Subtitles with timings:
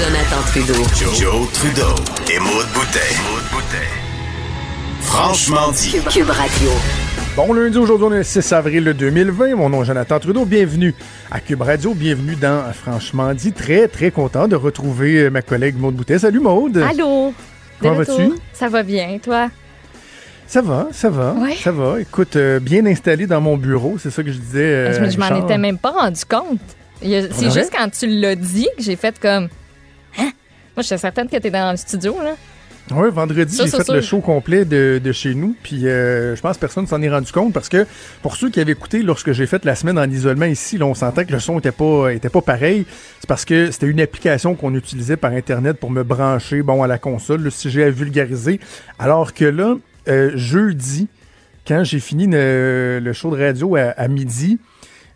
[0.00, 0.82] Jonathan Trudeau.
[1.14, 1.94] Joe, Trudeau
[2.32, 3.90] et Maude Boutet.
[5.02, 5.96] Franchement dit.
[6.10, 6.70] Cube Radio.
[7.36, 9.56] Bon lundi, aujourd'hui on est le 6 avril 2020.
[9.56, 10.44] Mon nom est Jonathan Trudeau.
[10.46, 10.94] Bienvenue
[11.30, 11.92] à Cube Radio.
[11.92, 13.52] Bienvenue dans Franchement dit.
[13.52, 16.18] Très, très content de retrouver ma collègue Maude Boutet.
[16.18, 16.78] Salut Maude.
[16.78, 17.34] Allô?
[17.80, 18.32] Comment vas-tu?
[18.54, 19.48] Ça va bien, toi?
[20.46, 21.56] Ça va, ça va, Ouais.
[21.62, 22.00] ça va.
[22.00, 24.58] Écoute, euh, bien installé dans mon bureau, c'est ça que je disais.
[24.64, 26.58] euh, je me- je m'en étais même pas rendu compte.
[27.02, 27.60] Il y a- C'est vrai?
[27.60, 29.48] juste quand tu l'as dit que j'ai fait comme.
[30.18, 30.30] Hein?
[30.76, 32.34] Moi, j'étais certaine que t'étais dans le studio, là.
[32.92, 33.94] Oui, vendredi, j'ai fait sûr.
[33.94, 35.54] le show complet de, de chez nous.
[35.62, 37.86] Puis euh, je pense que personne s'en est rendu compte parce que
[38.20, 40.94] pour ceux qui avaient écouté lorsque j'ai fait la semaine en isolement ici, là, on
[40.94, 42.86] sentait que le son était pas, était pas pareil.
[43.20, 46.88] C'est parce que c'était une application qu'on utilisait par Internet pour me brancher bon, à
[46.88, 48.58] la console, le sujet à vulgariser.
[48.98, 49.76] Alors que là,
[50.08, 51.06] euh, jeudi,
[51.68, 54.58] quand j'ai fini le, le show de radio à, à midi,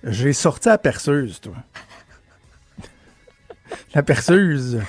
[0.04, 1.54] j'ai sorti la perceuse, toi.
[3.94, 4.80] La perceuse.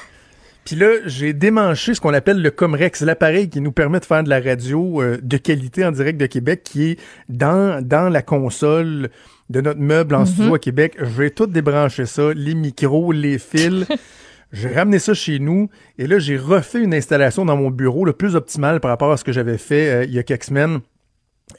[0.66, 4.23] Puis là, j'ai démanché ce qu'on appelle le Comrex, l'appareil qui nous permet de faire
[4.23, 8.23] de la radio euh, de qualité en direct de Québec, qui est dans, dans la
[8.23, 9.09] console
[9.52, 10.95] de notre meuble en studio à Québec.
[10.98, 13.86] Je vais tout débrancher ça, les micros, les fils.
[14.52, 18.14] J'ai ramené ça chez nous et là, j'ai refait une installation dans mon bureau, le
[18.14, 20.80] plus optimal par rapport à ce que j'avais fait euh, il y a quelques semaines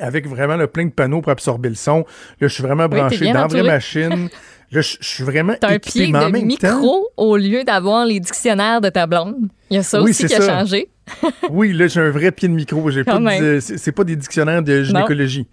[0.01, 1.99] avec vraiment le plein de panneaux pour absorber le son.
[2.41, 4.29] Là, je suis vraiment branché dans la vraie machine.
[4.73, 6.31] Là, je, je suis vraiment T'as un pied de temps...
[6.31, 9.37] micro au lieu d'avoir les dictionnaires de ta blonde.
[9.71, 10.59] Il y a ça Oui, aussi qui a ça.
[10.61, 10.89] changé.
[11.51, 12.91] Oui, là, j'ai un vrai pied de micro.
[12.91, 15.47] J'ai pas de- c'est c'est pas des dictionnaires de gynécologie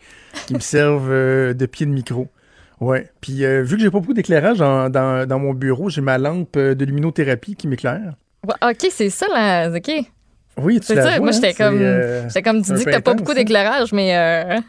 [0.47, 2.27] qui me servent euh, de pied de micro.
[2.81, 3.07] Ouais.
[3.21, 6.17] Puis euh, vu que j'ai pas beaucoup d'éclairage dans, dans, dans mon bureau, j'ai ma
[6.17, 8.13] lampe euh, de luminothérapie qui m'éclaire.
[8.47, 9.69] Ouais, OK, c'est ça, là.
[9.69, 9.91] OK.
[10.57, 11.09] Oui, tu C'est la ça.
[11.11, 11.77] vois, Moi, hein, j'étais c'est, comme.
[11.81, 13.35] euh, J'étais comme, tu dis que t'as pas beaucoup hein.
[13.35, 14.59] d'éclairage, mais.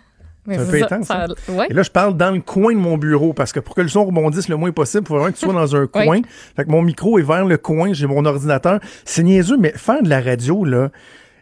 [0.46, 1.66] Mais C'est un c'est peu ça, intense, ça- ouais.
[1.70, 3.88] Et là, je parle dans le coin de mon bureau parce que pour que le
[3.88, 6.20] son rebondisse le moins possible, il faut vraiment que tu sois dans un coin.
[6.56, 8.78] Fait que mon micro est vers le coin, j'ai mon ordinateur.
[9.04, 10.90] C'est niaiseux, mais faire de la radio, là,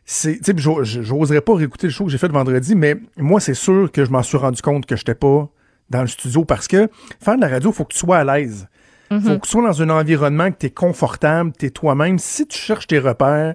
[0.05, 0.35] c'est.
[0.39, 3.41] Tu sais, j'o- j'oserais pas réécouter le show que j'ai fait le vendredi, mais moi,
[3.41, 5.49] c'est sûr que je m'en suis rendu compte que j'étais pas
[5.91, 6.89] dans le studio parce que
[7.21, 8.69] faire de la radio, il faut que tu sois à l'aise.
[9.11, 12.19] faut que tu sois dans un environnement que tu es confortable, tu es toi-même.
[12.19, 13.55] Si tu cherches tes repères,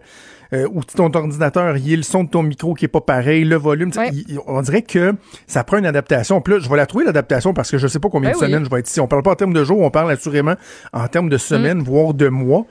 [0.53, 3.01] euh, ou ton ordinateur, il y a le son de ton micro qui est pas
[3.01, 4.09] pareil, le volume, Ouais.
[4.11, 5.13] il- on dirait que
[5.47, 6.39] ça prend une adaptation.
[6.41, 8.39] Puis là, je vais la trouver l'adaptation parce que je sais pas combien Ben de
[8.43, 8.45] oui.
[8.51, 8.99] semaines je vais être ici.
[8.99, 10.55] On parle pas en termes de jours, on parle assurément
[10.93, 11.39] en termes de Mm.
[11.39, 12.65] semaines, voire de mois.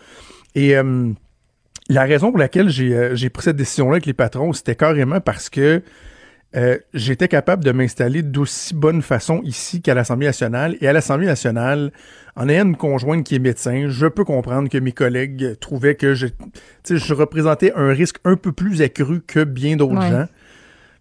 [0.55, 1.11] Et euh,
[1.89, 5.21] la raison pour laquelle j'ai euh, j'ai pris cette décision-là avec les patrons, c'était carrément
[5.21, 5.83] parce que
[6.57, 10.77] euh, j'étais capable de m'installer d'aussi bonne façon ici qu'à l'Assemblée nationale.
[10.81, 11.93] Et à l'Assemblée nationale,
[12.35, 16.15] en ayant une conjointe qui est médecin, je peux comprendre que mes collègues trouvaient que
[16.15, 16.27] je,
[16.89, 20.11] je représentais un risque un peu plus accru que bien d'autres Ouais.
[20.11, 20.27] gens.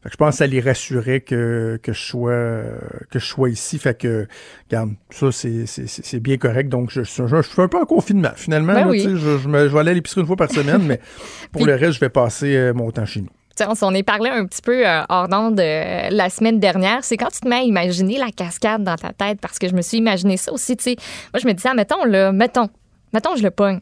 [0.03, 2.61] Fait que je pense que ça les rassurait que, que, je sois,
[3.09, 3.79] que je sois ici.
[3.79, 4.27] Fait que,
[4.69, 6.69] regarde, ça, c'est bien correct.
[6.69, 8.29] Donc, je, je, je suis un peu en confinement.
[8.35, 8.99] Finalement, Ben là, oui.
[9.01, 10.99] je, je, me- je vais aller à l'épicerie une fois par semaine, mais
[11.51, 13.29] pour Puis- le reste, je vais passer euh, mon temps chez nous.
[13.61, 17.03] On s'en est parlé un petit peu euh, hors d'onde euh, la semaine dernière.
[17.03, 19.73] C'est quand tu te mets à imaginer la cascade dans ta tête, parce que je
[19.73, 20.75] me suis imaginé ça aussi.
[20.75, 20.95] Tu sais,
[21.33, 22.69] moi, je me disais, ah, mettons, là, mettons,
[23.13, 23.79] mettons, je le pogne.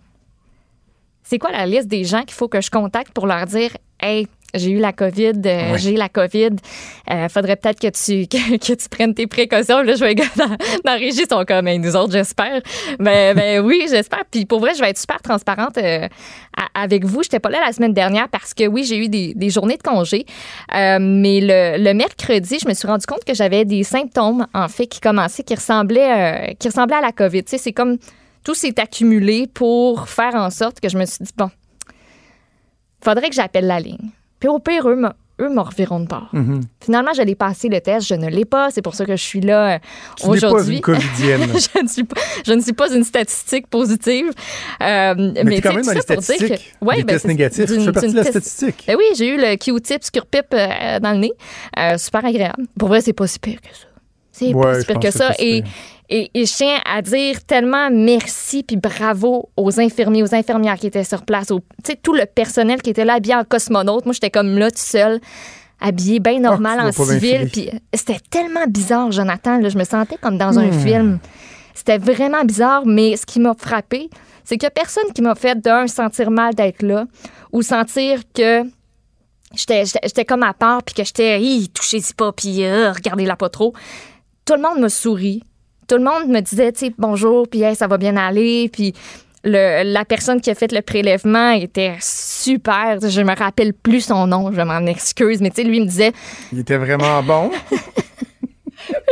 [1.23, 4.27] C'est quoi la liste des gens qu'il faut que je contacte pour leur dire, hey,
[4.53, 6.49] j'ai eu la COVID, euh, j'ai la COVID.
[7.11, 9.81] Euh, faudrait peut-être que tu, que, que tu prennes tes précautions.
[9.81, 10.55] Là, je vois les gars dans,
[10.85, 12.61] dans régie sont comme, nous autres, j'espère.
[12.99, 14.23] Ben, ben oui, j'espère.
[14.29, 16.07] Puis pour vrai, je vais être super transparente euh,
[16.57, 17.23] à- avec vous.
[17.23, 19.83] J'étais pas là la semaine dernière parce que oui, j'ai eu des, des journées de
[19.83, 20.25] congé.
[20.75, 24.67] Euh, mais le, le mercredi, je me suis rendu compte que j'avais des symptômes, en
[24.67, 27.43] fait, qui commençaient, qui ressemblaient, qui ressemblaient à la COVID.
[27.43, 27.97] Tu sais, c'est comme
[28.43, 31.49] tout s'est accumulé pour faire en sorte que je me suis dit, bon,
[33.03, 34.09] faudrait que j'appelle la ligne.
[34.43, 35.01] Puis au pire, eux,
[35.39, 36.29] eux me reviront de part.
[36.83, 38.71] Finalement, je l'ai passé le test, je ne l'ai pas.
[38.71, 39.79] C'est pour ça que je suis là euh,
[40.27, 40.81] aujourd'hui.
[40.85, 44.25] je, ne suis pas, je ne suis pas une statistique positive.
[44.81, 46.39] Euh, mais Mais t'es quand même dans les statistiques.
[46.79, 47.65] que- ouais, des ben, tests c'est- négatifs.
[47.67, 48.83] Tu fais partie de la statistique.
[48.85, 51.31] Ben oui, j'ai eu le Q-tip Scurpip euh, dans le nez.
[51.79, 52.65] Euh, super agréable.
[52.77, 53.87] Pour vrai, c'est pas si pire que ça.
[54.33, 55.31] C'est Ouais, pas si pire que que ça.
[55.39, 55.63] Et.
[56.15, 60.87] Et, et je tiens à dire tellement merci puis bravo aux infirmiers, aux infirmières qui
[60.87, 61.61] étaient sur place, au,
[62.03, 64.05] tout le personnel qui était là, bien en cosmonaute.
[64.05, 65.19] Moi, j'étais comme là, tout seul,
[65.81, 67.49] habillée bien normal Ah, en pas bien civil.
[67.51, 69.57] Puis c'était tellement bizarre, Jonathan.
[69.59, 70.79] là, je me sentais comme dans un Hmm.
[70.85, 71.19] film.
[71.73, 74.09] C'était vraiment bizarre, mais ce qui m'a frappé,
[74.43, 77.05] c'est qu'il n'y a personne qui m'a fait d'un sentir mal d'être là
[77.51, 78.63] ou sentir que
[79.55, 81.39] j'étais comme à part puis que j'étais
[81.73, 83.73] touchez-y pas puis euh, regardez-la pas trop.
[84.45, 85.43] Tout le monde me sourit.
[85.87, 88.93] Tout le monde me disait tu sais bonjour puis Hey, ça va bien aller puis
[89.43, 92.97] le- la personne qui a fait le prélèvement était super.
[93.01, 95.87] Je me rappelle plus son nom, je m'en excuse, mais tu sais lui il me
[95.87, 96.11] disait
[96.51, 97.51] Il était vraiment bon.
[97.71, 97.75] tu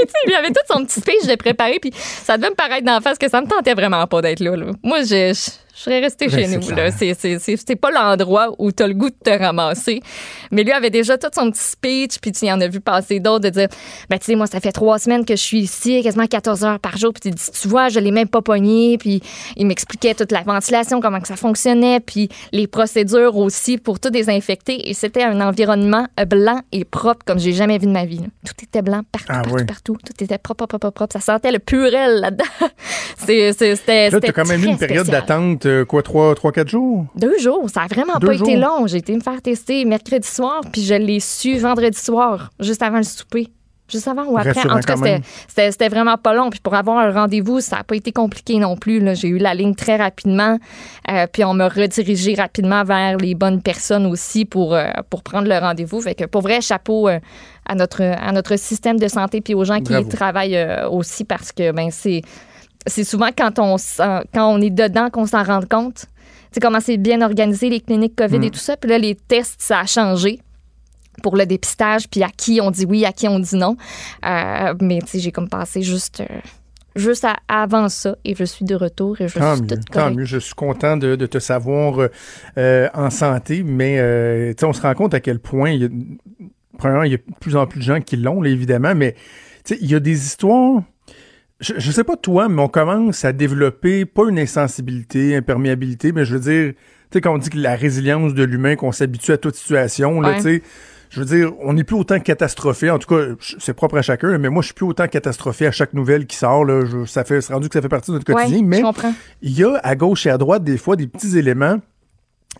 [0.08, 3.00] sais, il avait tout son petit speech de préparé, puis ça devait me paraître d'en
[3.02, 4.68] face que ça me tentait vraiment pas d'être là, là.
[4.84, 6.75] Moi, je, je, je serais restée Ben, chez nous.
[6.75, 6.92] là.
[6.92, 10.00] C'est, c'est, c'est, c'est pas l'endroit où t'as le goût de te ramasser.
[10.51, 13.19] Mais lui avait déjà tout son petit speech, puis tu y en as vu passer
[13.19, 13.68] d'autres, de dire
[14.10, 16.80] Ben, tu sais, moi, ça fait trois semaines que je suis ici, quasiment 14 heures
[16.80, 19.22] par jour, puis tu dis Tu vois, je l'ai même pas pogné, puis
[19.57, 24.12] il m'expliquait toute la ventilation, comment que ça fonctionnait, puis les procédures aussi pour tout
[24.12, 24.88] désinfecter.
[24.89, 28.18] Et c'était un environnement blanc et propre comme j'ai jamais vu de ma vie.
[28.19, 28.27] là.
[28.45, 29.66] Tout était blanc partout, Ah partout, oui.
[29.66, 29.98] partout.
[30.06, 31.13] Tout était propre, propre, propre.
[31.13, 32.44] Ça sentait le purel là-dedans.
[33.18, 37.06] C'était Là, t'as quand même eu une période d'attente, euh, quoi, 3-4 jours?
[37.16, 37.70] Deux jours.
[37.70, 38.88] Ça a vraiment Deux pas été long.
[38.88, 42.98] J'ai été me faire tester mercredi soir, puis je l'ai su vendredi soir, juste avant
[42.98, 43.48] le souper.
[43.90, 44.54] Juste avant ou après.
[44.54, 45.20] Rassurant En tout cas,
[45.50, 46.50] c'était- vraiment pas long.
[46.50, 49.02] Puis pour avoir un rendez-vous, ça n'a pas été compliqué non plus.
[49.18, 50.58] J'ai eu la ligne très rapidement.
[51.12, 55.50] Euh, puis on m'a redirigé rapidement vers les bonnes personnes aussi pour, euh, pour prendre
[55.50, 56.00] le rendez-vous.
[56.00, 57.20] Fait que pour vrai, chapeau euh,
[57.66, 60.06] à, notre, à notre système de santé puis aux gens qui Bravo.
[60.06, 62.22] y travaillent aussi parce que ben c'est
[62.88, 63.75] c'est souvent quand on,
[64.33, 66.06] quand on est dedans qu'on s'en rend compte.
[66.06, 68.44] Tu sais, comment c'est bien organisé, les cliniques COVID Mm.
[68.44, 68.75] et tout ça.
[68.78, 70.39] Puis là, les tests, ça a changé
[71.24, 73.78] pour le dépistage, puis à qui on dit oui, à qui on dit non.
[74.25, 76.39] Euh, mais tu sais, j'ai comme passé juste, euh,
[76.95, 79.86] juste à- avant ça et je suis de retour et je Tant suis mieux, toute
[79.92, 80.25] tant mieux.
[80.25, 82.10] Je suis content de, de te savoir
[82.57, 85.81] euh, en santé, mais euh, tu sais, on se rend compte à quel point, il
[85.81, 85.89] y a,
[86.77, 89.13] premièrement, il y a de plus en plus de gens qui l'ont, évidemment, mais
[89.63, 90.81] tu sais, il y a des histoires.
[91.62, 96.25] Je, je sais pas toi, mais on commence à développer pas une insensibilité, imperméabilité, mais
[96.25, 96.78] je veux dire, tu
[97.13, 100.30] sais, quand on dit que la résilience de l'humain, qu'on s'habitue à toute situation, là,
[100.30, 100.36] Ouais.
[100.38, 100.62] tu sais,
[101.12, 102.90] je veux dire, on n'est plus autant catastrophé.
[102.90, 103.22] En tout cas,
[103.60, 106.38] c'est propre à chacun, mais moi, je suis plus autant catastrophé à chaque nouvelle qui
[106.38, 106.63] sort.
[106.66, 106.84] Là.
[106.86, 108.63] Je- ça fait, c'est rendu que ça fait partie de notre Ouais, quotidien.
[108.66, 108.81] mais
[109.42, 111.78] il y a à gauche et à droite des fois des petits éléments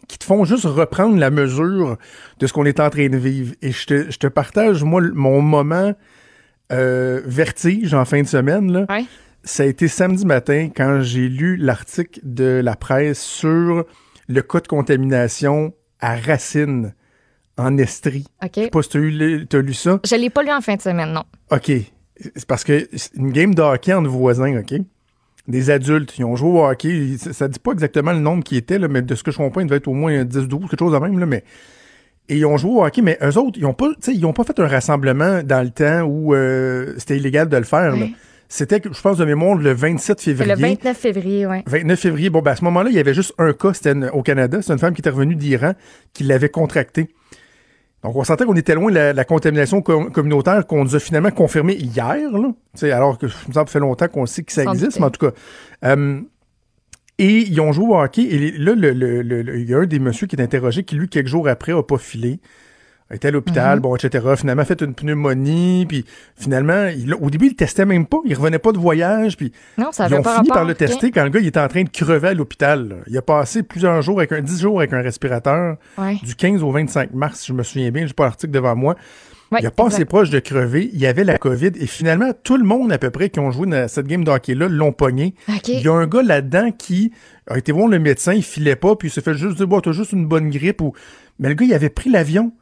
[0.08, 1.98] qui te font juste reprendre la mesure
[2.40, 3.54] de ce qu'on est en train de vivre.
[3.62, 5.94] Et je te, je te partage, moi, mon moment
[6.72, 8.72] euh, vertige en fin de semaine.
[8.72, 8.86] Là.
[8.90, 9.06] Ouais.
[9.44, 13.86] Ça a été samedi matin quand j'ai lu l'article de la presse sur
[14.28, 16.94] le cas de contamination à Racine,
[17.58, 18.26] en Estrie.
[18.44, 18.52] OK.
[18.56, 20.00] Je sais pas si le- t'as lu ça.
[20.06, 21.24] Je l'ai pas lu en fin de semaine, non.
[21.52, 21.72] OK.
[22.36, 24.76] C'est parce que c'est une game de hockey entre voisins, OK?
[25.48, 27.16] Des adultes, ils ont joué au hockey.
[27.18, 29.38] Ça, ça dit pas exactement le nombre qui était, là, mais de ce que je
[29.38, 31.44] comprends, il devait être au moins 10-12, quelque chose de même, là, mais.
[32.32, 34.26] Et ils ont joué au hockey, mais eux autres, ils ont pas, tu sais, ils
[34.26, 37.96] ont pas fait un rassemblement dans le temps où euh, c'était illégal de le faire.
[37.96, 38.06] là.
[38.48, 40.56] C'était, je pense, de mémoire, le 27 C'est février.
[40.56, 41.58] le 29 février, oui.
[41.68, 42.30] 29 février.
[42.30, 44.62] Bon, ben, à ce moment-là, il y avait juste un cas, c'était au Canada.
[44.62, 45.74] C'est une femme qui était revenue d'Iran
[46.14, 47.08] qui l'avait contracté.
[48.04, 51.00] Donc, on sentait qu'on était loin de la, la contamination com- communautaire qu'on nous a
[51.00, 52.50] finalement confirmé hier, là.
[52.74, 55.12] Tu sais, alors que ça me fait longtemps qu'on sait que ça existe, mais en
[55.12, 55.34] tout cas.
[55.86, 56.20] euh,
[57.24, 58.24] et ils ont joué au hockey.
[58.24, 60.84] Et là, le- le- le- le- il y a un des messieurs qui est interrogé
[60.84, 62.40] qui, lui, quelques jours après, a pas filé.
[63.14, 63.82] Été à l'hôpital, Mhm.
[63.82, 64.26] bon, etc.
[64.38, 65.86] Finalement, a fait une pneumonie.
[65.86, 66.06] Puis
[66.38, 68.20] finalement, il- au début, il testait même pas.
[68.24, 69.36] Il revenait pas de voyage.
[69.36, 71.60] Puis Non, ça ils ont pas fini par le tester quand le gars il était
[71.60, 73.04] en train de crever à l'hôpital.
[73.08, 76.16] Il a passé plusieurs jours avec un 10 jours avec un respirateur Ouais.
[76.24, 78.96] du 15 au 25 mars, si je me souviens bien, j'ai pas l'article devant moi.
[79.52, 82.32] Ouais, il a pas assez proche de crever, il y avait la COVID et finalement
[82.44, 84.68] tout le monde à peu près qui ont joué dans cette game de hockey là
[84.70, 85.36] l'ont pogné.
[85.74, 87.12] Il y a un gars là-dedans qui
[87.48, 89.82] a été voir le médecin, il filait pas puis il s'est fait juste dire bon,
[89.82, 90.94] t'as juste une bonne grippe ou
[91.40, 92.54] mais le gars il avait pris l'avion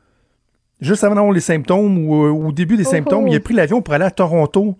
[0.81, 3.29] juste avant d'avoir les symptômes ou euh, au début des Oh symptômes, oh.
[3.29, 4.77] il a pris l'avion pour aller à Toronto.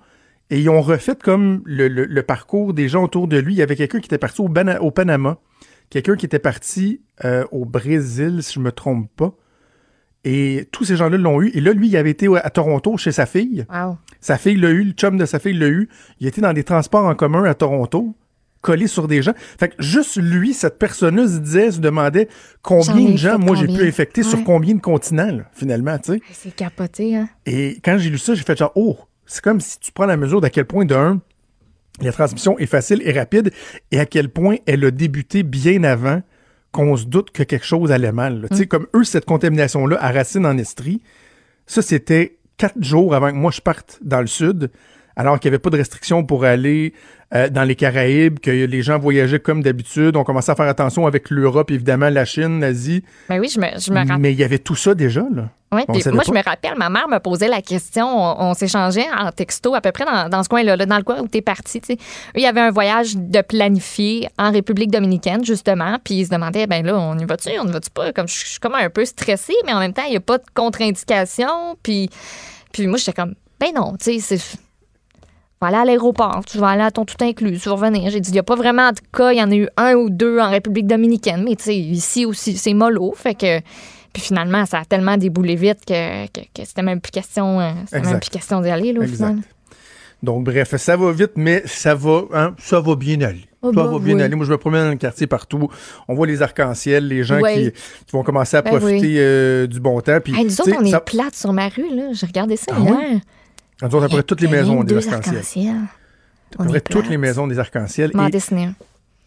[0.52, 3.54] Et ils ont refait comme le, le- le parcours des gens autour de lui.
[3.54, 5.38] Il y avait quelqu'un qui était parti au, Bana- au Panama,
[5.92, 9.36] quelqu'un qui était parti euh, au Brésil, si je me trompe pas.
[10.26, 11.50] Et tous ces gens-là l'ont eu.
[11.54, 13.66] Et là, lui, il avait été à Toronto chez sa fille.
[13.74, 13.98] Wow.
[14.20, 15.88] Sa fille l'a eu, le chum de sa fille l'a eu.
[16.20, 18.14] Il était dans des transports en commun à Toronto,
[18.62, 19.34] collé sur des gens.
[19.58, 22.28] Fait que juste lui, cette personne-là se disait, se demandait
[22.62, 26.16] combien de gens, moi, j'ai pu infecter sur combien de continents, là, finalement, tu sais.
[26.16, 27.30] Hey, C'est capoté, hein?
[27.46, 30.18] Et quand j'ai lu ça, j'ai fait genre, oh, c'est comme si tu prends la
[30.18, 31.22] mesure d'à quel point, de un,
[32.02, 33.52] la transmission est facile et rapide,
[33.92, 36.22] et à quel point elle a débuté bien avant
[36.72, 38.48] qu'on se doute que quelque chose allait mal.
[38.52, 41.02] Tu sais, comme eux, cette contamination-là à Racine en Estrie,
[41.66, 44.70] ça, c'était quatre jours avant que moi je parte dans le sud,
[45.16, 46.94] alors qu'il n'y avait pas de restrictions pour aller
[47.34, 50.16] euh, dans les Caraïbes, que les gens voyageaient comme d'habitude.
[50.16, 53.04] On commençait à faire attention avec l'Europe, évidemment, la Chine, l'Asie.
[53.30, 54.18] Ben oui, je me, je me.
[54.18, 55.50] Mais il y avait tout ça déjà, là.
[55.72, 56.32] Oui, On puis savait moi, pas.
[56.32, 58.08] je me rappelle, ma mère me posait la question.
[58.08, 61.04] On, on s'échangeait en texto à peu près dans, dans ce coin-là, là, dans le
[61.04, 61.80] coin où tu es parti.
[61.92, 61.96] Eux,
[62.36, 65.98] il y avait un voyage de planifié en République dominicaine, justement.
[66.04, 68.12] Puis ils se demandaient, ben là, on y va-tu, on y va-tu pas?
[68.14, 70.40] Comme, je suis comme un peu stressée, mais en même temps, il n'y a pas
[70.40, 71.78] de contre-indication.
[71.84, 72.10] Puis,
[72.74, 74.38] puis moi, j'étais comme, ben non, tu sais, c'est.
[74.38, 78.10] Tu vas aller à l'aéroport, tu vas aller à ton tout inclus, tu vas revenir.
[78.10, 79.94] J'ai dit, il n'y a pas vraiment de cas, il y en a eu un
[79.94, 83.14] ou deux en République dominicaine, mais tu sais, ici aussi, c'est mollo.
[83.16, 83.60] Fait que.
[84.14, 87.72] Puis finalement, ça a tellement déboulé vite que, que, que c'était même plus question, euh,
[87.94, 89.16] même plus question d'y aller, là, au Exact.
[89.28, 89.38] final.
[90.24, 93.46] Donc, bref, ça va vite, mais ça va, hein, ça va bien aller.
[93.62, 94.22] Oh, ça bah, va bien oui.
[94.22, 94.36] aller.
[94.36, 95.70] Moi, je me promène dans le quartier partout.
[96.08, 99.16] On voit les arcs-en-ciel, les gens qui, qui vont commencer à Ben profiter oui.
[99.18, 100.20] euh, du bon temps.
[100.22, 102.10] Puis, Hey, nous autres, on est ça- plate sur ma rue, là.
[102.14, 103.20] J'ai regardé ça Ah hier.
[103.82, 105.36] nous autres, à peu près toutes les maisons des arcs-en-ciel.
[105.36, 105.76] arcs-en-ciel.
[106.58, 108.12] À On peu est près toutes les maisons des arcs-en-ciel.
[108.14, 108.70] M'en dessiner.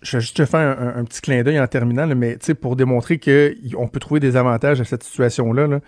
[0.03, 2.47] Je vais juste te faire un, un petit clin d'œil en terminant, là, mais tu
[2.47, 5.67] sais, pour démontrer qu'on peut trouver des avantages à cette situation-là.
[5.67, 5.81] Là.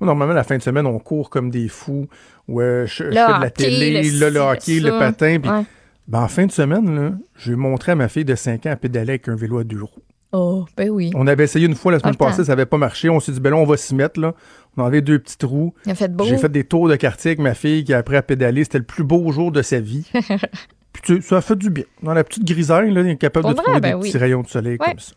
[0.00, 2.08] Normalement, la fin de semaine, on court comme des fous.
[2.48, 5.38] Ouais, je, je fais de la hockey, télé, le là, le hockey, le patin.
[5.38, 5.64] Ouais.
[6.06, 8.70] ben, en fin de semaine, là, je vais montrer à ma fille de 5 ans
[8.70, 10.02] à pédaler avec un vélo à deux roues.
[10.34, 11.10] Oh, ben oui.
[11.14, 13.10] On avait essayé une fois la semaine passée, ça n'avait pas marché.
[13.10, 14.18] On s'est dit, ben là, on va s'y mettre.
[14.18, 14.34] Là.
[14.78, 15.74] On avait deux petites roues.
[15.84, 16.24] Il a fait beau.
[16.24, 18.64] J'ai fait des tours de quartier avec ma fille qui a appris à pédaler.
[18.64, 20.10] C'était le plus beau jour de sa vie.
[20.92, 21.84] Puis tu ça a fait du bien.
[22.02, 24.08] Dans la petite grisaille, là, il est capable de vrai, trouver ben des oui.
[24.08, 24.86] petits rayons de soleil Ouais.
[24.88, 25.12] comme ça.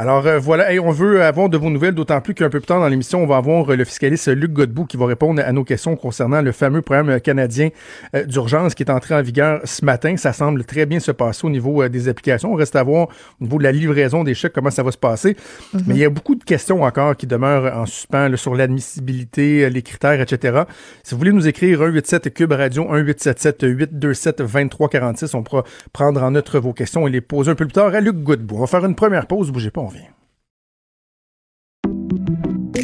[0.00, 2.66] Alors euh, voilà, Hey, on veut avoir de vos nouvelles, d'autant plus qu'un peu plus
[2.66, 5.52] tard dans l'émission, on va avoir euh, le fiscaliste Luc Godbout qui va répondre à
[5.52, 7.68] nos questions concernant le fameux programme euh, canadien
[8.16, 10.16] euh, d'urgence qui est entré en vigueur ce matin.
[10.16, 12.50] Ça semble très bien se passer au niveau euh, des applications.
[12.50, 13.08] On reste à voir
[13.42, 15.36] au niveau de la livraison des chèques comment ça va se passer.
[15.74, 15.82] Mhm.
[15.86, 19.68] Mais il y a beaucoup de questions encore qui demeurent en suspens là, sur l'admissibilité,
[19.68, 20.62] les critères, etc.
[21.02, 26.30] Si vous voulez nous écrire 187 Cube Radio 1877 827 2346, on pourra prendre en
[26.30, 28.56] note vos questions et les poser un peu plus tard à Luc Godbout.
[28.56, 29.89] On va faire une première pause, bougez pas,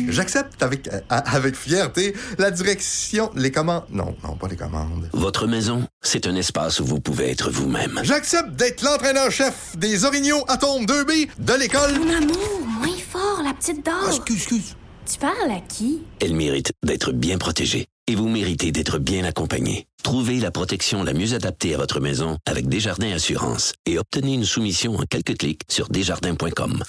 [0.08, 3.84] J'accepte avec, euh, avec fierté la direction, les commandes.
[3.90, 5.08] Non, non, pas les commandes.
[5.12, 8.00] Votre maison, c'est un espace où vous pouvez être vous-même.
[8.02, 11.98] J'accepte d'être l'entraîneur-chef des Orignaux Atomes 2B de l'école.
[11.98, 14.10] Mon amour, moins fort, la petite Ah, dame.
[14.14, 14.76] excuse, excuse.
[15.10, 16.02] Tu parles à qui?
[16.20, 19.86] Elle mérite d'être bien protégée et vous méritez d'être bien accompagnée.
[20.02, 24.44] Trouvez la protection la mieux adaptée à votre maison avec Desjardins Assurance et obtenez une
[24.44, 26.82] soumission en quelques clics sur desjardins.com.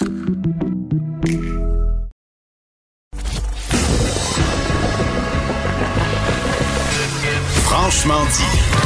[7.63, 8.77] Franchement dit.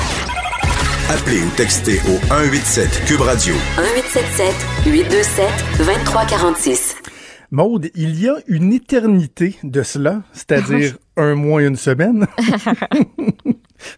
[1.09, 6.95] Appelez ou textez au 187 Cube Radio 1877 827 2346.
[7.53, 12.25] Maude, il y a une éternité de cela, c'est-à-dire un mois et une semaine.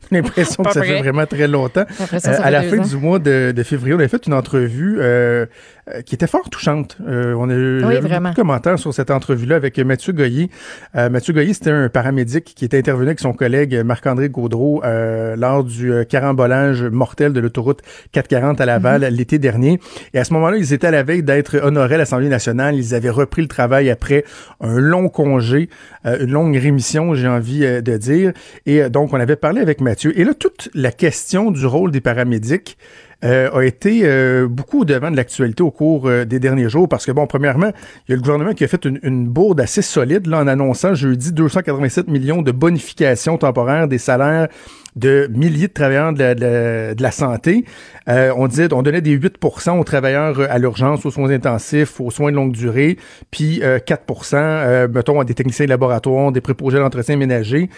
[0.10, 1.02] J'ai l'impression que ça fait vrai.
[1.02, 1.86] vraiment très longtemps.
[2.02, 2.88] Euh, à la fin ans.
[2.88, 5.46] du mois de, de février, on a fait une entrevue euh,
[5.90, 6.98] euh, qui était fort touchante.
[7.08, 10.50] Euh, on a eu Oui, beaucoup de commentaires sur cette entrevue-là avec Mathieu Goyer.
[10.96, 15.36] Euh, Mathieu Goyer, c'était un paramédic qui était intervenu avec son collègue Marc-André Gaudreau euh,
[15.36, 17.82] lors du euh, carambolage mortel de l'autoroute
[18.14, 19.10] 440 à Laval Mm-hmm.
[19.10, 19.80] l'été dernier.
[20.14, 22.76] Et à ce moment-là, ils étaient à la veille d'être honorés à l'Assemblée nationale.
[22.76, 24.24] Ils avaient repris le travail après
[24.62, 25.70] un long congé,
[26.06, 28.34] une longue rémission, j'ai envie de dire.
[28.66, 30.18] Et donc, on avait parlé avec Mathieu.
[30.20, 32.78] Et là, toute la question du rôle des paramédics
[33.24, 36.90] euh, a été euh, beaucoup au devant de l'actualité au cours euh, des derniers jours
[36.90, 37.72] parce que, bon, premièrement,
[38.08, 40.48] il y a le gouvernement qui a fait une, une bourde assez solide là, en
[40.48, 44.48] annonçant jeudi 287 millions de bonifications temporaires des salaires
[44.96, 47.66] de milliers de travailleurs de la, de de la santé.
[48.08, 52.00] Euh, on disait, on donnait des 8% aux travailleurs euh, à l'urgence, aux soins intensifs,
[52.00, 52.98] aux soins de longue durée,
[53.32, 57.70] puis euh, 4% euh, mettons, à des techniciens de laboratoire, des préposés d'entretien ménager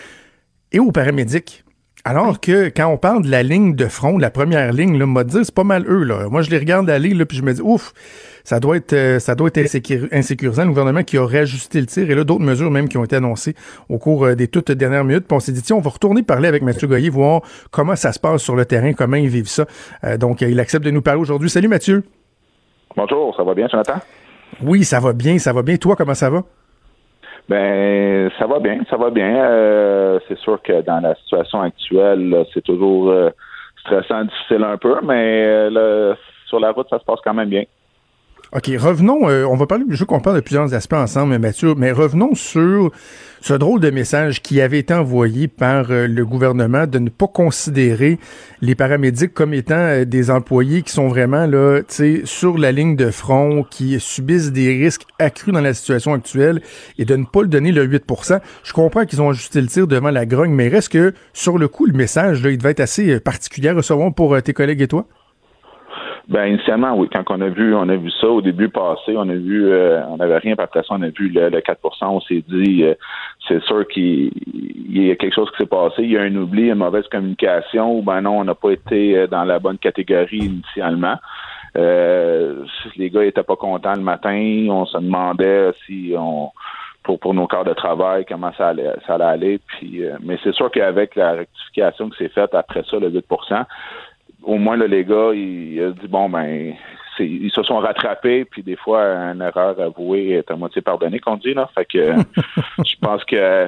[0.71, 1.64] et aux paramédics.
[2.07, 5.23] Alors que quand on parle de la ligne de front, la première ligne, là, m'a
[5.23, 6.03] dit, c'est pas mal eux.
[6.03, 6.29] Là.
[6.29, 7.93] Moi, je les regarde aller, là, puis je me dis, ouf,
[8.43, 10.65] ça doit être, euh, ça doit être insécur- insécurisant.
[10.65, 13.15] Le gouvernement qui a réajusté le tir et là, d'autres mesures même qui ont été
[13.15, 13.55] annoncées
[13.89, 15.25] au cours euh, des toutes dernières minutes.
[15.27, 18.11] Puis on s'est dit, tiens, on va retourner parler avec Mathieu Goyer, voir comment ça
[18.11, 19.65] se passe sur le terrain, comment ils vivent ça.
[20.03, 21.49] Euh, donc, il accepte de nous parler aujourd'hui.
[21.49, 22.03] Salut Mathieu.
[22.95, 23.95] Bonjour, ça va bien, Jonathan?
[24.61, 25.77] Oui, ça va bien, ça va bien.
[25.77, 26.43] Toi, comment ça va?
[27.47, 29.35] Ben, ça va bien, ça va bien.
[29.35, 33.29] Euh, c'est sûr que dans la situation actuelle, c'est toujours euh,
[33.81, 36.15] stressant, difficile un peu, mais euh, là,
[36.47, 37.63] sur la route, ça se passe quand même bien.
[38.55, 41.75] OK, revenons, euh, on va parler, je veux qu'on parle de plusieurs aspects ensemble, Mathieu,
[41.75, 42.89] mais revenons sur
[43.41, 47.27] ce drôle de message qui avait été envoyé par euh, le gouvernement de ne pas
[47.27, 48.17] considérer
[48.61, 52.71] les paramédics comme étant euh, des employés qui sont vraiment là, tu sais, sur la
[52.71, 56.61] ligne de front, qui subissent des risques accrus dans la situation actuelle
[56.97, 59.85] et de ne pas le donner le 8% Je comprends qu'ils ont ajusté le tir
[59.85, 62.79] devant la grogne, mais reste que sur le coup, le message, là, il devait être
[62.79, 65.05] assez particulier à recevoir pour tes collègues et toi?
[66.27, 67.07] Ben initialement, oui.
[67.13, 70.03] Quand on a vu, on a vu ça au début passé, on a vu, euh,
[70.07, 70.55] on n'avait rien.
[70.57, 72.95] Après ça, on a vu le, 4% On s'est dit, euh,
[73.47, 74.31] c'est sûr qu'il
[74.89, 76.01] y a quelque chose qui s'est passé.
[76.01, 79.15] Il y a un oubli, une mauvaise communication, ou ben non, on n'a pas été
[79.15, 81.17] euh, dans la bonne catégorie initialement.
[81.75, 84.67] les gars étaient pas contents le matin.
[84.69, 86.49] On se demandait si on
[87.03, 89.59] pour, pour nos corps de travail, comment ça allait, ça allait aller.
[89.67, 93.27] Puis, mais c'est sûr qu'avec la rectification qui s'est faite après ça, le 8
[94.45, 96.73] au moins là, les gars, ils, ont dit bon ben
[97.19, 101.37] ils se sont rattrapés, puis des fois une erreur avouée est à moitié pardonnée qu'on
[101.37, 101.69] dit là.
[101.73, 102.15] Fait que
[102.79, 103.67] je pense que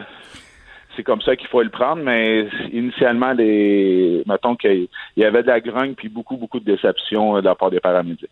[0.96, 5.48] c'est comme ça qu'il faut le prendre, mais initialement, les mettons qu'il y avait de
[5.48, 8.30] la grogne puis beaucoup, beaucoup de déception de la part des paramédics.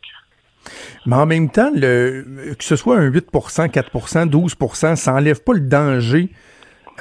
[1.05, 5.53] Mais en même temps, le, que ce soit un 8% 4% 12% ça n'enlève pas
[5.53, 6.29] le danger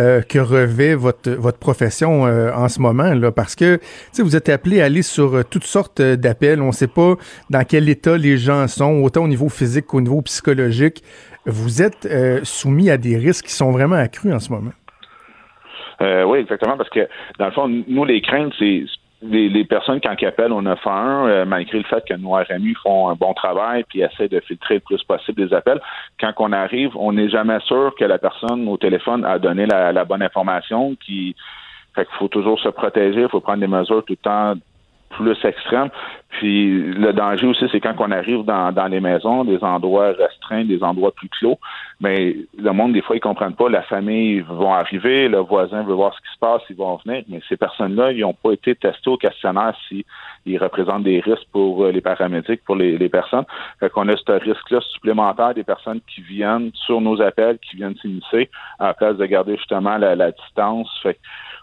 [0.00, 3.78] euh, que revêt votre, votre profession euh, en ce moment, là, parce que
[4.18, 6.60] vous êtes appelé à aller sur euh, toutes sortes d'appels.
[6.60, 7.14] On ne sait pas
[7.50, 11.04] dans quel état les gens sont, autant au niveau physique qu'au niveau psychologique.
[11.46, 12.08] Vous êtes
[12.42, 14.72] soumis à des risques qui sont vraiment accrus en ce moment.
[16.00, 17.06] oui, exactement, parce que
[17.38, 18.84] dans le fond, nous, les craintes, c'est
[19.24, 23.08] les, personnes, quand ils appellent au 911, euh, malgré le fait que nos RMU font
[23.08, 25.80] un bon travail puis essaient de filtrer le plus possible des appels,
[26.20, 29.92] quand on arrive, on n'est jamais sûr que la personne au téléphone a donné la,
[29.92, 30.94] la bonne information.
[31.04, 31.34] Qui,
[31.94, 34.54] fait qu'il faut toujours se protéger, il faut prendre des mesures tout le temps
[35.16, 35.90] plus extrême.
[36.30, 40.64] Puis le danger aussi, c'est quand on arrive dans, dans les maisons, des endroits restreints,
[40.64, 41.58] des endroits plus clos,
[42.00, 43.68] mais le monde, des fois, ils comprennent pas.
[43.68, 47.22] La famille vont arriver, le voisin veut voir ce qui se passe, ils vont venir,
[47.28, 51.84] mais ces personnes-là, ils n'ont pas été testés au questionnaire s'ils représentent des risques pour
[51.84, 53.44] euh, les paramédics, pour les, les personnes.
[53.78, 57.96] Fait qu'on a ce risque-là supplémentaire des personnes qui viennent sur nos appels, qui viennent
[57.96, 60.90] s'initier, à la place de garder justement la, la distance.
[61.02, 61.18] Fait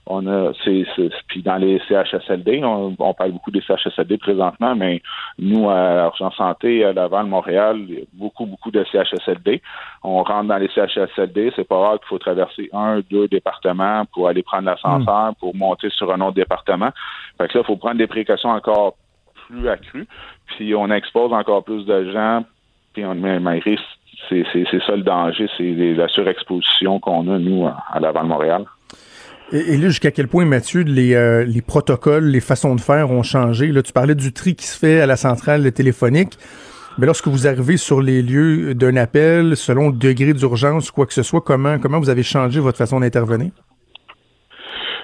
[0.07, 0.85] on a, c'est,
[1.27, 5.01] puis dans les CHSLD, on, parle beaucoup des CHSLD présentement, mais
[5.37, 9.61] nous, à Urgence Santé, à Laval, Montréal, il y a beaucoup, beaucoup de CHSLD.
[10.03, 14.27] On rentre dans les CHSLD, c'est pas rare qu'il faut traverser un, deux départements pour
[14.27, 15.35] aller prendre l'ascenseur, hmm.
[15.39, 16.89] pour monter sur un autre département.
[17.37, 18.95] Fait que là, il faut prendre des précautions encore
[19.47, 20.07] plus accrues,
[20.47, 22.43] puis on expose encore plus de gens,
[22.93, 23.77] puis on malgré
[24.29, 28.65] c'est, c'est, c'est ça le danger, c'est la surexposition qu'on a, nous, à Laval-Montréal.
[29.53, 33.23] Et, là, jusqu'à quel point, Mathieu, les, euh, les protocoles, les façons de faire ont
[33.23, 33.67] changé?
[33.67, 36.37] Là, tu parlais du tri qui se fait à la centrale téléphonique.
[36.97, 41.13] Mais lorsque vous arrivez sur les lieux d'un appel, selon le degré d'urgence, quoi que
[41.13, 43.51] ce soit, comment, comment vous avez changé votre façon d'intervenir?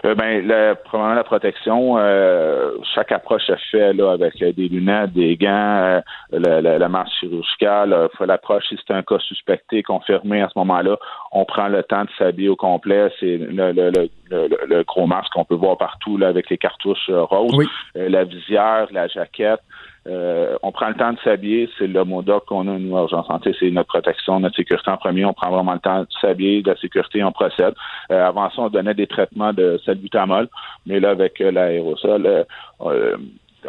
[0.08, 4.70] Euh, ben, la, probablement la protection, euh, chaque approche se fait là, avec euh, des
[4.70, 8.08] lunettes, des gants, la, la, la, masse chirurgicale.
[8.22, 10.98] L'approche, si c'est un cas suspecté, confirmé à ce moment-là,
[11.34, 13.12] on prend le temps de s'habiller au complet.
[13.20, 17.10] C'est le, le, le, le, gros masque qu'on peut voir partout là, avec les cartouches
[17.10, 19.62] roses, la visière, la jaquette.
[20.08, 23.02] Euh, on prend le temps de s'habiller, c'est le mot d'ordre qu'on a, nous, à
[23.02, 25.26] Urgence Santé, c'est notre protection, notre sécurité en premier.
[25.26, 27.74] On prend vraiment le temps de s'habiller, de la sécurité, on procède.
[28.12, 30.48] Euh, avant ça, on donnait des traitements de salbutamol,
[30.86, 32.46] mais là, avec euh, l'aérosol,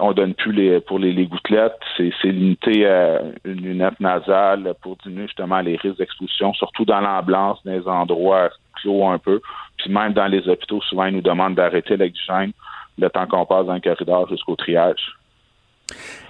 [0.00, 5.26] on donne plus les pour les, gouttelettes, c'est, limité à une lunette nasale pour diminuer
[5.26, 9.40] justement les risques d'exposition, surtout dans l'ambulance, dans les endroits clos un peu.
[9.78, 12.52] Puis même dans les hôpitaux, souvent, ils nous demandent d'arrêter l'oxygène
[12.98, 15.17] le temps qu'on passe dans le corridor jusqu'au triage.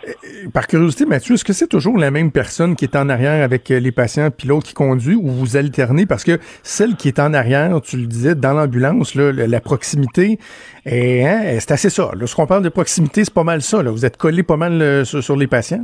[0.07, 3.43] Euh, par curiosité, Mathieu, est-ce que c'est toujours la même personne qui est en arrière
[3.43, 6.07] avec euh, les patients puis l'autre qui conduit ou vous alternez?
[6.07, 10.39] Parce que celle qui est en arrière, tu le disais, dans l'ambulance, la proximité,
[10.87, 12.11] hein, c'est assez ça.
[12.15, 13.83] Lorsqu'on parle de proximité, c'est pas mal ça.
[13.83, 15.83] Vous êtes collé pas mal euh, sur, les patients.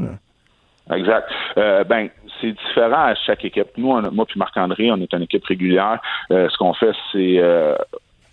[0.93, 1.29] Exact.
[1.57, 2.09] ben,
[2.41, 3.69] c'est différent à chaque équipe.
[3.77, 6.01] Nous, moi puis Marc-André, on est une équipe régulière.
[6.31, 7.41] ce qu'on fait, c'est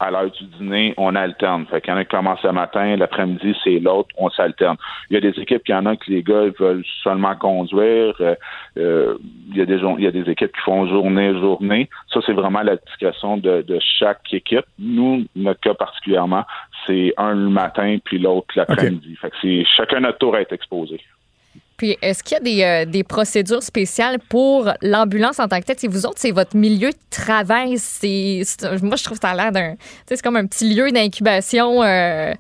[0.01, 1.65] à l'heure du dîner, on alterne.
[1.69, 4.77] Fait qu'il y en a qui commencent le matin, l'après-midi, c'est l'autre, on s'alterne.
[5.09, 8.15] Il y a des équipes, il y en a que les gars veulent seulement conduire.
[8.21, 8.35] Euh,
[8.77, 9.17] euh,
[9.51, 11.89] il, y a des, il y a des équipes qui font journée, journée.
[12.13, 14.65] Ça, c'est vraiment la discussion de, de chaque équipe.
[14.79, 16.43] Nous, notre cas particulièrement,
[16.87, 19.15] c'est un le matin, puis l'autre l'après-midi.
[19.21, 20.99] Fait que c'est chacun notre tour à être exposé.
[21.81, 25.65] Puis, est-ce qu'il y a des, euh, des, procédures spéciales pour l'ambulance en tant que
[25.65, 25.79] telle?
[25.79, 27.79] Si vous autres, c'est votre milieu de travail.
[27.79, 28.43] C'est,
[28.83, 29.73] moi, je trouve que ça a l'air d'un.
[30.05, 32.35] C'est comme un petit lieu d'incubation euh,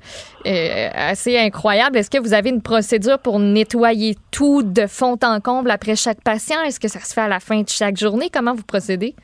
[0.45, 1.97] euh, assez incroyable.
[1.97, 6.21] Est-ce que vous avez une procédure pour nettoyer tout de fond en comble après chaque
[6.21, 6.61] patient?
[6.61, 8.29] Est-ce que ça se fait à la fin de chaque journée?
[8.31, 9.15] Comment vous procédez?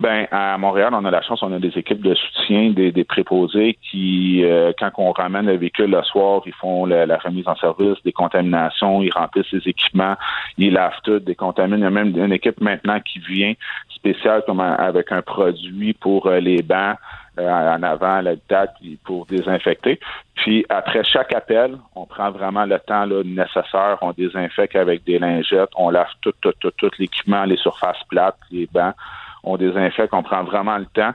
[0.00, 3.04] Ben à Montréal, on a la chance, on a des équipes de soutien, des, des
[3.04, 7.54] préposés qui, euh, quand on ramène le véhicule le soir, ils font la, remise en
[7.56, 10.16] service, des contaminations, ils remplissent les équipements,
[10.56, 11.80] ils lavent tout, décontaminent.
[11.80, 13.52] Il y a même une équipe maintenant qui vient
[13.94, 16.96] spéciale comme avec un produit pour euh, les bancs
[17.38, 20.00] en avant la date pour désinfecter.
[20.34, 25.18] Puis après chaque appel, on prend vraiment le temps là, nécessaire, on désinfecte avec des
[25.18, 28.94] lingettes, on lave tout, tout, tout, tout l'équipement, les surfaces plates, les bancs,
[29.42, 31.12] on désinfecte, on prend vraiment le temps.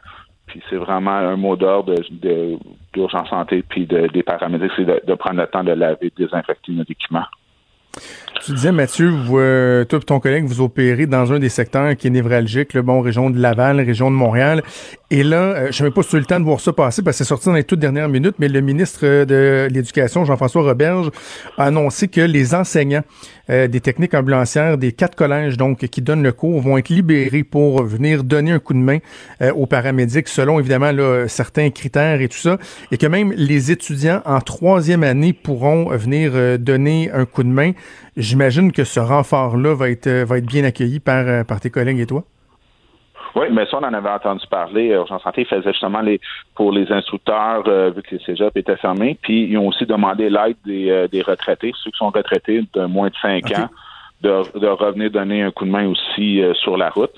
[0.48, 1.96] Puis c'est vraiment un mot d'ordre
[2.94, 6.72] d'urgence santé puis de, des paramédics, c'est de, prendre le temps de laver, de désinfecter
[6.72, 7.26] nos équipements.
[8.46, 11.96] Tu disais, Mathieu, vous, euh, toi et ton collègue, vous opérez dans un des secteurs
[11.96, 14.62] qui est névralgique, le bon, région de Laval, région de Montréal.
[15.10, 17.24] Et là, euh, je n'avais pas eu le temps de voir ça passer parce que
[17.24, 21.10] c'est sorti dans les toutes dernières minutes, mais le ministre de l'Éducation, Jean-François Roberge,
[21.58, 23.04] a annoncé que les enseignants
[23.50, 27.44] euh, des techniques ambulancières des quatre collèges, donc, qui donnent le cours, vont être libérés
[27.44, 29.00] pour venir donner un coup de main
[29.56, 32.58] aux paramédics selon, évidemment, là, certains critères et tout ça.
[32.92, 37.72] Et que même les étudiants en troisième année pourront venir donner un coup de main.
[38.18, 42.06] J'imagine que ce renfort-là va être, va être bien accueilli par, par tes collègues et
[42.06, 42.26] toi.
[43.36, 44.88] Oui, mais ça, on en avait entendu parler.
[44.88, 46.22] Urgence Santé faisait justement les
[46.56, 49.18] pour les instructeurs, euh, vu que les cégeps étaient fermés.
[49.22, 52.86] Puis, ils ont aussi demandé l'aide des, euh, des retraités, ceux qui sont retraités de
[52.86, 53.70] moins de 5 ans,
[54.22, 57.12] de, de, revenir donner un coup de main aussi euh, sur la route.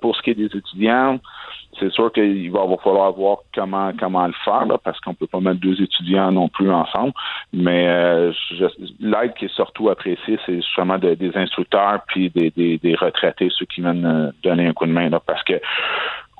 [0.00, 1.18] pour ce qui est des étudiants,
[1.80, 5.40] c'est sûr qu'il va falloir voir comment comment le faire là, parce qu'on peut pas
[5.40, 7.12] mettre deux étudiants non plus ensemble.
[7.52, 8.32] Mais euh,
[9.00, 13.48] l'aide qui est surtout appréciée, c'est justement de, des instructeurs puis des, des, des, retraités,
[13.50, 15.54] ceux qui viennent euh, donner un coup de main là, parce que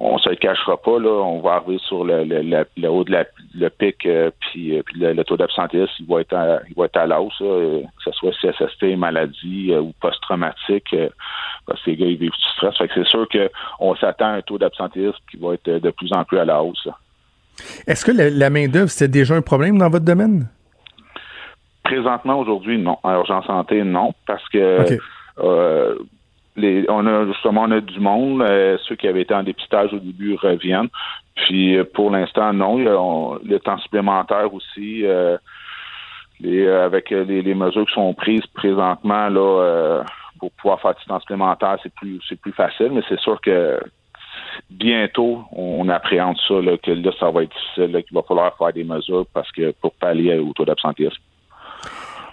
[0.01, 3.13] on se le cachera pas, là, on va arriver sur le, le, le, haut de
[3.13, 6.75] la, le pic, euh, puis, euh, puis le, taux d'absentéisme, il va être à, il
[6.75, 10.97] va être à l'hausse, euh, que ce soit CSST, maladie ou post-traumatique,
[11.67, 12.77] parce que les gars, ils vivent du stress.
[12.79, 16.13] Fait que c'est sûr qu'on s'attend à un taux d'absentéisme qui va être de plus
[16.15, 16.89] en plus à la hausse.
[17.87, 20.49] Est-ce que la, main-d'œuvre, c'est déjà un problème dans votre domaine?
[21.85, 22.97] Présentement, aujourd'hui, non.
[23.03, 24.99] En urgence santé, non, parce que
[26.57, 28.43] on a justement on a du monde.
[28.43, 30.89] Euh, ceux qui avaient été en dépistage au début reviennent.
[31.35, 32.79] Puis euh, pour l'instant, non.
[32.79, 35.05] A le temps supplémentaire aussi.
[35.05, 35.37] Euh,
[36.43, 40.03] avec les, mesures qui sont prises présentement là
[40.39, 43.79] pour pouvoir faire du temps supplémentaire, c'est plus c'est plus facile, mais c'est sûr que
[44.71, 48.85] bientôt, on, appréhende ça, que là, ça va être difficile, qu'il va falloir faire des
[48.85, 51.23] mesures parce que pour pallier au taux d'absentéisme.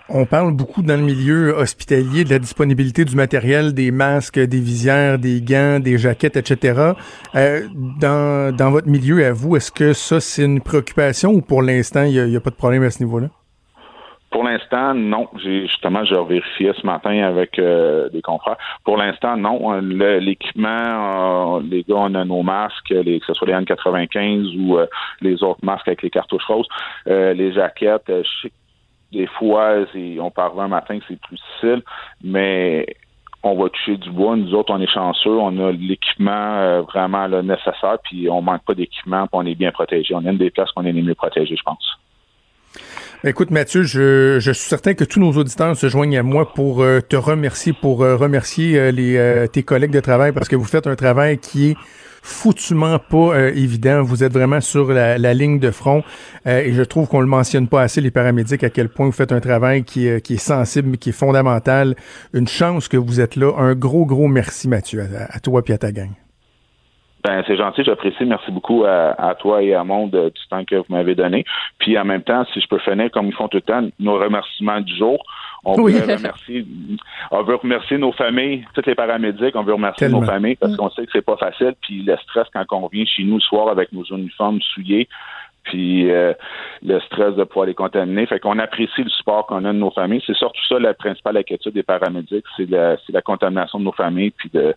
[0.09, 4.61] On parle beaucoup dans le milieu hospitalier de la disponibilité du matériel, des masques, des
[4.61, 6.93] visières, des gants, des jaquettes, etc.
[7.35, 11.61] Euh, dans, dans votre milieu, à vous, est-ce que ça, c'est une préoccupation ou pour
[11.61, 13.27] l'instant, il n'y a, pas de problème à ce niveau-là?
[14.31, 15.27] Pour l'instant, non.
[15.43, 18.57] Justement, j'ai vérifié ce matin avec euh, des confrères.
[18.85, 19.73] Pour l'instant, non.
[19.81, 24.77] l'équipement, euh, les gars, on a nos masques, les, que ce soit les N95 ou
[25.19, 26.67] les autres masques avec les cartouches roses,
[27.07, 28.03] les jaquettes.
[28.07, 28.51] je sais
[29.11, 29.85] des fois,
[30.19, 31.83] on parle un matin que c'est plus difficile,
[32.23, 32.85] mais
[33.43, 34.35] on va toucher du bois.
[34.35, 38.73] Nous autres, on est chanceux, on a l'équipement euh, vraiment nécessaire, puis on manque pas
[38.73, 40.13] d'équipement, puis on est bien protégé.
[40.13, 41.99] On a une des places qu'on est les mieux protégés, je pense.
[43.23, 46.99] Écoute, Mathieu, je, suis certain que tous nos auditeurs se joignent à moi pour euh,
[47.01, 50.95] te remercier, pour euh, remercier les, tes collègues de travail parce que vous faites un
[50.95, 51.77] travail qui est
[52.27, 54.03] foutument pas euh, évident.
[54.03, 56.03] Vous êtes vraiment sur la, ligne de front
[56.45, 59.11] euh, et je trouve qu'on le mentionne pas assez, les paramédics, à quel point vous
[59.11, 61.95] faites un travail qui, qui est sensible, qui est fondamental.
[62.33, 63.53] Une chance que vous êtes là.
[63.57, 66.09] Un gros, gros merci, Mathieu, à, toi et à ta gang.
[67.23, 68.25] Ben, c'est gentil, j'apprécie.
[68.25, 71.45] Merci beaucoup à, toi et à Monde du temps que vous m'avez donné.
[71.79, 74.17] Puis en même temps, si je peux finir comme ils font tout le temps, nos
[74.17, 75.23] remerciements du jour.
[75.65, 76.65] On veut remercier,
[77.31, 80.89] on veut remercier nos familles, toutes les paramédics, on veut remercier nos familles parce qu'on
[80.91, 81.73] sait que c'est pas facile.
[81.81, 85.07] Puis le stress quand on revient chez nous le soir avec nos uniformes souillés,
[85.63, 86.33] puis euh,
[86.83, 88.25] le stress de pouvoir les contaminer.
[88.25, 90.23] Fait qu'on apprécie le support qu'on a de nos familles.
[90.25, 94.31] C'est surtout ça la principale inquiétude des paramédics, c'est la, la contamination de nos familles
[94.31, 94.73] puis de,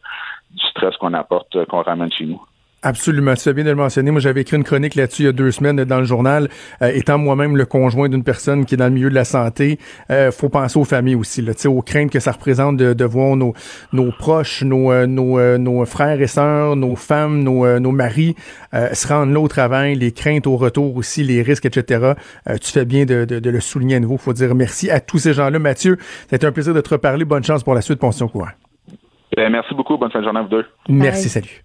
[0.50, 2.42] du stress qu'on apporte, qu'on ramène chez nous.
[2.82, 4.10] Absolument, tu as bien de le mentionner.
[4.10, 6.48] Moi, j'avais écrit une chronique là-dessus il y a deux semaines dans le journal.
[6.80, 9.78] Euh, étant moi-même le conjoint d'une personne qui est dans le milieu de la santé,
[10.10, 13.36] euh, faut penser aux familles aussi, là, aux craintes que ça représente de, de voir
[13.36, 13.52] nos,
[13.92, 18.34] nos proches, nos, euh, nos, euh, nos frères et sœurs, nos femmes, nos, nos maris
[18.72, 22.12] se rendre là au travail, les craintes au retour aussi, les risques, etc.
[22.62, 24.16] tu fais bien de, de, de, le souligner à nouveau.
[24.16, 25.58] faut dire merci à tous ces gens-là.
[25.58, 27.24] Mathieu, c'était un plaisir de te reparler.
[27.24, 28.50] Bonne chance pour la suite, pension courant.
[29.36, 29.96] Ben, merci beaucoup.
[29.96, 30.64] Bonne fin de journée à vous deux.
[30.88, 31.64] Merci, salut.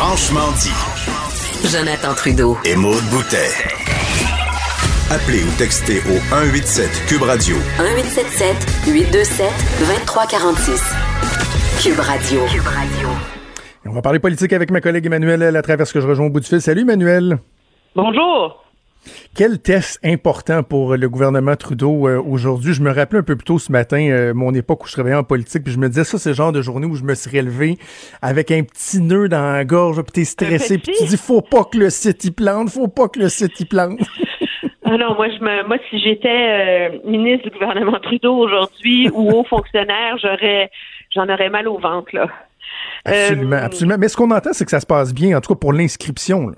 [0.00, 0.70] Franchement dit.
[1.68, 2.56] Jonathan Trudeau.
[2.64, 3.50] Et Maude Boutet.
[5.10, 7.56] Appelez ou textez au 187 Cube Radio.
[7.80, 10.94] 1877 827 2346.
[11.82, 12.46] Cube Radio.
[12.46, 13.08] Cube Radio.
[13.86, 16.38] On va parler politique avec ma collègue Emmanuel à travers que je rejoins au bout
[16.38, 16.60] du fil.
[16.60, 17.38] Salut Emmanuel.
[17.96, 18.67] Bonjour.
[19.34, 22.74] Quel test important pour le gouvernement Trudeau euh, aujourd'hui?
[22.74, 25.16] Je me rappelais un peu plus tôt ce matin, euh, mon époque où je travaillais
[25.16, 27.14] en politique, puis je me disais, ça, c'est le genre de journée où je me
[27.14, 27.78] serais levé
[28.22, 31.64] avec un petit nœud dans la gorge, puis t'es stressé, puis tu dis, faut pas
[31.64, 34.00] que le site y plante, faut pas que le site y plante.
[34.90, 39.30] Ah non, moi, je me, moi, si j'étais euh, ministre du gouvernement Trudeau aujourd'hui ou
[39.32, 40.70] haut fonctionnaire, j'aurais,
[41.14, 42.26] j'en aurais mal au ventre, là.
[43.04, 43.96] Absolument, absolument.
[43.98, 46.48] Mais ce qu'on entend, c'est que ça se passe bien, en tout cas pour l'inscription,
[46.48, 46.56] là.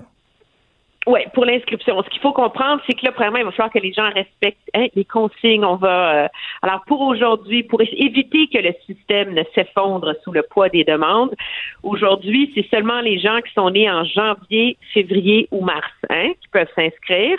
[1.11, 2.01] Oui, pour l'inscription.
[2.03, 4.69] Ce qu'il faut comprendre, c'est que là, premièrement, il va falloir que les gens respectent
[4.73, 5.65] hein, les consignes.
[5.65, 6.23] On va.
[6.23, 6.27] euh,
[6.61, 11.35] alors, pour aujourd'hui, pour éviter que le système ne s'effondre sous le poids des demandes,
[11.83, 16.47] aujourd'hui, c'est seulement les gens qui sont nés en janvier, février ou mars hein, qui
[16.47, 17.37] peuvent s'inscrire.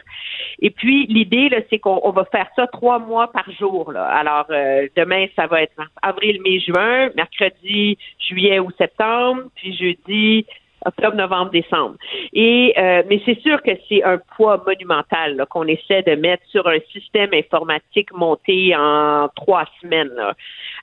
[0.60, 3.90] Et puis, l'idée, là, c'est qu'on on va faire ça trois mois par jour.
[3.90, 4.04] Là.
[4.04, 10.44] Alors, euh, demain, ça va être avril, mai, juin, mercredi, juillet ou septembre, puis jeudi,
[10.84, 11.96] octobre, novembre, décembre.
[12.32, 16.66] Et euh, mais c'est sûr que c'est un poids monumental qu'on essaie de mettre sur
[16.66, 20.10] un système informatique monté en trois semaines.
[20.16, 20.34] là.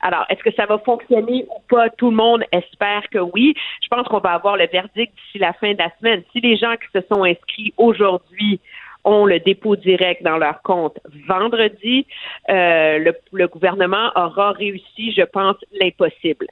[0.02, 1.90] Alors, est-ce que ça va fonctionner ou pas?
[1.90, 3.54] Tout le monde espère que oui.
[3.82, 6.24] Je pense qu'on va avoir le verdict d'ici la fin de la semaine.
[6.32, 8.60] Si les gens qui se sont inscrits aujourd'hui
[9.06, 12.06] ont le dépôt direct dans leur compte vendredi,
[12.50, 16.48] euh, le, le gouvernement aura réussi, je pense, l'impossible.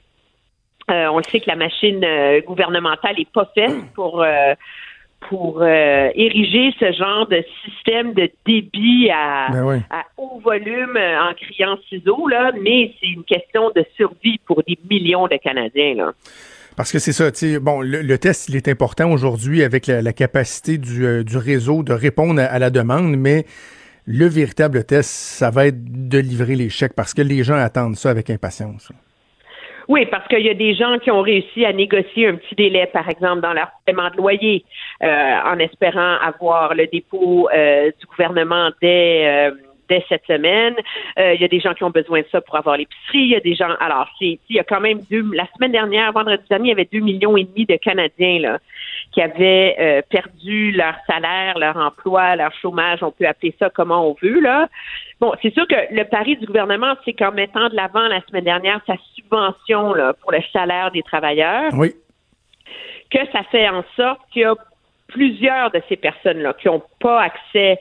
[0.90, 4.54] Euh, on le sait que la machine euh, gouvernementale est pas faite pour euh,
[5.28, 9.76] pour ériger ce genre de système de débit à, Ben oui.
[9.90, 14.78] à haut volume en criant ciseaux là, mais c'est une question de survie pour des
[14.88, 16.12] millions de Canadiens là.
[16.76, 19.88] Parce que c'est ça, tu sais, bon, le, le test, il est important aujourd'hui avec
[19.88, 23.44] la, la capacité du, du réseau de répondre à, à la demande, mais
[24.06, 27.96] le véritable test, ça va être de livrer les chèques parce que les gens attendent
[27.96, 28.92] ça avec impatience.
[29.88, 32.86] Oui, parce qu'il y a des gens qui ont réussi à négocier un petit délai,
[32.92, 34.64] par exemple, dans leur paiement de loyer,
[35.02, 39.50] euh, en espérant avoir le dépôt euh, du gouvernement dès, euh,
[39.88, 40.74] dès cette semaine.
[41.18, 43.18] Euh, il y a des gens qui ont besoin de ça pour avoir l'épicerie.
[43.18, 43.74] Il y a des gens.
[43.80, 45.24] Alors, c'est, il y a quand même deux.
[45.32, 48.58] La semaine dernière, vendredi dernier, il y avait deux millions et demi de Canadiens là
[49.12, 53.02] qui avaient euh, perdu leur salaire, leur emploi, leur chômage.
[53.02, 54.68] On peut appeler ça comment on veut là.
[55.20, 58.44] Bon, c'est sûr que le pari du gouvernement, c'est qu'en mettant de l'avant la semaine
[58.44, 61.92] dernière sa subvention là, pour le salaire des travailleurs, Oui.
[63.10, 64.54] que ça fait en sorte qu'il y a
[65.08, 67.78] plusieurs de ces personnes-là qui n'ont pas accès,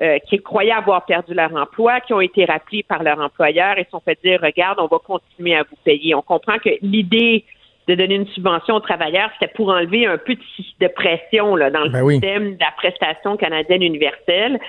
[0.00, 3.84] euh, qui croyaient avoir perdu leur emploi, qui ont été rappelés par leur employeur et
[3.84, 6.14] se sont fait dire, regarde, on va continuer à vous payer.
[6.14, 7.44] On comprend que l'idée
[7.88, 10.36] de donner une subvention aux travailleurs, c'était pour enlever un peu
[10.80, 12.14] de, pression là, dans le Ben oui.
[12.14, 14.60] système de la prestation canadienne universelle,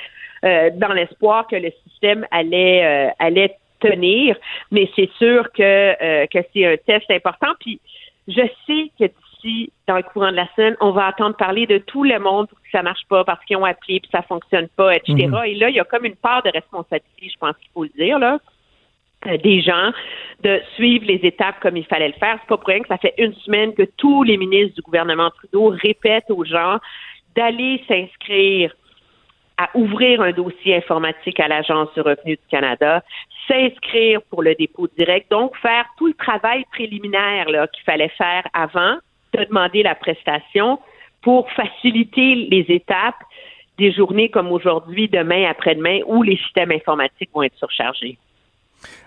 [0.44, 4.36] dans l'espoir que le système allait, euh, allait tenir.
[4.72, 7.54] Mais c'est sûr que, euh, que c'est un test important.
[7.60, 7.80] Puis
[8.28, 11.80] je sais que d'ici, dans le courant de la semaine, on va entendre parler de
[11.80, 14.68] tout le monde pour que ça marche pas, parce qu'ils ont appelé puis ça fonctionne
[14.70, 15.28] pas, etc.
[15.28, 15.44] Mhm.
[15.46, 17.90] Et là, il y a comme une part de responsabilité, je pense qu'il faut le
[17.90, 18.40] dire, là
[19.28, 19.92] euh, des gens
[20.44, 22.40] de suivre les étapes comme il fallait le faire.
[22.42, 25.30] C'est pas pour rien que ça fait une semaine que tous les ministres du gouvernement
[25.30, 26.80] Trudeau répètent aux gens
[27.36, 28.74] d'aller s'inscrire
[29.62, 33.04] à ouvrir un dossier informatique à l'Agence du revenu du Canada,
[33.48, 38.96] s'inscrire pour le dépôt direct, donc faire tout le travail préliminaire qu'il fallait faire avant
[39.34, 40.80] de demander la prestation
[41.22, 43.22] pour faciliter les étapes
[43.78, 48.18] des journées comme aujourd'hui, demain, après-demain, où les systèmes informatiques vont être surchargés.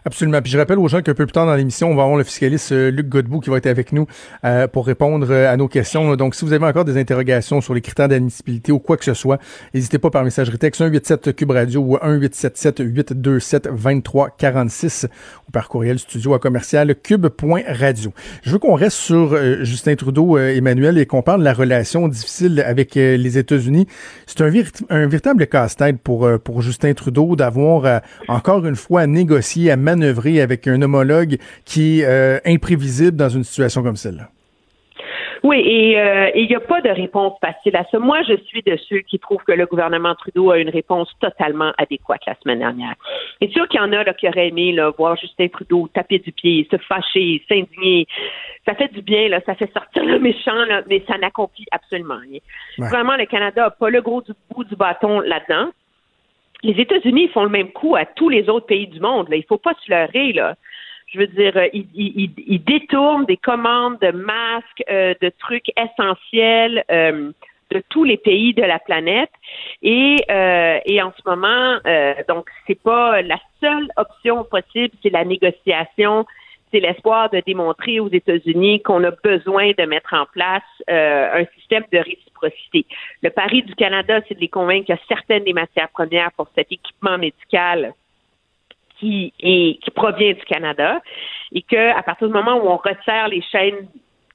[0.06, 0.42] Absolument.
[0.42, 2.24] Puis je rappelle aux gens qu'un peu plus tard dans l'émission, on va avoir le
[2.24, 4.06] fiscaliste euh, Luc Godbout qui va être avec nous
[4.44, 6.14] euh, pour répondre euh, à nos questions.
[6.16, 9.14] Donc, si vous avez encore des interrogations sur les critères d'admissibilité ou quoi que ce
[9.14, 9.38] soit,
[9.72, 15.06] n'hésitez pas par messagerie texte 187 Cube Radio ou 1877 827 2346
[15.48, 18.12] ou par courriel studio à commercial cube.radio.
[18.42, 22.08] Je veux qu'on reste sur euh, Justin Trudeau, Emmanuel, et qu'on parle de la relation
[22.08, 23.86] difficile avec les États-Unis.
[24.26, 24.52] C'est un,
[24.90, 29.06] un véritable casse-tête pour, pour Justin Trudeau d'avoir encore une fois à
[29.70, 34.28] à manœuvrer avec un homologue qui est euh, imprévisible dans une situation comme celle-là.
[35.44, 37.98] Oui, et euh, il n'y a pas de réponse facile à ça.
[37.98, 41.70] Moi, je suis de ceux qui trouvent que le gouvernement Trudeau a une réponse totalement
[41.76, 42.94] adéquate la semaine dernière.
[43.42, 46.18] C'est sûr qu'il y en a là, qui auraient aimé là, voir Justin Trudeau taper
[46.18, 48.06] du pied, se fâcher, s'indigner.
[48.64, 52.20] Ça fait du bien, là, ça fait sortir le méchant, là, mais ça n'accomplit absolument
[52.22, 52.40] rien.
[52.78, 52.88] Ouais.
[52.88, 55.70] Vraiment, le Canada n'a pas le gros du bout du bâton là-dedans.
[56.64, 59.28] Les États-Unis font le même coup à tous les autres pays du monde.
[59.28, 59.36] Là.
[59.36, 60.32] Il faut pas se leurrer.
[60.32, 60.56] Là.
[61.08, 67.30] Je veux dire, euh, ils, détournent des commandes de masques, euh, de trucs essentiels euh,
[67.70, 69.30] de tous les pays de la planète.
[69.82, 71.78] Et, euh, et en ce moment,
[72.28, 76.24] donc, c'est pas la seule option possible, c'est la négociation
[76.74, 81.44] c'est l'espoir de démontrer aux États-Unis qu'on a besoin de mettre en place euh, un
[81.56, 82.84] système de réciprocité.
[83.22, 86.32] Le pari du Canada, c'est de les convaincre qu'il y a certaines des matières premières
[86.32, 87.94] pour cet équipement médical
[88.98, 91.00] qui, est, qui provient du Canada
[91.52, 93.86] et que à partir du moment où on resserre les chaînes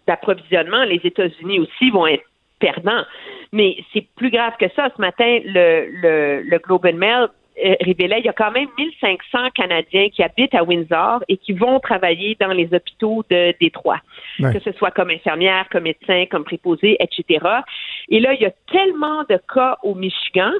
[0.08, 2.24] d'approvisionnement, les États-Unis aussi vont être
[2.60, 3.04] perdants.
[3.52, 4.90] Mais c'est plus grave que ça.
[4.96, 7.28] Ce matin, le, le, le Globe and Mail
[7.64, 11.54] euh, révélait il y a quand même 1500 Canadiens qui habitent à Windsor et qui
[11.54, 14.00] vont travailler dans les hôpitaux de Détroit,
[14.40, 14.54] Ouais.
[14.54, 17.46] que ce soit comme infirmière, comme médecin, comme préposé, etc.
[18.10, 20.52] Et là, il y a tellement de cas au Michigan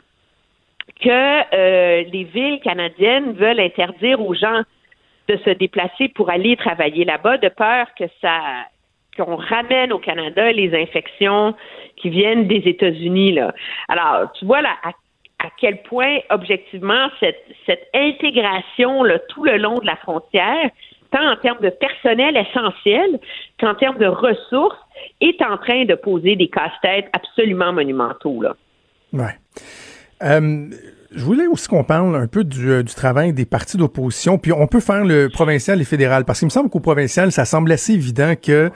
[1.02, 4.62] que euh, les villes canadiennes veulent interdire aux gens
[5.28, 8.40] de se déplacer pour aller travailler là-bas, de peur que ça
[9.18, 11.54] qu'on ramène au Canada les infections
[11.98, 13.34] qui viennent des États-Unis.
[13.34, 13.54] Là.
[13.88, 14.92] Alors, tu vois là, à,
[15.40, 20.70] à quel point, objectivement, cette, cette intégration là, tout le long de la frontière,
[21.12, 23.20] tant en termes de personnel essentiel
[23.60, 24.78] qu'en termes de ressources,
[25.22, 28.42] est en train de poser des casse-têtes absolument monumentaux.
[28.42, 28.56] Là.
[29.14, 29.36] Ouais.
[30.22, 30.70] Euh,
[31.12, 34.52] je voulais aussi qu'on parle un peu du, euh, du travail des partis d'opposition, puis
[34.52, 37.72] on peut faire le provincial et fédéral, parce qu'il me semble qu'au provincial, ça semble
[37.72, 38.70] assez évident que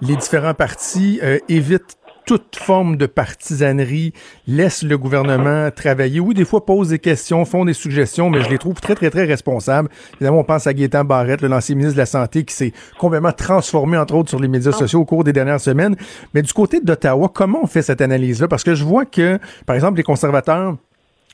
[0.00, 1.96] les différents partis euh, évitent
[2.30, 4.12] toute forme de partisanerie,
[4.46, 6.20] laissent le gouvernement travailler.
[6.20, 9.10] Oui, des fois posent des questions, font des suggestions, mais je les trouve très, très,
[9.10, 9.88] très responsables.
[10.14, 13.32] Évidemment, on pense à Gaétan Barrette, le l'ancien ministre de la Santé, qui s'est complètement
[13.32, 15.96] transformé, entre autres, sur les médias sociaux au cours des dernières semaines.
[16.32, 18.46] Mais du côté d'Ottawa, comment on fait cette analyse-là?
[18.46, 20.76] Parce que je vois que, par exemple, les conservateurs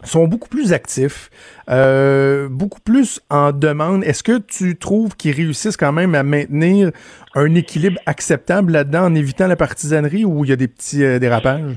[0.04, 1.30] sont beaucoup plus actifs,
[1.70, 4.04] euh, beaucoup plus en demande.
[4.04, 6.90] Est-ce que tu trouves qu'ils réussissent quand même à maintenir
[7.34, 11.18] un équilibre acceptable là-dedans en évitant la partisanerie ou il y a des petits euh,
[11.18, 11.76] dérapages?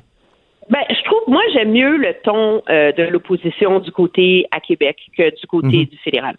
[0.69, 4.97] Ben, je trouve, moi, j'aime mieux le ton euh, de l'opposition du côté à Québec
[5.17, 5.85] que du côté Mhm.
[5.85, 6.35] du fédéral.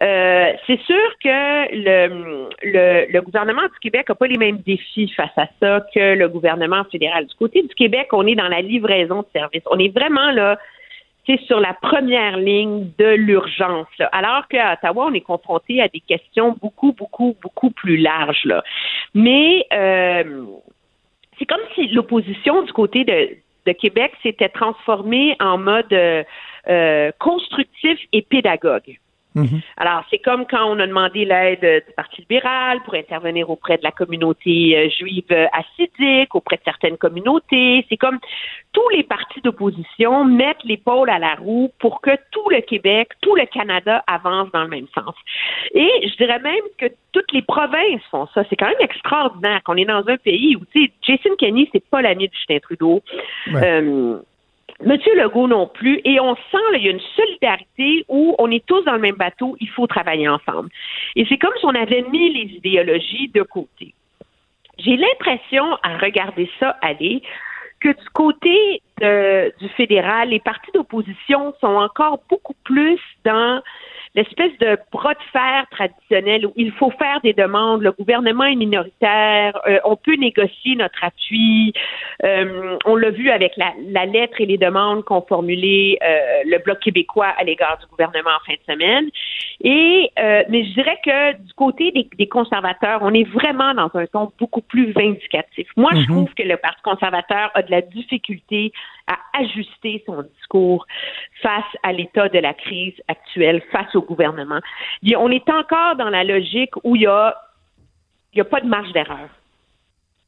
[0.00, 5.12] Euh, c'est sûr que le, le, le gouvernement du Québec n'a pas les mêmes défis
[5.16, 7.26] face à ça que le gouvernement fédéral.
[7.26, 9.64] Du côté du Québec, on est dans la livraison de services.
[9.70, 10.58] On est vraiment là,
[11.28, 13.86] c'est sur la première ligne de l'urgence.
[14.12, 18.48] Alors qu'à Ottawa, on est confronté à des questions beaucoup, beaucoup, beaucoup plus larges.
[19.14, 20.44] Mais euh,
[21.38, 23.36] c'est comme si l'opposition du côté de,
[23.66, 26.24] de Québec s'était transformée en mode euh,
[26.68, 28.98] euh, constructif et pédagogue.
[29.76, 33.78] Alors, c'est comme quand on a demandé l'aide euh, du Parti libéral pour intervenir auprès
[33.78, 37.84] de la communauté euh, juive euh, assidique, auprès de certaines communautés.
[37.88, 38.18] C'est comme
[38.72, 43.34] tous les partis d'opposition mettent l'épaule à la roue pour que tout le Québec, tout
[43.34, 45.14] le Canada avance dans le même sens.
[45.74, 48.44] Et je dirais même que toutes les provinces font ça.
[48.48, 51.84] C'est quand même extraordinaire qu'on est dans un pays où, tu sais, Jason Kenney, c'est
[51.88, 53.02] pas l'ami de Justin Trudeau.
[53.54, 54.18] Euh,
[54.84, 56.00] Monsieur Legault non plus.
[56.04, 59.00] Et on sent, là, il y a une solidarité où on est tous dans le
[59.00, 60.70] même bateau, il faut travailler ensemble.
[61.16, 63.94] Et c'est comme si on avait mis les idéologies de côté.
[64.78, 67.22] J'ai l'impression, à regarder ça aller,
[67.80, 73.60] que du côté de- du fédéral, les partis d'opposition sont encore beaucoup plus dans
[74.14, 78.56] l'espèce de bras de fer traditionnel où il faut faire des demandes, le gouvernement est
[78.56, 81.72] minoritaire, euh, on peut négocier notre appui.
[82.24, 86.58] Euh, on l'a vu avec la, la lettre et les demandes qu'ont formulées euh, le
[86.58, 89.08] Bloc québécois à l'égard du gouvernement en fin de semaine.
[89.62, 93.90] Et euh, mais je dirais que du côté des, des conservateurs, on est vraiment dans
[93.94, 95.68] un ton beaucoup plus vindicatif.
[95.76, 96.06] Moi, je Mhm.
[96.06, 98.72] trouve que le Parti conservateur a de la difficulté
[99.08, 100.86] à ajuster son discours
[101.42, 104.60] face à l'état de la crise actuelle, face au gouvernement.
[105.16, 107.34] On est encore dans la logique où il y a,
[108.50, 109.28] pas de marge d'erreur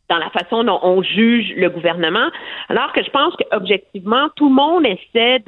[0.08, 2.30] dans la façon dont on juge le gouvernement,
[2.68, 5.38] alors que je pense qu'objectivement, tout le monde essaie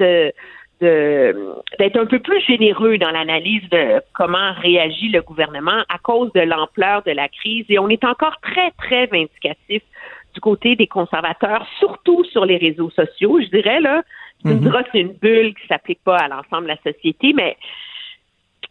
[0.79, 6.39] d'être un peu plus généreux dans l'analyse de comment réagit le gouvernement à cause de
[6.39, 7.65] l'ampleur de la crise.
[7.67, 9.83] Et on est encore très, très vindicatif
[10.33, 13.39] du côté des conservateurs, surtout sur les réseaux sociaux.
[13.41, 14.03] Je dirais, là,
[14.41, 14.61] tu me Mhm.
[14.61, 17.57] diras que c'est une bulle qui s'applique pas à l'ensemble de la société, mais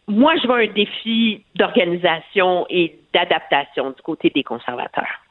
[0.07, 5.22] moi, je vois un défi d'organisation et d'adaptation du côté des conservateurs.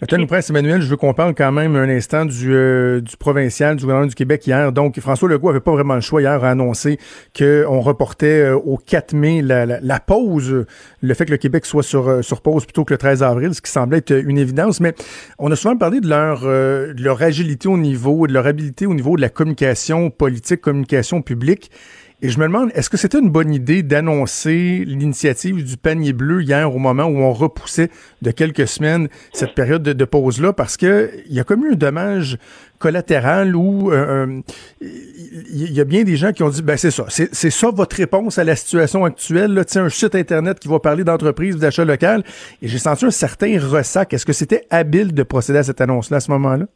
[0.00, 3.74] Lieutenant Prince Emmanuel, je veux qu'on parle quand même un instant du, euh, du provincial,
[3.74, 4.70] du gouvernement du Québec hier.
[4.70, 7.00] Donc, François Legault avait pas vraiment le choix hier à annoncer
[7.36, 10.66] qu'on reportait euh, au 4 mai la, la, la pause,
[11.00, 13.52] le fait que le Québec soit sur, euh, sur pause plutôt que le 13 avril,
[13.54, 14.78] ce qui semblait être une évidence.
[14.78, 14.94] Mais
[15.40, 18.86] on a souvent parlé de leur, euh, de leur agilité au niveau, de leur habilité
[18.86, 21.72] au niveau de la communication politique, communication publique.
[22.20, 26.42] Et je me demande, est-ce que c'était une bonne idée d'annoncer l'initiative du panier bleu
[26.42, 27.90] hier au moment où on repoussait
[28.22, 30.52] de quelques semaines cette période de, pause-là?
[30.52, 32.36] Parce que il y a comme eu un dommage
[32.80, 34.40] collatéral où euh,
[34.80, 37.94] il y a bien des gens qui ont dit, ben c'est ça, c'est ça votre
[37.94, 42.24] réponse à la situation actuelle, là, un site Internet qui va parler d'entreprise, d'achat local.
[42.62, 44.12] Et j'ai senti un certain ressac.
[44.12, 46.66] Est-ce que c'était habile de procéder à cette annonce-là à ce moment-là?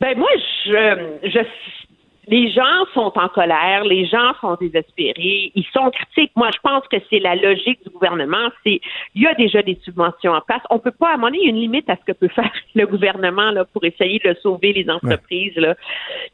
[0.00, 0.30] Ben moi,
[0.66, 1.38] je, je
[2.28, 6.30] les gens sont en colère, les gens sont désespérés, ils sont critiques.
[6.36, 8.48] Moi, je pense que c'est la logique du gouvernement.
[8.64, 8.80] C'est
[9.14, 10.62] il y a déjà des subventions en place.
[10.70, 13.50] On peut pas, à mon avis, une limite à ce que peut faire le gouvernement
[13.50, 15.56] là pour essayer de sauver les entreprises.
[15.56, 15.74] Là.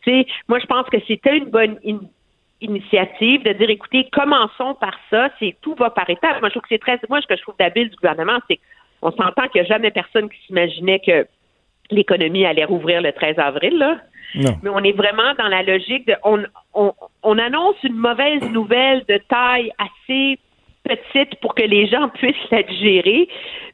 [0.02, 1.78] Tu moi, je pense que c'était une bonne
[2.60, 5.30] initiative de dire, écoutez, commençons par ça.
[5.38, 6.40] C'est tout va par étapes.
[6.40, 7.00] Moi, je trouve que c'est très.
[7.08, 8.60] Moi, ce que je trouve d'habile du gouvernement, c'est
[9.00, 11.26] qu'on s'entend qu'il n'y a jamais personne qui s'imaginait que
[11.90, 13.78] l'économie allait rouvrir le 13 avril.
[13.78, 13.96] Là.
[14.34, 16.42] Mais on est vraiment dans la logique de on,
[16.74, 20.38] on, on annonce une mauvaise nouvelle de taille assez
[20.84, 23.28] petite pour que les gens puissent la digérer,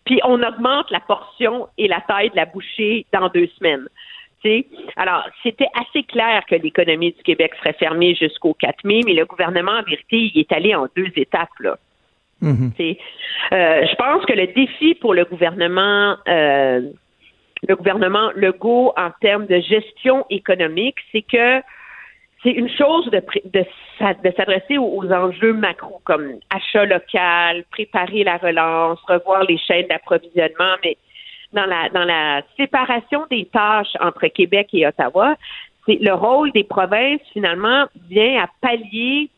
[0.05, 3.89] puis on augmente la portion et la taille de la bouchée dans deux semaines.
[4.97, 9.25] Alors, c'était assez clair que l'économie du Québec serait fermée jusqu'au 4 mai, mais le
[9.25, 11.49] gouvernement, en vérité, il est allé en deux étapes.
[11.61, 11.77] Là.
[12.43, 12.99] Mm-hmm.
[13.53, 16.83] Euh, je pense que le défi pour le gouvernement euh,
[17.69, 21.61] le gouvernement Legault en termes de gestion économique, c'est que
[22.43, 23.65] c'est une chose de, de,
[23.99, 30.99] s'adresser aux, enjeux macro comme achat local, préparer la relance, revoir les chaînes d'approvisionnement, mais
[31.55, 35.37] dans la dans la séparation des tâches entre Québec et Ottawa,
[35.87, 39.31] c'est le rôle des provinces finalement vient à pallier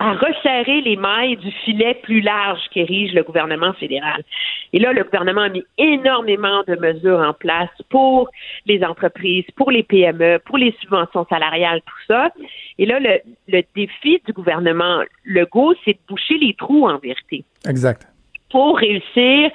[0.00, 4.24] à resserrer les mailles du filet plus large qu'érige le gouvernement fédéral.
[4.72, 8.30] Et là, le gouvernement a mis énormément de mesures en place pour
[8.64, 12.30] les entreprises, pour les PME, pour les subventions salariales, tout ça.
[12.78, 17.44] Et là, le, le défi du gouvernement Legault, c'est de boucher les trous en vérité.
[17.68, 18.08] Exact.
[18.50, 19.50] Pour réussir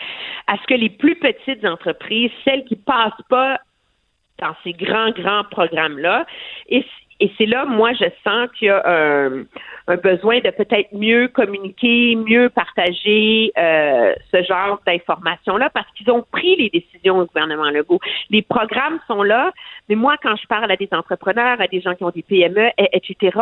[0.45, 3.59] à ce que les plus petites entreprises, celles qui passent pas
[4.37, 6.25] dans ces grands, grands programmes-là,
[6.69, 6.85] et
[7.19, 9.45] et c'est là, moi, je sens qu'il y a un,
[9.97, 16.55] besoin de peut-être mieux communiquer, mieux partager euh, ce genre d'informations-là, parce qu'ils ont pris
[16.57, 17.99] les décisions au gouvernement Legault.
[18.29, 19.51] Les programmes sont là,
[19.87, 22.71] mais moi, quand je parle à des entrepreneurs, à des gens qui ont des PME,
[22.77, 23.37] etc.,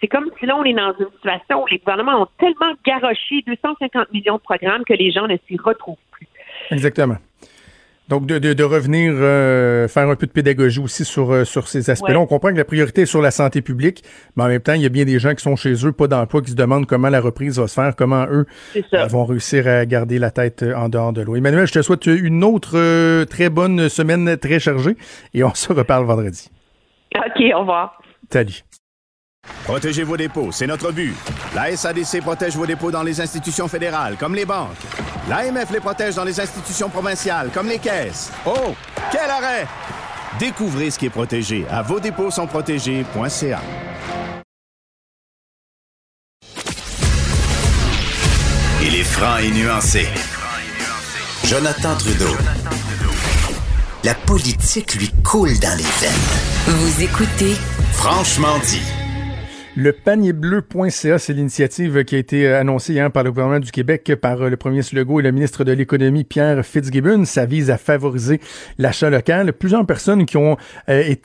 [0.00, 3.42] c'est comme si là, on est dans une situation où les gouvernements ont tellement garoché
[3.46, 6.26] 250 millions de programmes que les gens ne s'y retrouvent plus.
[6.70, 7.16] Exactement.
[8.12, 11.88] Donc, de, de, revenir euh, faire un peu de pédagogie aussi sur, euh, sur ces
[11.88, 12.20] aspects-là.
[12.20, 14.04] On comprend que la priorité est sur la santé publique,
[14.36, 16.08] mais en même temps, il y a bien des gens qui sont chez eux, pas
[16.08, 18.44] d'emploi, qui se demandent comment la reprise va se faire, comment eux
[18.76, 21.36] euh, vont réussir à garder la tête en dehors de l'eau.
[21.36, 24.98] Emmanuel, je te souhaite une autre très bonne semaine très chargée
[25.32, 26.50] et on se reparle vendredi.
[27.16, 27.98] OK, au revoir.
[28.28, 28.62] Salut.
[29.64, 31.14] Protégez vos dépôts, c'est notre but.
[31.54, 34.70] La SADC protège vos dépôts dans les institutions fédérales, comme les banques.
[35.28, 38.32] L'AMF les protège dans les institutions provinciales, comme les caisses.
[38.44, 38.74] Oh,
[39.10, 39.66] quel arrêt!
[40.38, 43.60] Découvrez ce qui est protégé à vos dépôts sont protégés.ca.
[48.82, 50.08] Il est franc et nuancé.
[51.44, 52.36] Jonathan Trudeau.
[54.02, 56.12] La politique lui coule dans les veines.
[56.66, 57.54] Vous écoutez
[57.92, 59.01] Franchement dit.
[59.74, 63.70] Le panier bleu.ca, c'est l'initiative qui a été euh, annoncée hier par le gouvernement du
[63.70, 67.24] Québec par euh, le premier Legault et le ministre de l'Économie, Pierre Fitzgibbon.
[67.24, 68.38] Ça vise à favoriser
[68.76, 69.54] l'achat local.
[69.54, 70.58] Plusieurs personnes qui ont
[70.90, 71.22] euh, été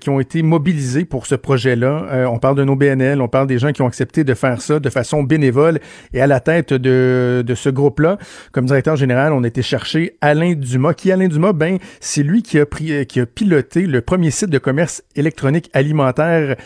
[0.00, 2.26] qui ont été mobilisées pour ce projet-là.
[2.28, 4.80] on parle de nos BNL, on parle des gens qui ont accepté de faire ça
[4.80, 5.78] de façon bénévole.
[6.12, 8.18] Et à la tête de, de ce groupe-là,
[8.50, 10.94] comme directeur général, on a été chercher Alain Dumas.
[10.94, 11.52] Qui Alain Dumas?
[11.52, 15.70] Ben, c'est lui qui a, pris, qui a piloté le premier site de commerce électronique
[15.72, 16.56] alimentaire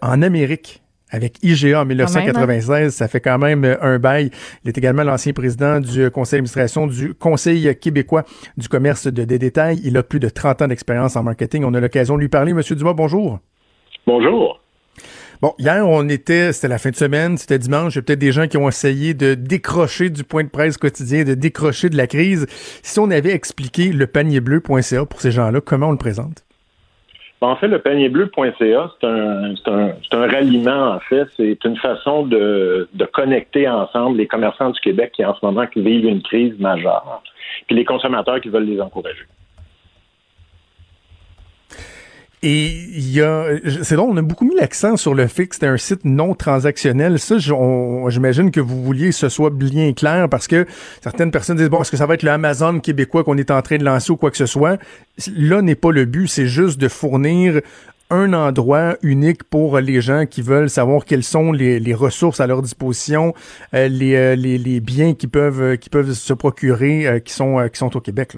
[0.00, 0.53] en Amérique
[1.10, 2.70] avec IGA en 1996.
[2.70, 2.90] Hein?
[2.90, 4.30] Ça fait quand même euh, un bail.
[4.64, 8.24] Il est également l'ancien président du conseil d'administration du Conseil québécois
[8.56, 9.80] du commerce de, des détails.
[9.84, 11.64] Il a plus de 30 ans d'expérience en marketing.
[11.64, 12.52] On a l'occasion de lui parler.
[12.52, 13.38] Monsieur Dumas, bonjour.
[14.06, 14.60] Bonjour.
[15.40, 17.94] Bon, hier, on était, c'était la fin de semaine, c'était dimanche.
[17.94, 20.78] Il y a peut-être des gens qui ont essayé de décrocher du point de presse
[20.78, 22.46] quotidien, de décrocher de la crise.
[22.82, 26.43] Si on avait expliqué le panier bleu.ca pour ces gens-là, comment on le présente?
[27.44, 31.26] En fait, le panier bleu.ca, c'est un, un, un, ralliement, en fait.
[31.36, 35.66] C'est une façon de, de, connecter ensemble les commerçants du Québec qui, en ce moment,
[35.76, 37.22] vivent une crise majeure,
[37.66, 39.24] puis les consommateurs qui veulent les encourager.
[42.46, 43.46] Et il y a,
[43.82, 46.34] c'est long, on a beaucoup mis l'accent sur le fait que c'était un site non
[46.34, 47.18] transactionnel.
[47.18, 50.66] Ça, j'imagine que vous vouliez que ce soit bien clair parce que
[51.02, 53.62] certaines personnes disent, bon, est-ce que ça va être le Amazon québécois qu'on est en
[53.62, 54.78] train de lancer ou quoi que ce soit?
[55.34, 57.62] Là n'est pas le but, c'est juste de fournir
[58.10, 62.60] un endroit unique pour les gens qui veulent savoir quelles sont les, ressources à leur
[62.60, 63.32] disposition,
[63.72, 67.56] euh, les, euh, les, biens qui peuvent, peuvent se procurer, euh, qui, sont,
[67.94, 68.36] au Québec.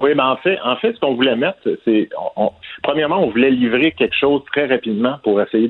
[0.00, 3.50] Oui, mais en fait, en fait, ce qu'on voulait mettre, c'est, on, premièrement, on voulait
[3.50, 5.68] livrer quelque chose très rapidement pour essayer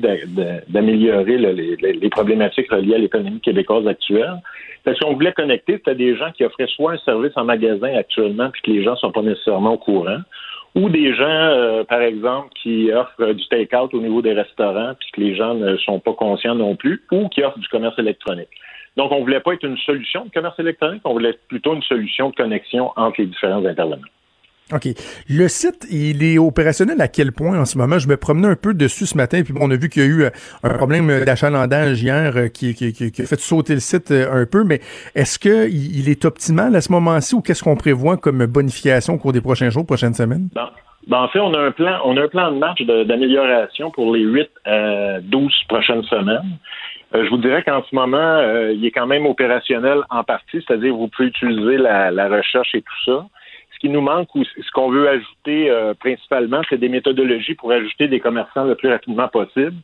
[0.69, 4.41] d'améliorer les, problématiques reliées à l'économie québécoise actuelle.
[4.85, 8.49] Parce qu'on voulait connecter, c'était des gens qui offraient soit un service en magasin actuellement,
[8.51, 10.19] puis que les gens sont pas nécessairement au courant,
[10.75, 15.09] ou des gens, euh, par exemple, qui offrent du take-out au niveau des restaurants, puis
[15.11, 18.47] que les gens ne sont pas conscients non plus, ou qui offrent du commerce électronique.
[18.95, 22.29] Donc, on voulait pas être une solution de commerce électronique, on voulait plutôt une solution
[22.29, 24.07] de connexion entre les différents intervenants.
[24.73, 24.87] OK.
[25.29, 27.99] Le site, il est opérationnel à quel point en ce moment?
[27.99, 30.07] Je me promenais un peu dessus ce matin, puis on a vu qu'il y a
[30.07, 30.29] eu euh,
[30.63, 34.79] un problème d'achalandage hier euh, qui, a fait sauter le site euh, un peu, mais
[35.13, 39.17] est-ce qu'il il est optimal à ce moment-ci ou qu'est-ce qu'on prévoit comme bonification au
[39.17, 40.49] cours des prochains jours, prochaines semaines?
[41.07, 44.13] Ben, en fait, on a un plan, on a un plan de marche d'amélioration pour
[44.13, 46.57] les 8 à 12 prochaines semaines.
[47.13, 48.39] je vous dirais qu'en ce moment,
[48.71, 52.81] il est quand même opérationnel en partie, c'est-à-dire vous pouvez utiliser la, la recherche et
[52.81, 53.25] tout ça
[53.81, 58.07] qui nous manque ou ce qu'on veut ajouter euh, principalement, c'est des méthodologies pour ajouter
[58.07, 59.75] des commerçants le plus rapidement possible.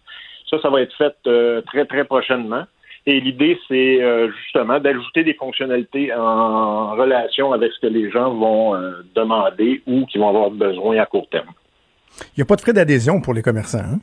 [0.49, 2.63] Ça, ça va être fait euh, très, très prochainement.
[3.07, 8.35] Et l'idée, c'est euh, justement d'ajouter des fonctionnalités en relation avec ce que les gens
[8.35, 8.79] vont
[9.15, 11.49] demander ou qui vont avoir besoin à court terme.
[12.35, 13.99] Il n'y a pas de frais d'adhésion pour les commerçants, hein?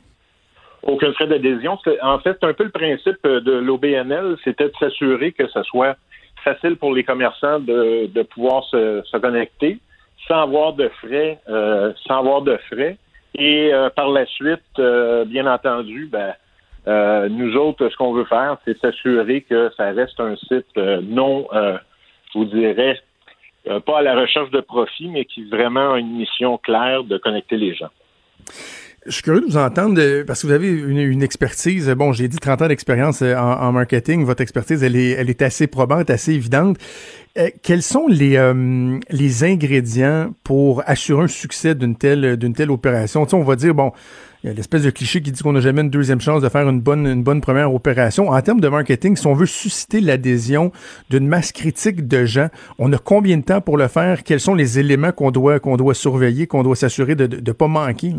[0.83, 1.79] Aucun frais d'adhésion.
[2.03, 5.95] En fait, un peu le principe de l'OBNL, c'était de s'assurer que ce soit
[6.45, 9.79] facile pour les commerçants de, pouvoir se, connecter
[10.27, 12.97] sans avoir de frais, euh, sans avoir de frais.
[13.37, 16.33] Et euh, par la suite, euh, bien entendu, ben,
[17.29, 21.79] nous autres, ce qu'on veut faire, c'est s'assurer que ça reste un site non, je
[22.35, 23.01] vous dirais,
[23.87, 27.57] pas à la recherche de profit, mais qui vraiment a une mission claire de connecter
[27.57, 27.89] les gens.
[29.05, 31.87] Je suis curieux de vous entendre parce que vous avez une, expertise.
[31.89, 34.25] Bon, j'ai dit 30 ans d'expérience en, en, marketing.
[34.25, 36.77] Votre expertise, elle est, elle est assez probante, assez évidente.
[37.37, 42.71] Euh, quels sont les, euh, les ingrédients pour assurer un succès d'une telle, d'une telle
[42.71, 43.27] opération?
[43.27, 43.91] Tu on va dire, bon,
[44.43, 46.49] il y a l'espèce de cliché qui dit qu'on n'a jamais une deuxième chance de
[46.49, 48.29] faire une bonne, une bonne première opération.
[48.29, 50.71] En termes de marketing, si on veut susciter l'adhésion
[51.11, 52.47] d'une masse critique de gens,
[52.79, 54.23] on a combien de temps pour le faire?
[54.23, 57.67] Quels sont les éléments qu'on doit, qu'on doit surveiller, qu'on doit s'assurer de ne pas
[57.67, 58.15] manquer?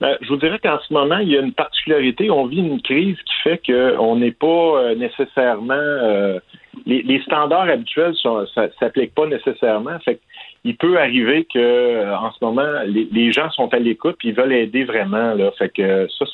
[0.00, 2.30] Ben, je vous dirais qu'en ce moment, il y a une particularité.
[2.30, 6.40] On vit une crise qui fait qu'on n'est pas euh, nécessairement
[6.86, 9.98] les, standards habituels ne s'appliquent pas nécessairement.
[10.00, 10.20] Fait
[10.64, 14.34] il peut arriver que euh, en ce moment, les, gens sont à l'écoute et ils
[14.34, 15.34] veulent aider vraiment.
[15.58, 16.24] Fait que ça,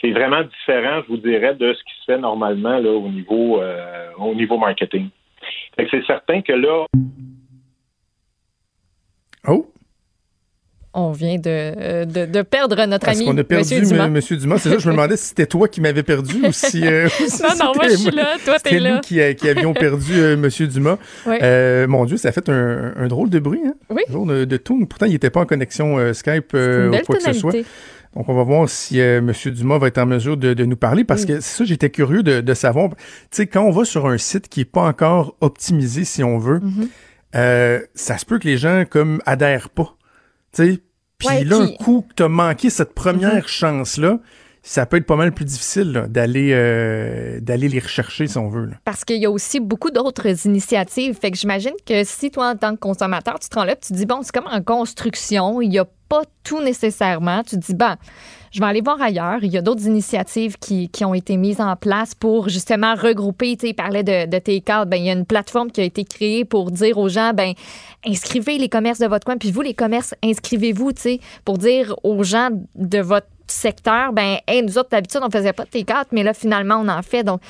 [0.00, 4.10] c'est vraiment différent, je vous dirais, de ce qui se fait normalement au niveau euh,
[4.18, 5.08] au niveau marketing.
[5.76, 6.86] c'est certain que là.
[9.46, 9.66] Oh!
[10.98, 13.24] On vient de, de, de perdre notre ami.
[13.26, 13.84] On a perdu M.
[13.84, 14.08] Dumas.
[14.08, 14.58] Monsieur Dumas.
[14.58, 16.86] C'est ça, je me demandais si c'était toi qui m'avais perdu ou si.
[16.86, 17.08] Euh,
[17.42, 18.36] non, non, moi, je suis là.
[18.44, 18.94] Toi, t'es là.
[18.94, 20.66] nous qui, qui avions perdu euh, M.
[20.66, 20.98] Dumas.
[21.26, 23.62] Euh, mon Dieu, ça a fait un, un drôle de bruit.
[23.64, 23.74] Hein?
[23.90, 24.02] Oui.
[24.08, 27.22] Un drôle de, de Pourtant, il n'était pas en connexion euh, Skype ou quoi que
[27.22, 27.52] ce soit.
[28.16, 29.32] Donc, on va voir si M.
[29.46, 32.22] Dumas va être en mesure de, de nous parler parce que c'est ça, j'étais curieux
[32.22, 32.90] de, de savoir.
[32.90, 32.96] Tu
[33.30, 36.60] sais, quand on va sur un site qui n'est pas encore optimisé, si on veut,
[36.60, 37.82] mm-hmm.
[37.94, 39.94] ça se peut que les gens comme adhèrent pas.
[40.52, 40.78] Tu sais,
[41.18, 43.48] puis là, un coup que t'as manqué cette première mm-hmm.
[43.48, 44.18] chance-là,
[44.62, 48.70] ça peut être pas mal plus difficile d'aller euh, d'aller les rechercher si on veut.
[48.84, 51.16] Parce qu'il y a aussi beaucoup d'autres initiatives.
[51.18, 53.88] Fait que j'imagine que si toi, en tant que consommateur, tu te rends là, tu
[53.88, 57.42] te dis, bon, c'est comme en construction, il n'y a pas tout nécessairement.
[57.42, 57.96] Tu dis, ben,
[58.50, 59.38] je vais aller voir ailleurs.
[59.42, 63.56] Il y a d'autres initiatives qui, qui, ont été mises en place pour justement regrouper.
[63.56, 64.88] Tu sais, de, de Take-Out.
[64.88, 67.52] Ben, il y a une plateforme qui a été créée pour dire aux gens, ben,
[68.06, 69.36] inscrivez les commerces de votre coin.
[69.36, 74.38] Puis vous, les commerces, inscrivez-vous, tu sais, pour dire aux gens de votre secteur, ben,
[74.46, 77.24] hey, nous autres, d'habitude, on faisait pas de Take-Out, mais là, finalement, on en fait.
[77.24, 77.40] Donc,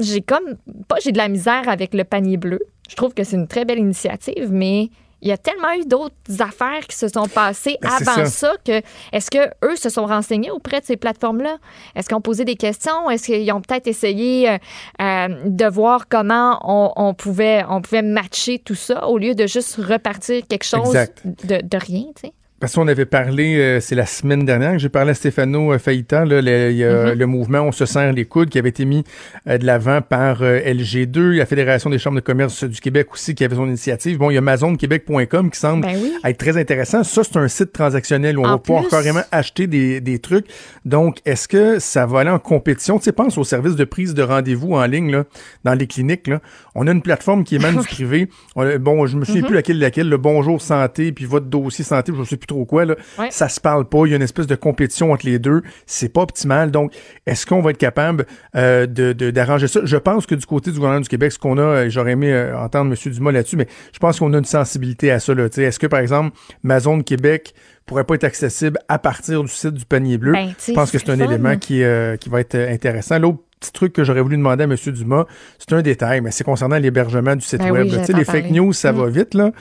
[0.00, 0.56] j'ai comme,
[0.88, 2.60] pas j'ai de la misère avec le panier bleu.
[2.88, 4.90] Je trouve que c'est une très belle initiative, mais
[5.22, 8.54] il y a tellement eu d'autres affaires qui se sont passées ben, avant ça.
[8.64, 11.58] que est-ce que eux se sont renseignés auprès de ces plateformes-là?
[11.94, 13.08] Est-ce qu'ils ont posé des questions?
[13.08, 14.58] Est-ce qu'ils ont peut-être essayé euh,
[15.00, 19.76] euh, de voir comment on, pouvait on pouvait matcher tout ça au lieu de juste
[19.76, 22.32] repartir quelque chose de, de rien, tu sais?
[22.62, 25.78] Parce qu'on avait parlé, euh, c'est la semaine dernière que j'ai parlé à Stéphano euh,
[25.80, 27.14] Faïta, là, le, il y a mm-hmm.
[27.14, 29.02] le mouvement On se serre les coudes qui avait été mis
[29.48, 33.42] euh, de l'avant par LG2, la Fédération des chambres de commerce du Québec aussi qui
[33.42, 34.18] avait son initiative.
[34.18, 37.02] Bon, il y a AmazonQuébec.com qui semble ben être très intéressant.
[37.02, 40.46] Ça, c'est un site transactionnel où on va pouvoir carrément acheter des, des trucs.
[40.84, 42.98] Donc, est-ce que ça va aller en compétition?
[42.98, 45.24] Tu sais, pense au service de prise de rendez-vous en ligne là,
[45.64, 46.28] dans les cliniques.
[46.28, 46.40] Là.
[46.76, 48.28] On a une plateforme qui émane du privé.
[48.54, 49.46] bon, je me souviens mm-hmm.
[49.46, 52.64] plus laquelle, laquelle, le Bonjour Santé, puis votre dossier santé, je ne sais plus trop
[52.64, 52.94] quoi, là,
[53.30, 54.04] ça se parle pas.
[54.06, 55.62] Il y a une espèce de compétition entre les deux.
[55.86, 56.70] C'est pas optimal.
[56.70, 56.92] Donc,
[57.26, 58.26] est-ce qu'on va être capable
[58.56, 59.80] euh, de d'arranger ça?
[59.84, 62.56] Je pense que du côté du gouvernement du Québec, ce qu'on a, j'aurais aimé euh,
[62.58, 63.12] entendre M.
[63.12, 65.32] Dumas là-dessus, mais je pense qu'on a une sensibilité à ça.
[65.32, 67.54] Est-ce que, par exemple, ma zone Québec
[67.86, 70.32] pourrait pas être accessible à partir du site du panier bleu?
[70.32, 73.18] Ben, je pense que c'est un élément qui, euh, qui va être intéressant.
[73.18, 74.76] L'autre petit truc que j'aurais voulu demander à M.
[74.86, 75.24] Dumas,
[75.58, 77.86] c'est un détail, mais c'est concernant l'hébergement du site Ben web.
[77.90, 78.96] oui, Tu sais, les fake news, ça Mm.
[78.96, 79.52] va vite, là.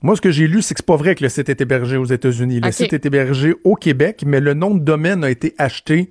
[0.00, 1.96] Moi, ce que j'ai lu, c'est que c'est pas vrai que le site est hébergé
[1.96, 2.60] aux États-Unis.
[2.60, 6.10] Le site est hébergé au Québec, mais le nom de domaine a été acheté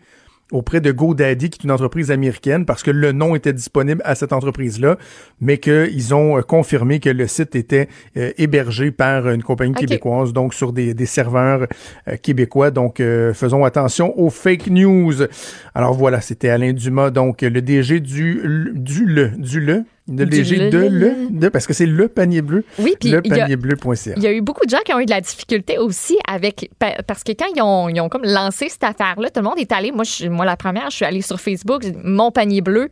[0.52, 4.16] auprès de GoDaddy, qui est une entreprise américaine, parce que le nom était disponible à
[4.16, 4.98] cette entreprise-là,
[5.42, 10.34] mais qu'ils ont euh, confirmé que le site était euh, hébergé par une compagnie québécoise,
[10.34, 11.68] donc sur des, des serveurs
[12.08, 12.72] euh, québécois.
[12.72, 15.16] Donc, euh, faisons attention aux fake news.
[15.76, 18.42] Alors voilà, c'était Alain Dumas, donc le DG du,
[18.74, 22.64] du le, du le, le le, de le, de, parce que c'est le panier bleu.
[22.80, 24.14] Oui, puis le il y a- panierbleu.ca.
[24.18, 26.70] Il y a eu beaucoup de gens qui ont eu de la difficulté aussi avec.
[26.80, 29.60] pa- Parce que quand ils ont, ils ont comme lancé cette affaire-là, tout le monde
[29.60, 29.92] est allé.
[29.92, 32.90] Moi, je, moi la première, je suis allée sur Facebook, mon panier bleu.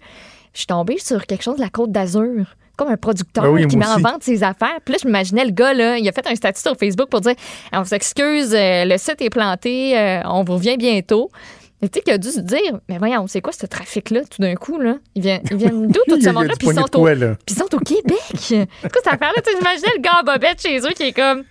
[0.54, 2.46] Je suis tombée sur quelque chose de la Côte d'Azur.
[2.78, 4.80] Comme un producteur Ah oui, qui met en vente ses affaires.
[4.84, 7.22] Puis là, je m'imaginais le gars, là, il a fait un statut sur Facebook pour
[7.22, 7.36] dire
[7.72, 11.32] On s'excuse, euh, le site est planté, euh, on vous revient bientôt.
[11.86, 14.42] Mais tu sais, qu'il a dû se dire Mais voyons, c'est quoi ce trafic-là, tout
[14.42, 14.98] d'un coup, là?
[15.14, 16.56] Ils viennent, ils viennent d'où, tout ce monde-là?
[16.58, 17.36] Puis ils sont, au, quoi, là?
[17.46, 18.18] puis ils sont au Québec.
[18.34, 21.12] C'est quoi cette affaire-là Tu sais, J'imaginais le gars en bobette chez eux qui est
[21.12, 21.44] comme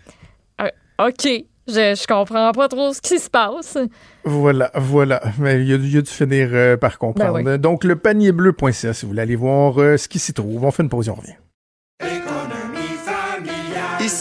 [0.61, 0.69] euh,
[0.99, 1.23] OK,
[1.69, 3.79] je, je comprends pas trop ce qui se passe.
[4.25, 5.23] Voilà, voilà.
[5.39, 7.41] Mais il y a, il y a dû finir euh, par comprendre.
[7.41, 7.59] Ben oui.
[7.61, 10.65] Donc, le panierbleu.ca, si vous voulez aller voir euh, ce qui s'y trouve.
[10.65, 11.37] On fait une pause et on revient.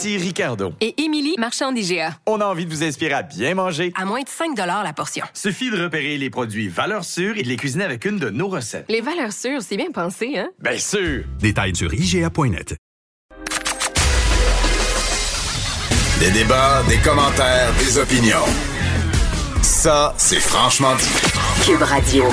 [0.04, 0.74] Ici Ricardo.
[0.82, 2.18] Et Émilie, marchand d'IGA.
[2.26, 3.90] On a envie de vous inspirer à bien manger.
[3.96, 5.24] À moins de 5 la portion.
[5.32, 8.48] Suffit de repérer les produits valeurs sûres et de les cuisiner avec une de nos
[8.48, 8.84] recettes.
[8.90, 10.50] Les valeurs sûres, c'est bien pensé, hein?
[10.60, 11.24] Bien sûr!
[11.38, 12.76] Détails sur IGA.net.
[16.20, 18.44] Des débats, des commentaires, des opinions.
[19.62, 21.64] Ça, c'est franchement dit.
[21.64, 22.24] Cube Radio.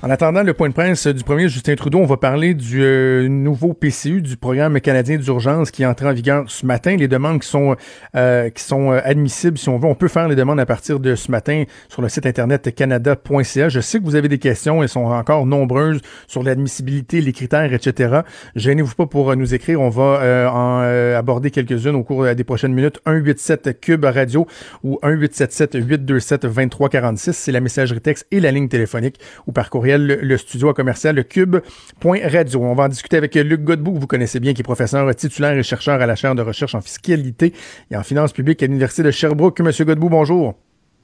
[0.00, 3.26] En attendant le point de presse du premier Justin Trudeau, on va parler du euh,
[3.26, 6.94] nouveau PCU, du programme canadien d'urgence qui est entré en vigueur ce matin.
[6.94, 7.74] Les demandes qui sont
[8.14, 11.00] euh, qui sont euh, admissibles, si on veut, on peut faire les demandes à partir
[11.00, 13.68] de ce matin sur le site internet canada.ca.
[13.68, 17.72] Je sais que vous avez des questions, elles sont encore nombreuses sur l'admissibilité, les critères,
[17.72, 18.20] etc.
[18.54, 19.80] Gênez-vous pas pour euh, nous écrire.
[19.80, 23.00] On va euh, en euh, aborder quelques-unes au cours des prochaines minutes.
[23.04, 24.46] 187 Cube Radio
[24.84, 30.06] ou 1877 827 2346, c'est la messagerie texte et la ligne téléphonique ou par courriel
[30.06, 32.62] le, le studio à commercial le cube.radio.
[32.62, 35.56] On va en discuter avec Luc Godbout, que vous connaissez bien, qui est professeur titulaire
[35.56, 37.52] et chercheur à la chaire de recherche en fiscalité
[37.90, 39.60] et en finances publiques à l'Université de Sherbrooke.
[39.60, 40.54] Monsieur Godbout, bonjour.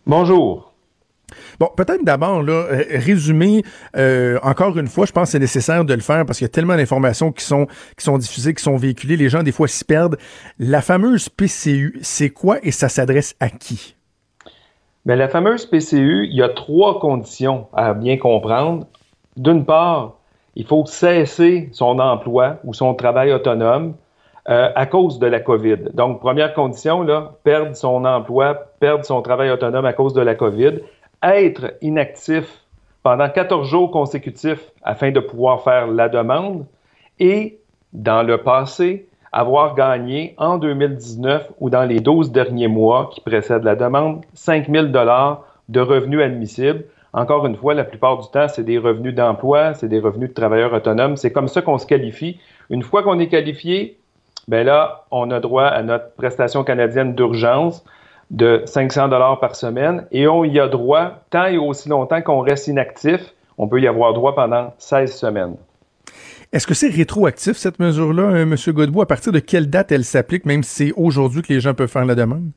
[0.06, 0.74] Bonjour.
[1.58, 3.62] Bon, peut-être d'abord, là, euh, résumer,
[3.96, 6.50] euh, encore une fois, je pense que c'est nécessaire de le faire parce qu'il y
[6.50, 7.66] a tellement d'informations qui sont,
[7.96, 10.18] qui sont diffusées, qui sont véhiculées, les gens, des fois, s'y perdent.
[10.58, 13.93] La fameuse PCU, c'est quoi et ça s'adresse à qui?
[15.06, 18.86] Bien, la fameuse PCU, il y a trois conditions à bien comprendre.
[19.36, 20.14] D'une part,
[20.54, 23.96] il faut cesser son emploi ou son travail autonome
[24.48, 25.90] euh, à cause de la COVID.
[25.92, 30.34] Donc, première condition, là, perdre son emploi, perdre son travail autonome à cause de la
[30.34, 30.78] COVID,
[31.22, 32.62] être inactif
[33.02, 36.64] pendant 14 jours consécutifs afin de pouvoir faire la demande
[37.18, 37.58] et,
[37.92, 43.64] dans le passé, avoir gagné en 2019 ou dans les 12 derniers mois qui précèdent
[43.64, 46.84] la demande 5 000 de revenus admissibles.
[47.12, 50.34] Encore une fois, la plupart du temps, c'est des revenus d'emploi, c'est des revenus de
[50.34, 51.16] travailleurs autonomes.
[51.16, 52.38] C'est comme ça qu'on se qualifie.
[52.70, 53.98] Une fois qu'on est qualifié,
[54.46, 57.84] ben là, on a droit à notre prestation canadienne d'urgence
[58.30, 62.40] de 500 dollars par semaine et on y a droit tant et aussi longtemps qu'on
[62.40, 63.34] reste inactif.
[63.58, 65.56] On peut y avoir droit pendant 16 semaines.
[66.54, 68.54] Est-ce que c'est rétroactif, cette mesure-là, euh, M.
[68.68, 69.02] Godbout?
[69.02, 71.88] À partir de quelle date elle s'applique, même si c'est aujourd'hui que les gens peuvent
[71.88, 72.52] faire la demande?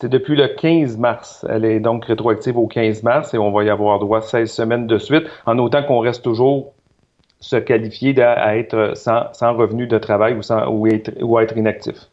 [0.00, 1.44] C'est depuis le 15 mars.
[1.46, 4.86] Elle est donc rétroactive au 15 mars et on va y avoir droit 16 semaines
[4.86, 6.72] de suite, en autant qu'on reste toujours
[7.40, 11.36] se qualifier à, à être sans, sans, revenu de travail ou, sans, ou, être, ou
[11.36, 12.08] à être inactif.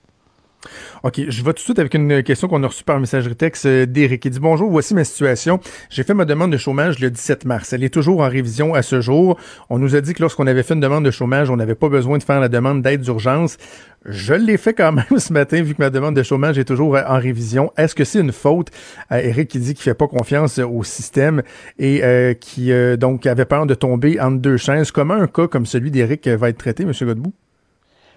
[1.04, 3.66] OK, je vais tout de suite avec une question qu'on a reçue par messagerie texte
[3.66, 4.26] euh, d'Éric.
[4.26, 5.60] Il dit Bonjour, voici ma situation.
[5.90, 7.74] J'ai fait ma demande de chômage le 17 mars.
[7.74, 9.40] Elle est toujours en révision à ce jour.
[9.70, 11.90] On nous a dit que lorsqu'on avait fait une demande de chômage, on n'avait pas
[11.90, 13.58] besoin de faire la demande d'aide d'urgence.
[14.06, 16.96] Je l'ai fait quand même ce matin, vu que ma demande de chômage est toujours
[16.96, 17.72] en révision.
[17.78, 18.70] Est-ce que c'est une faute?
[19.12, 21.42] Euh, Eric qui dit qu'il fait pas confiance au système
[21.78, 24.92] et euh, qui euh, donc avait peur de tomber entre deux chaises?
[24.92, 26.94] Comment un cas comme celui d'Éric va être traité, M.
[27.02, 27.34] Godbout?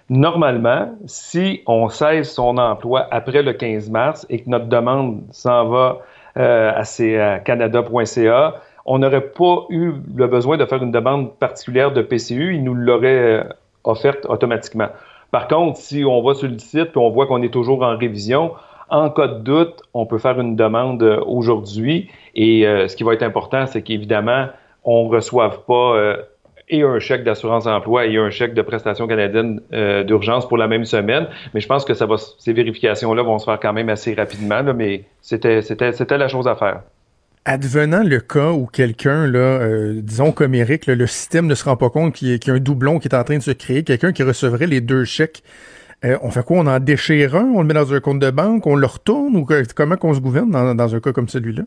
[0.09, 5.67] Normalement, si on cesse son emploi après le 15 mars et que notre demande s'en
[5.69, 5.99] va
[6.37, 12.01] euh, à, canada.ca, on n'aurait pas eu le besoin de faire une demande particulière de
[12.01, 13.43] PCU, il nous l'aurait euh,
[13.85, 14.89] offerte automatiquement.
[15.31, 17.97] Par contre, si on va sur le site et on voit qu'on est toujours en
[17.97, 18.51] révision,
[18.89, 22.09] En cas de doute, on peut faire une demande euh, aujourd'hui.
[22.35, 24.47] Et euh, ce qui va être important, c'est qu'évidemment,
[24.83, 26.17] on ne reçoive pas euh,
[26.73, 30.67] et un chèque d'assurance emploi et un chèque de prestation canadienne euh, d'urgence pour la
[30.67, 31.27] même semaine.
[31.53, 34.61] Mais je pense que ça va, ces vérifications-là vont se faire quand même assez rapidement.
[34.61, 36.81] Là, mais c'était, c'était, c'était la chose à faire.
[37.45, 41.65] Advenant le cas où quelqu'un, là, euh, disons comme Eric, là, le système ne se
[41.65, 43.37] rend pas compte qu'il y, a, qu'il y a un doublon qui est en train
[43.37, 45.43] de se créer, quelqu'un qui recevrait les deux chèques,
[46.05, 46.57] euh, on fait quoi?
[46.59, 49.35] On en déchire un, on le met dans un compte de banque, on le retourne
[49.35, 51.63] ou que- comment qu'on se gouverne dans, dans un cas comme celui-là?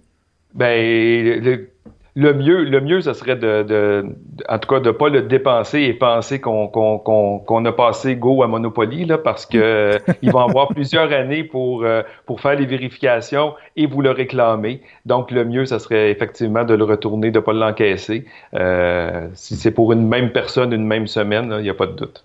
[0.55, 1.69] Ben, le,
[2.17, 4.07] le mieux, le mieux, ce serait de, de-
[4.49, 8.17] en tout cas, de pas le dépenser et penser qu'on qu'on qu'on qu'on a passé
[8.17, 9.93] go à Monopoly, là, parce que
[10.23, 14.83] ils vont avoir plusieurs années pour euh, pour faire les vérifications et vous le réclamer.
[15.05, 18.25] Donc, le mieux, ce serait effectivement de le retourner, de pas l'encaisser.
[18.55, 21.93] Euh, si c'est pour une même personne, une même semaine, il n'y a pas de
[21.93, 22.25] doute.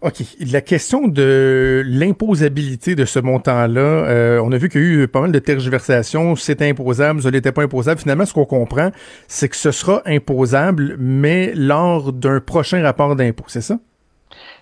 [0.00, 0.22] OK.
[0.52, 5.08] La question de l'imposabilité de ce montant-là, euh, on a vu qu'il y a eu
[5.08, 6.36] pas mal de tergiversations.
[6.36, 8.00] C'est imposable, ça n'était pas imposable.
[8.00, 8.92] Finalement, ce qu'on comprend,
[9.26, 13.78] c'est que ce sera imposable, mais lors d'un prochain rapport d'impôt, c'est ça?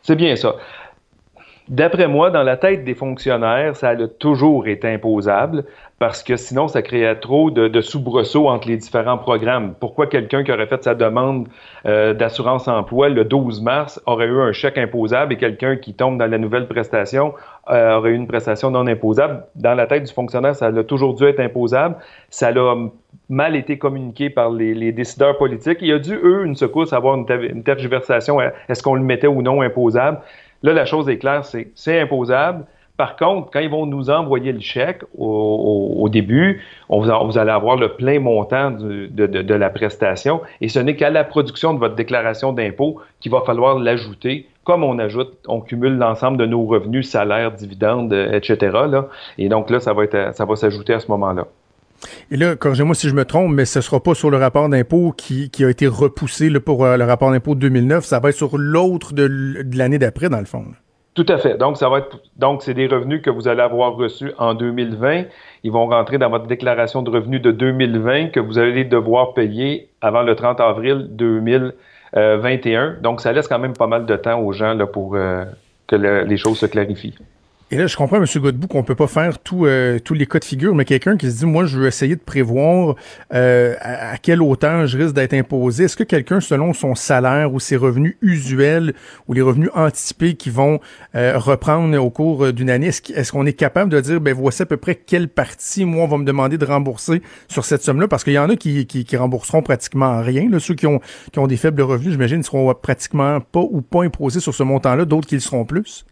[0.03, 0.57] C'est bien ça.
[1.69, 5.65] D'après moi, dans la tête des fonctionnaires, ça a toujours été imposable
[5.99, 9.75] parce que sinon, ça créait trop de, soubresauts entre les différents programmes.
[9.81, 11.49] Pourquoi quelqu'un qui aurait fait sa demande
[11.85, 16.19] euh, d'assurance emploi le 12 mars aurait eu un chèque imposable et quelqu'un qui tombe
[16.19, 17.35] dans la nouvelle prestation
[17.69, 19.45] euh, aurait eu une prestation non imposable?
[19.57, 21.97] Dans la tête du fonctionnaire, ça a toujours dû être imposable.
[22.31, 22.77] Ça a
[23.29, 25.79] mal été communiqué par les, décideurs politiques.
[25.81, 28.39] Il y a dû, eux, une secousse, avoir une, une tergiversation.
[28.69, 30.21] Est-ce qu'on le mettait ou non imposable?
[30.67, 32.65] Là, la chose est claire, c'est imposable.
[32.97, 37.91] Par contre, quand ils vont nous envoyer le chèque au, début, vous, allez avoir le
[37.91, 43.01] plein montant de, la prestation et ce n'est qu'à la production de votre déclaration d'impôt
[43.21, 44.49] qu'il va falloir l'ajouter.
[44.65, 48.77] Comme on ajoute, on cumule l'ensemble de nos revenus, salaires, dividendes, etc.
[49.39, 51.47] Et donc là, ça va s'ajouter à ce moment-là.
[52.31, 55.13] Et là, corrigez-moi si je me trompe, mais ce sera pas sur le rapport d'impôt
[55.17, 58.59] qui, a été repoussé pour euh, le rapport d'impôt de 2009, ça va être sur
[58.59, 60.65] l'autre de, l'année d'après, dans le fond.
[61.15, 61.57] Tout à fait.
[61.57, 65.25] Donc, ça va être, donc, c'est des revenus que vous allez avoir reçus en 2020.
[65.65, 69.89] Ils vont rentrer dans votre déclaration de revenus de 2020 que vous allez devoir payer
[70.03, 72.97] avant le 30 avril 2021.
[73.03, 75.45] Donc, ça laisse quand même pas mal de temps aux gens pour euh,
[75.87, 77.15] que le- les choses se clarifient.
[77.73, 78.27] Et là, je comprends, M.
[78.37, 81.29] Godbout, qu'on peut pas faire tout, euh, tous les cas de figure, mais quelqu'un qui
[81.29, 82.95] se dit, moi, je veux essayer de prévoir
[83.35, 85.83] euh, à, à quelle hauteur je risque d'être imposé.
[85.85, 88.95] Est-ce que quelqu'un, selon son salaire ou ses revenus usuels
[89.27, 90.79] ou les revenus anticipés qui vont
[91.17, 94.33] euh, reprendre au cours d'une année, est-ce qu'- est-ce qu'on est capable de dire, ben
[94.33, 97.83] voici à peu près quelle partie, moi, on va me demander de rembourser sur cette
[97.83, 98.07] somme-là?
[98.07, 100.49] Parce qu'il y en a qui, qui, rembourseront pratiquement rien.
[100.49, 100.61] Là.
[100.61, 101.01] Ceux qui ont,
[101.33, 105.05] qui ont des faibles revenus, j'imagine, seront pratiquement pas ou pas imposés sur ce montant-là,
[105.05, 106.05] d'autres qui le seront plus.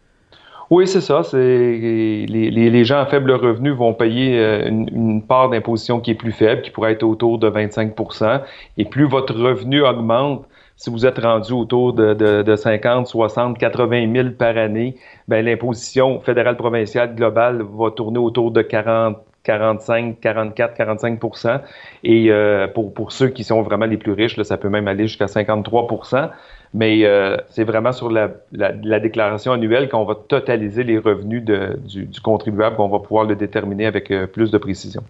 [0.69, 1.21] Oui, c'est ça.
[1.33, 6.31] Les, gens à faible revenu vont payer euh, une, une part d'imposition qui est plus
[6.31, 8.41] faible, qui pourrait être autour de 25%
[8.77, 10.45] Et plus votre revenu augmente,
[10.75, 14.95] si vous êtes rendu autour de, de, de 50, 60, 80 000 par année,
[15.27, 21.61] ben, l'imposition fédérale provinciale globale va tourner autour de 40, 45, 44, 45%
[22.03, 25.07] Et euh, pour, pour ceux qui sont vraiment les plus riches, ça peut même aller
[25.07, 26.29] jusqu'à 53%
[26.77, 31.41] mais euh, c'est vraiment sur la, la, la déclaration annuelle qu'on va totaliser les revenus
[31.41, 35.01] du, contribuable, qu'on va pouvoir le déterminer avec euh, plus de précision.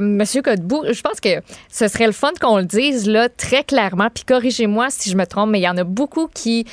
[0.00, 4.08] Monsieur Godbout, je pense que ce serait le fun qu'on le dise là très clairement.
[4.12, 6.66] Puis corrigez-moi si je me trompe, mais il y en a beaucoup qui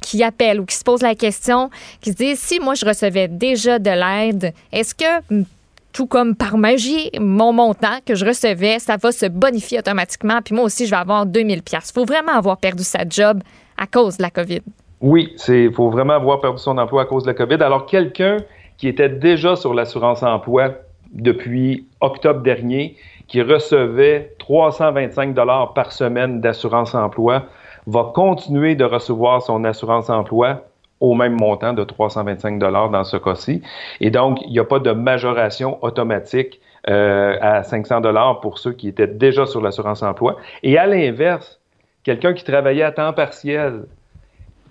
[0.00, 3.28] qui appellent ou qui se posent la question, qui se disent si moi je recevais
[3.28, 5.44] déjà de l'aide, est-ce que
[5.92, 10.40] tout comme par magie, mon montant que je recevais, ça va se bonifier automatiquement.
[10.44, 11.92] Puis moi aussi, je vais avoir 2000 pièces.
[11.92, 13.42] faut vraiment avoir perdu sa job
[13.76, 14.60] à cause de la COVID.
[15.00, 17.62] Oui, il faut vraiment avoir perdu son emploi à cause de la COVID.
[17.62, 18.38] Alors, quelqu'un
[18.76, 20.70] qui était déjà sur l'assurance emploi
[21.12, 27.44] depuis octobre dernier, qui recevait 325 dollars par semaine d'assurance emploi,
[27.86, 30.62] va continuer de recevoir son assurance emploi
[31.00, 33.62] au même montant de 325 dollars dans ce cas-ci.
[34.00, 38.72] Et donc, il n'y a pas de majoration automatique euh, à 500 dollars pour ceux
[38.72, 40.36] qui étaient déjà sur l'assurance emploi.
[40.62, 41.60] Et à l'inverse,
[42.04, 43.84] quelqu'un qui travaillait à temps partiel,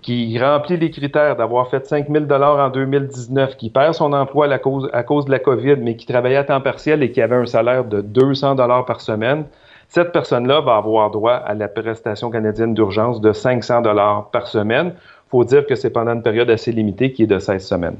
[0.02, 4.52] qui remplit les critères d'avoir fait 5 000 dollars en 2019, qui perd son emploi
[4.52, 7.22] à cause, à cause de la COVID, mais qui travaillait à temps partiel et qui
[7.22, 9.46] avait un salaire de 200 dollars par semaine,
[9.88, 14.94] cette personne-là va avoir droit à la prestation canadienne d'urgence de 500 dollars par semaine
[15.30, 17.98] faut dire que c'est pendant une période assez limitée qui est de 16 semaines.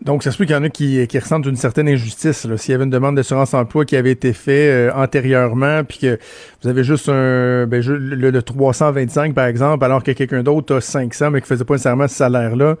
[0.00, 2.46] Donc, ça se peut qu'il y en a qui, qui ressentent une certaine injustice.
[2.56, 6.18] S'il y avait une demande d'assurance emploi qui avait été faite euh, antérieurement, puis que
[6.62, 10.80] vous avez juste un ben, le, le 325, par exemple, alors que quelqu'un d'autre a
[10.80, 12.76] 500, mais qui faisait pas nécessairement ce salaire-là,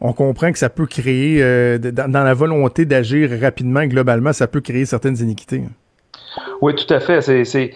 [0.00, 4.46] on comprend que ça peut créer, euh, dans, dans la volonté d'agir rapidement globalement, ça
[4.46, 5.62] peut créer certaines iniquités.
[6.62, 7.20] Oui, tout à fait.
[7.20, 7.74] C'est-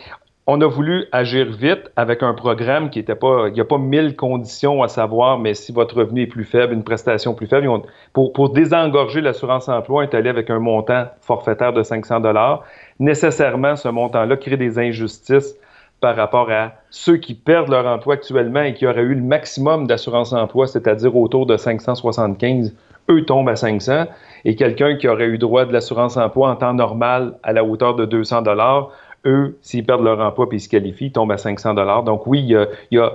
[0.49, 3.79] on a voulu agir vite avec un programme qui était pas, il n'y a pas
[3.79, 7.69] mille conditions à savoir, mais si votre revenu est plus faible, une prestation plus faible,
[8.13, 12.63] pour, désengorger l'assurance emploi, on est allé avec un montant forfaitaire de 500 dollars.
[13.01, 15.57] Nécessairement, ce montant-là crée des injustices
[16.01, 19.89] par rapport à ceux qui perdent leur emploi actuellement et qui auraient eu le maximum
[19.89, 22.73] d'assurance emploi, c'est-à-dire autour de 575,
[23.11, 24.05] eux tombent à 500,
[24.45, 27.97] et quelqu'un qui aurait eu droit de l'assurance emploi en temps normal à la hauteur
[27.97, 28.91] de 200 dollars,
[29.27, 32.05] eux, s'ils perdent leur emploi puis ils se qualifient, ils tombent à 500 dollars.
[32.05, 33.13] Donc oui, il y a,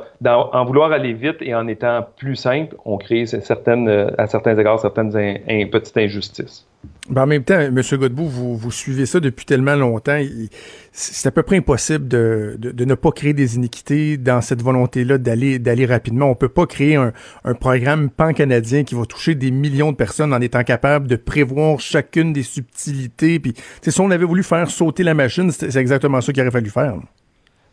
[0.54, 3.26] en vouloir aller vite et en étant plus simple, on crée
[3.88, 6.71] euh, à certains égards certaines in- in- petites injustices.
[7.10, 7.82] Ben, en même temps, M.
[7.94, 10.20] Godbout, vous, vous suivez ça depuis tellement longtemps.
[10.92, 15.18] C'est à peu près impossible de, de, ne pas créer des iniquités dans cette volonté-là
[15.18, 16.28] d'aller d'aller rapidement.
[16.28, 17.12] On peut pas créer un,
[17.44, 21.80] un programme pan-canadien qui va toucher des millions de personnes en étant capable de prévoir
[21.80, 23.40] chacune des subtilités.
[23.40, 26.70] Puis, si on avait voulu faire sauter la machine, c'est exactement ça qu'il aurait fallu
[26.70, 26.96] faire.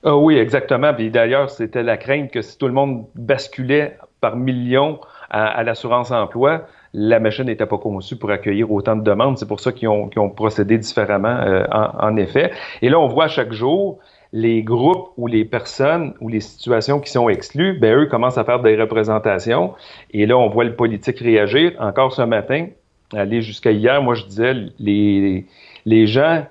[0.05, 0.93] Ah oui, exactement.
[0.93, 5.01] D'ailleurs, c'était la crainte que si tout le monde basculait par millions
[5.31, 9.39] à l'assurance emploi, la machine n'était pas conçue pour accueillir autant de demandes.
[9.39, 12.51] C'est pour ça qu'ils ont, procédé différemment, euh, en, en effet.
[12.83, 13.99] Et là, on voit à chaque jour
[14.33, 18.45] les groupes ou les personnes ou les situations qui sont exclues, ben eux commencent à
[18.45, 19.75] faire des représentations.
[20.13, 21.73] Et là, on voit le politique réagir.
[21.79, 22.67] Encore ce matin,
[23.15, 25.47] aller jusqu'à hier, moi je disais, les,
[25.87, 26.45] les gens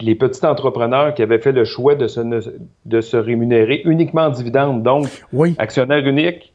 [0.00, 2.20] les petits entrepreneurs qui avaient fait le choix de se,
[2.84, 5.06] de se rémunérer uniquement en dividendes, donc
[5.58, 6.52] actionnaire unique,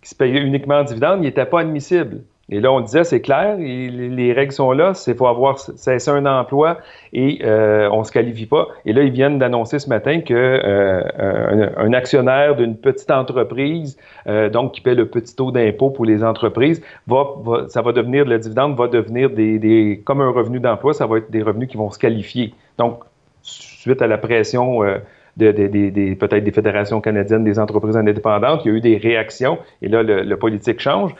[0.00, 2.22] qui se payait uniquement en dividendes, il n'était pas admissible.
[2.50, 6.10] Et là, on disait, c'est clair, les les règles sont là, c'est faut avoir cessé
[6.10, 6.78] un emploi
[7.12, 8.68] et euh, on se qualifie pas.
[8.84, 14.50] Et là, ils viennent d'annoncer ce matin que euh, un, actionnaire d'une petite entreprise, euh,
[14.50, 18.24] donc qui paie le petit taux d'impôt pour les entreprises, va, va- ça va devenir,
[18.24, 21.68] le dividende va devenir des, des comme un revenu d'emploi, ça va être des revenus
[21.68, 22.54] qui vont se qualifier.
[22.78, 23.00] Donc,
[23.42, 24.98] suite à la pression euh,
[25.36, 28.96] de, de- de- peut-être des fédérations canadiennes des entreprises indépendantes, il y a eu des
[28.96, 31.12] réactions et là, le, le politique change.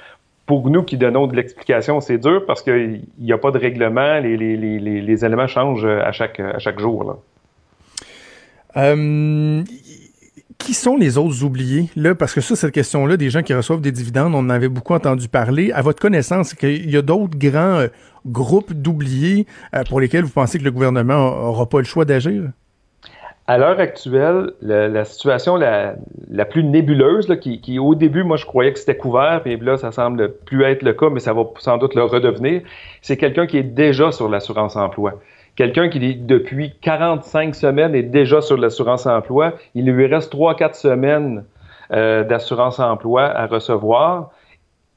[0.46, 4.18] Pour nous qui donnons de l'explication, c'est dur parce qu'il n'y a pas de règlement,
[4.20, 7.04] les, les- les- les- éléments changent à chaque, à chaque jour.
[7.04, 7.16] là.
[8.76, 9.62] Euh,
[10.58, 11.88] qui sont les autres oubliés?
[11.96, 14.68] Là, parce que ça, cette question-là, des gens qui reçoivent des dividendes, on en avait
[14.68, 15.72] beaucoup entendu parler.
[15.72, 17.88] À votre connaissance, qu'il y a d'autres grands euh,
[18.26, 22.44] groupes d'oubliés euh, pour lesquels vous pensez que le gouvernement n'aura pas le choix d'agir?
[23.46, 25.96] À l'heure actuelle, la, la situation la,
[26.30, 29.56] la plus nébuleuse, là, qui, qui, au début, moi je croyais que c'était couvert, puis
[29.58, 32.62] là ça semble plus être le cas, mais ça va sans doute le redevenir,
[33.02, 35.20] c'est quelqu'un qui est déjà sur l'assurance emploi.
[35.56, 39.52] Quelqu'un qui, depuis 45 semaines, est déjà sur l'assurance emploi.
[39.74, 41.44] Il lui reste 3-4 semaines
[41.92, 44.30] euh, d'assurance emploi à recevoir.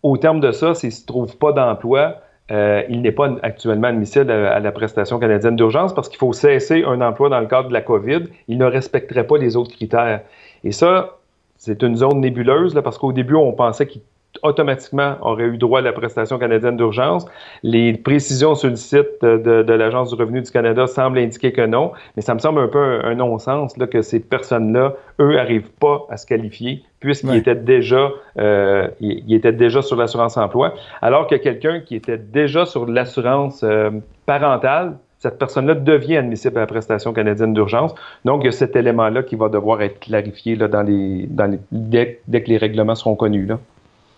[0.02, 3.89] Au terme de ça, s'il ne se trouve pas d'emploi, euh, il n'est pas actuellement
[3.89, 7.68] admissible à, la prestation canadienne d'urgence parce qu'il faut cesser un emploi dans le cadre
[7.68, 8.24] de la COVID.
[8.48, 10.22] Il ne respecterait pas les autres critères.
[10.64, 11.18] Et ça,
[11.58, 14.02] c'est une zone nébuleuse là, parce qu'au début, on pensait qu'il
[14.44, 17.26] automatiquement aurait eu droit à la prestation canadienne d'urgence.
[17.64, 21.52] Les précisions sur le site de, de- de l'Agence du revenu du Canada semblent indiquer
[21.52, 24.94] que non, mais ça me semble un peu un, un non-sens là, que ces personnes-là,
[25.20, 27.38] eux, n'arrivent pas à se qualifier puisqu'ils Ouais.
[27.38, 28.10] étaient déjà
[28.40, 32.88] euh, ils, ils étaient déjà sur l'assurance emploi, alors que quelqu'un qui était déjà sur
[32.88, 33.92] l'assurance euh,
[34.26, 37.96] parentale, cette personne-là devient admissible à la prestation canadienne d'urgence.
[38.24, 41.50] Donc, il y a cet élément-là qui va devoir être clarifié là, dans les, dans
[41.50, 43.48] les, dès, dès que les règlements seront connus.
[43.48, 43.58] Là.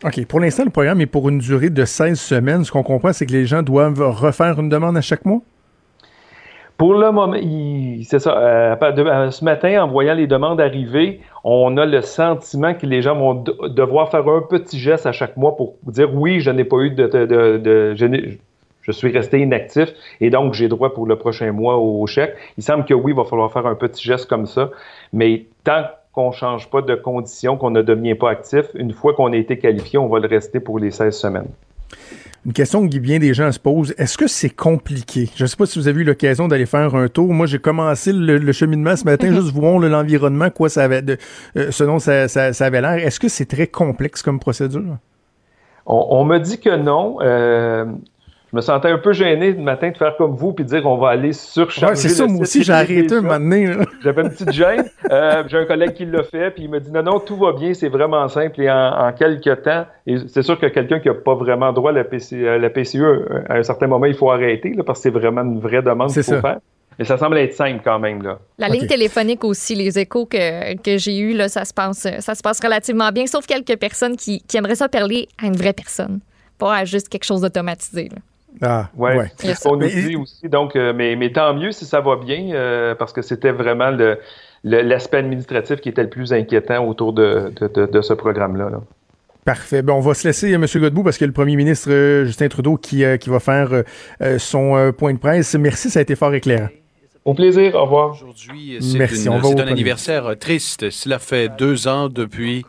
[0.03, 0.25] OK.
[0.27, 2.63] Pour l'instant, le programme est pour une durée de 16 semaines.
[2.63, 5.41] Ce qu'on comprend, c'est que les gens doivent refaire une demande à chaque mois?
[6.77, 7.35] Pour le moment,
[8.05, 8.37] c'est ça.
[8.37, 13.15] euh, ce matin, en voyant les demandes arriver, on a le sentiment que les gens
[13.17, 16.63] vont de- devoir faire un petit geste à chaque mois pour dire oui, je n'ai
[16.63, 18.35] pas eu de, je,
[18.81, 19.89] je suis resté inactif
[20.21, 22.35] et donc j'ai droit pour le prochain mois au chèque.
[22.57, 24.69] Il semble que oui, il va falloir faire un petit geste comme ça,
[25.11, 25.83] mais tant
[26.19, 29.37] qu'on ne change pas de conditions, qu'on ne devient pas actif, une fois qu'on a
[29.37, 31.47] été qualifié, on va le rester pour les 16 semaines.
[32.45, 33.93] Une question que bien des gens se posent.
[33.97, 35.29] Est-ce que c'est compliqué?
[35.35, 37.31] Je ne sais pas si vous avez eu l'occasion d'aller faire un tour.
[37.33, 41.17] Moi, j'ai commencé le, le cheminement ce matin, juste voir l'environnement, quoi ça avait de,
[41.55, 42.95] euh, ce dont ça, ça- ça avait l'air.
[43.05, 44.97] Est-ce que c'est très complexe comme procédure?
[45.85, 47.17] On, on me dit que non.
[47.21, 47.85] Euh,
[48.51, 50.81] je me sentais un peu gêné le matin de faire comme vous puis de dire
[50.81, 51.91] qu'on va aller surcharger.
[51.91, 53.73] Ouais, c'est ça, le moi site aussi, j'ai arrêté un moment donné.
[54.03, 54.89] J'avais une petite gêne.
[55.11, 57.53] Euh, j'ai un collègue qui l'a fait, puis il m'a dit non, non, tout va
[57.53, 58.61] bien, c'est vraiment simple.
[58.61, 61.91] Et en, en quelques temps, et c'est sûr que quelqu'un qui n'a pas vraiment droit
[61.91, 64.83] à la, PC, à la PCE, euh, à un certain moment, il faut arrêter, là,
[64.83, 66.47] parce que c'est vraiment une vraie demande C'est qu'il faut ça.
[66.53, 66.59] faire.
[66.97, 68.21] Mais ça semble être simple quand même.
[68.23, 68.39] Là.
[68.57, 72.35] La ligne téléphonique aussi, les échos que, que j'ai eus, là, ça se passe ça
[72.35, 75.71] se passe relativement bien, sauf quelques personnes qui, qui aimeraient ça parler à une vraie
[75.71, 76.19] personne,
[76.57, 78.09] pas à juste quelque chose d'automatisé.
[78.61, 79.15] Ah, Ouais.
[79.17, 79.31] ouais.
[79.65, 82.95] On nous dit aussi, donc, euh, mais, mais tant mieux si ça va bien, euh,
[82.95, 84.17] parce que c'était vraiment le-
[84.63, 88.69] le- l'aspect administratif qui était le plus inquiétant autour de, de, de- de ce programme-là.
[88.69, 88.81] là.
[89.45, 89.81] Parfait.
[89.81, 90.65] Ben, on va se laisser, euh, M.
[90.75, 93.69] Godbout, parce que le premier ministre euh, Justin Trudeau qui, euh, qui va faire
[94.37, 95.55] son euh, point de presse.
[95.55, 96.67] Merci, ça a été fort éclairant.
[97.25, 98.11] Au plaisir, au revoir.
[98.11, 99.61] Aujourd'hui, c'est un premier.
[99.61, 100.89] anniversaire triste.
[100.89, 102.65] Cela fait deux ans depuis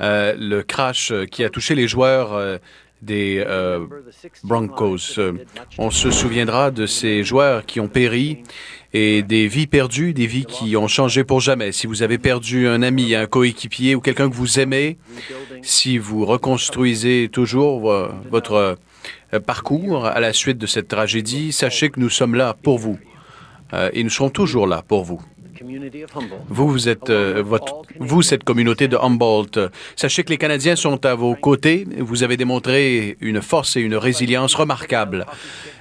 [0.00, 2.58] euh, le crash qui a touché les joueurs euh,
[3.02, 3.86] des euh,
[4.44, 5.20] Broncos.
[5.78, 8.42] On se souviendra de ces joueurs qui ont péri
[8.92, 11.72] et des vies perdues, des vies qui ont changé pour jamais.
[11.72, 14.98] Si vous avez perdu un ami, un coéquipier ou quelqu'un que vous aimez,
[15.62, 17.92] si vous reconstruisez toujours
[18.30, 18.76] votre
[19.34, 22.98] euh, parcours à la suite de cette tragédie, sachez que nous sommes là pour vous.
[23.74, 25.20] Euh, et nous serons toujours là pour vous.
[26.48, 31.04] Vous, vous êtes, euh, votre, vous, cette communauté de Humboldt, sachez que les Canadiens sont
[31.04, 31.86] à vos côtés.
[31.98, 35.26] Vous avez démontré une force et une résilience remarquables.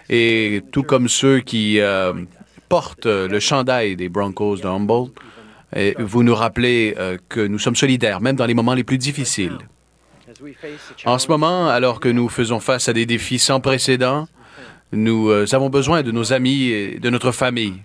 [0.10, 2.14] Et tout comme ceux qui euh,
[2.70, 5.14] portent le chandail des Broncos de Humboldt,
[6.00, 9.58] vous nous rappelez euh, que nous sommes solidaires, même dans les moments les plus difficiles.
[11.06, 14.28] En ce moment, alors que nous faisons face à des défis sans précédent,
[14.92, 17.82] nous avons besoin de nos amis et de notre famille.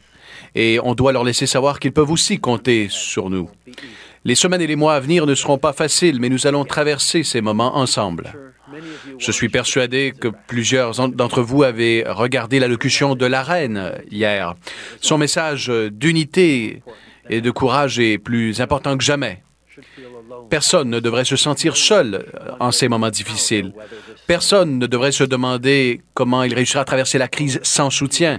[0.55, 3.49] Et on doit leur laisser savoir qu'ils peuvent aussi compter sur nous.
[4.25, 7.25] Les semaines et les mois à venir ne seront pas faciles, mais nous allons traverser
[7.25, 8.33] ces moments ensemble.
[9.19, 14.55] Je suis persuadé que plusieurs en- d'entre vous avaient regardé l'allocution de la reine hier.
[15.01, 16.83] Son message d'unité
[17.29, 19.43] et de courage est plus important que jamais.
[20.49, 22.27] Personne ne devrait se sentir seul
[22.61, 23.73] en ces moments difficiles.
[24.27, 28.39] Personne ne devrait se demander comment il réussira à traverser la crise sans soutien.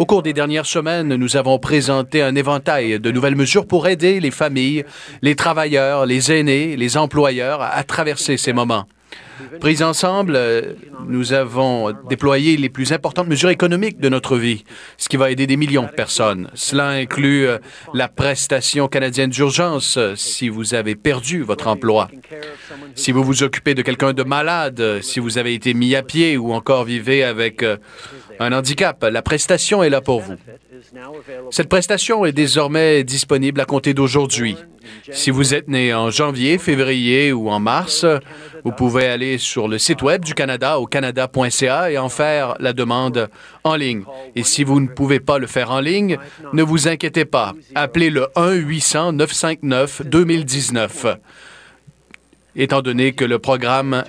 [0.00, 4.18] Au cours des dernières semaines, nous avons présenté un éventail de nouvelles mesures pour aider
[4.18, 4.86] les familles,
[5.20, 8.86] les travailleurs, les aînés, les employeurs à traverser ces moments.
[9.60, 10.74] Pris ensemble, euh,
[11.06, 14.64] nous avons déployé les plus importantes mesures économiques de notre vie,
[14.96, 16.50] ce qui va aider des millions de personnes.
[16.54, 17.58] Cela inclut euh,
[17.94, 22.08] la prestation canadienne d'urgence euh, si vous avez perdu votre emploi.
[22.94, 26.36] Si vous vous occupez de quelqu'un de malade, si vous avez été mis à pied
[26.36, 27.64] ou encore vivez avec
[28.38, 30.36] un handicap, la prestation est là pour vous.
[31.50, 34.56] Cette prestation est désormais disponible à compter d'aujourd'hui.
[35.12, 38.04] Si vous êtes né en janvier, février ou en mars,
[38.64, 42.72] vous pouvez aller sur le site web du Canada au canada.ca et en faire la
[42.72, 43.28] demande
[43.62, 44.02] en ligne.
[44.34, 46.18] Et si vous ne pouvez pas le faire en ligne,
[46.52, 47.54] ne vous inquiétez pas.
[47.74, 51.16] Appelez le 1-800-959-2019.
[52.56, 54.02] Étant donné que le programme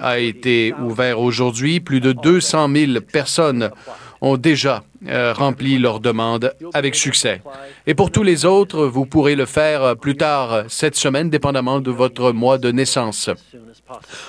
[0.00, 3.72] a été ouvert aujourd'hui, plus de 200 000 personnes
[4.20, 7.40] ont déjà euh, rempli leur demande avec succès.
[7.86, 11.80] Et pour tous les autres, vous pourrez le faire euh, plus tard cette semaine, dépendamment
[11.80, 13.30] de votre mois de naissance.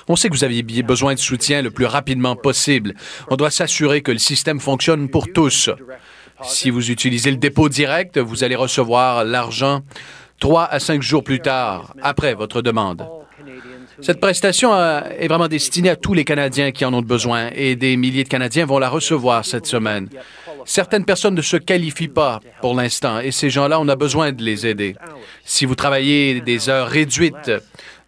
[0.07, 2.93] On sait que vous aviez besoin de soutien le plus rapidement possible.
[3.29, 5.69] On doit s'assurer que le système fonctionne pour tous.
[6.43, 9.81] Si vous utilisez le dépôt direct, vous allez recevoir l'argent
[10.39, 13.05] trois à cinq jours plus tard, après votre demande.
[14.01, 17.75] Cette prestation euh, est vraiment destinée à tous les Canadiens qui en ont besoin et
[17.75, 20.09] des milliers de Canadiens vont la recevoir cette semaine.
[20.65, 24.43] Certaines personnes ne se qualifient pas pour l'instant et ces gens-là, on a besoin de
[24.43, 24.95] les aider.
[25.43, 27.51] Si vous travaillez des heures réduites,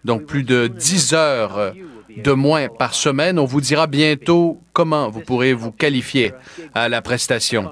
[0.05, 1.73] donc plus de 10 heures
[2.17, 6.33] de moins par semaine, on vous dira bientôt comment vous pourrez vous qualifier
[6.73, 7.71] à la prestation.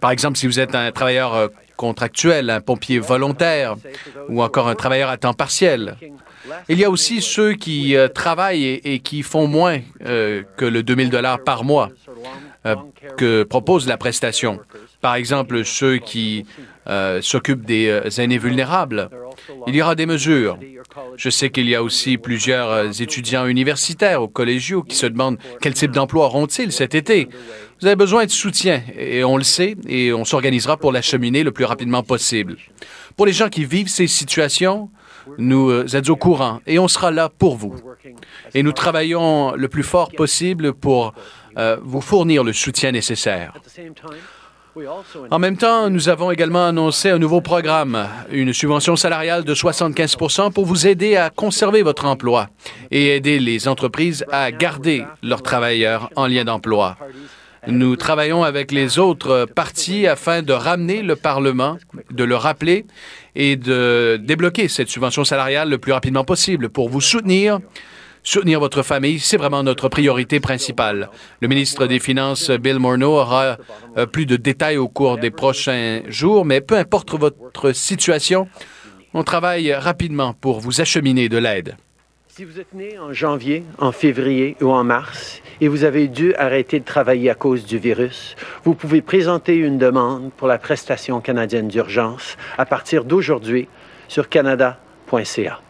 [0.00, 3.76] Par exemple, si vous êtes un travailleur euh, contractuel, un pompier volontaire
[4.28, 5.96] ou encore un travailleur à temps partiel.
[6.68, 10.82] Il y a aussi ceux qui euh, travaillent et, qui font moins euh, que le
[10.82, 11.90] 2000 dollars par mois
[12.66, 12.74] euh,
[13.16, 14.60] que propose la prestation.
[15.00, 16.44] Par exemple, ceux qui
[17.20, 19.10] s'occupent des aînés vulnérables.
[19.66, 20.56] Il y aura des mesures.
[21.16, 25.74] Je sais qu'il y a aussi plusieurs étudiants universitaires ou collégiaux qui se demandent quel
[25.74, 27.28] type d'emploi auront-ils cet été.
[27.80, 31.50] Vous avez besoin de soutien et on le sait et on s'organisera pour l'acheminer le
[31.50, 32.56] plus rapidement possible.
[33.16, 34.88] Pour les gens qui vivent ces situations,
[35.38, 37.74] nous euh, êtes au courant et on sera là pour vous.
[38.54, 41.14] Et nous travaillons le plus fort possible pour
[41.58, 43.52] euh, vous fournir le soutien nécessaire.
[45.30, 50.52] En même temps, nous avons également annoncé un nouveau programme, une subvention salariale de 75%
[50.52, 52.48] pour vous aider à conserver votre emploi
[52.90, 56.98] et aider les entreprises à garder leurs travailleurs en lien d'emploi.
[57.66, 61.78] Nous travaillons avec les autres partis afin de ramener le Parlement,
[62.10, 62.86] de le rappeler
[63.34, 67.58] et de débloquer cette subvention salariale le plus rapidement possible pour vous soutenir
[68.28, 71.10] Soutenir votre famille, c'est vraiment notre priorité principale.
[71.40, 73.56] Le ministre des Finances, Bill Morneau, aura
[73.96, 78.48] euh, plus de détails au cours des prochains jours, mais peu importe votre situation,
[79.14, 81.76] on travaille rapidement pour vous acheminer de l'aide.
[82.36, 86.34] Si vous êtes né en janvier, en février ou en mars et vous avez dû
[86.34, 91.22] arrêter de travailler à cause du virus, vous pouvez présenter une demande pour la prestation
[91.22, 93.70] canadienne d'urgence à partir d'aujourd'hui
[94.06, 95.60] sur canada.ca.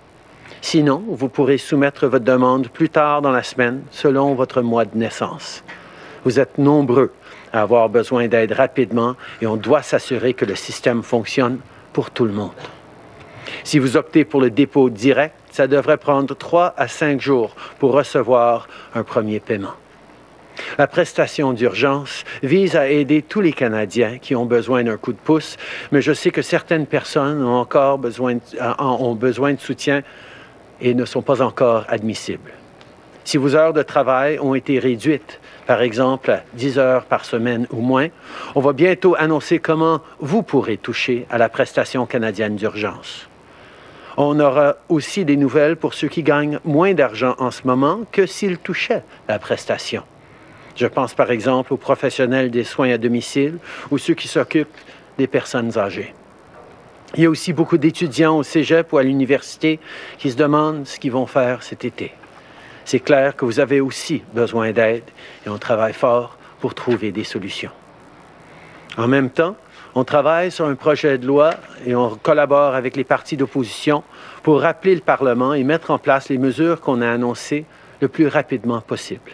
[0.60, 4.98] Sinon, vous pourrez soumettre votre demande plus tard dans la semaine selon votre mois de
[4.98, 5.62] naissance.
[6.24, 7.12] Vous êtes nombreux
[7.52, 11.60] à avoir besoin d'aide rapidement et on doit s'assurer que le système fonctionne
[11.92, 12.50] pour tout le monde.
[13.62, 17.92] Si vous optez pour le dépôt direct, ça devrait prendre trois à cinq jours pour
[17.92, 19.72] recevoir un premier paiement.
[20.76, 25.18] La prestation d'urgence vise à aider tous les Canadiens qui ont besoin d'un coup de
[25.18, 25.56] pouce,
[25.92, 28.40] mais je sais que certaines personnes ont encore besoin de,
[28.78, 30.02] ont besoin de soutien
[30.82, 32.52] et ne sont pas encore admissibles.
[33.24, 37.66] Si vos heures de travail ont été réduites, par exemple à 10 heures par semaine
[37.70, 38.08] ou moins,
[38.54, 43.26] on va bientôt annoncer comment vous pourrez toucher à la prestation canadienne d'urgence.
[44.18, 48.24] On aura aussi des nouvelles pour ceux qui gagnent moins d'argent en ce moment que
[48.24, 50.02] s'ils touchaient la prestation.
[50.74, 53.58] Je pense par exemple aux professionnels des soins à domicile
[53.90, 54.68] ou ceux qui s'occupent
[55.18, 56.14] des personnes âgées.
[57.14, 59.80] Il y a aussi beaucoup d'étudiants au cégep ou à l'université
[60.18, 62.12] qui se demandent ce qu'ils vont faire cet été.
[62.84, 65.04] C'est clair que vous avez aussi besoin d'aide
[65.44, 67.70] et on travaille fort pour trouver des solutions.
[68.96, 69.56] En même temps,
[69.96, 74.04] on travaille sur un projet de loi et on collabore avec les partis d'opposition
[74.44, 77.64] pour rappeler le Parlement et mettre en place les mesures qu'on a annoncées
[78.00, 79.32] le plus rapidement possible.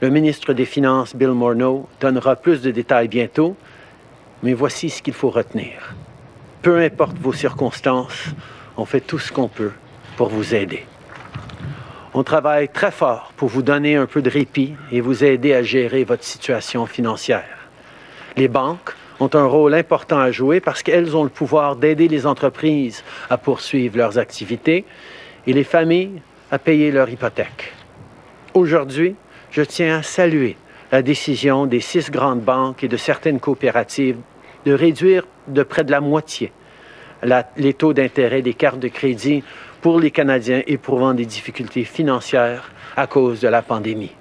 [0.00, 3.56] Le ministre des Finances, Bill Morneau, donnera plus de détails bientôt,
[4.44, 5.96] mais voici ce qu'il faut retenir
[6.66, 8.24] peu importe vos circonstances,
[8.76, 9.70] on fait tout ce qu'on peut
[10.16, 10.84] pour vous aider.
[12.12, 15.62] On travaille très fort pour vous donner un peu de répit et vous aider à
[15.62, 17.68] gérer votre situation financière.
[18.36, 22.26] Les banques ont un rôle important à jouer parce qu'elles ont le pouvoir d'aider les
[22.26, 24.84] entreprises à poursuivre leurs activités
[25.46, 27.72] et les familles à payer leur hypothèque.
[28.54, 29.14] Aujourd'hui,
[29.50, 30.56] je tiens à saluer
[30.92, 34.18] la décision des six grandes banques et de certaines coopératives
[34.64, 36.52] de réduire de près de la moitié
[37.56, 39.42] les taux d'intérêt des cartes de crédit
[39.80, 44.12] pour les Canadiens éprouvant des difficultés financières à cause de la pandémie.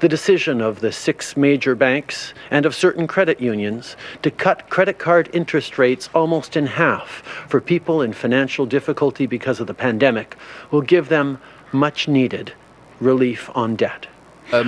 [0.00, 4.98] The decision of the six major banks and of certain credit unions to cut credit
[4.98, 10.36] card interest rates almost in half for people in financial difficulty because of the pandemic
[10.70, 11.38] will give them
[11.72, 12.52] much needed
[13.00, 14.08] relief on debt.
[14.54, 14.64] Euh,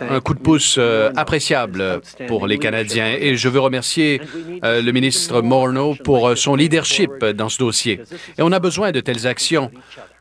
[0.00, 4.22] un coup de pouce euh, appréciable pour les Canadiens et je veux remercier
[4.64, 8.00] euh, le ministre Morneau pour son leadership dans ce dossier.
[8.38, 9.70] Et on a besoin de telles actions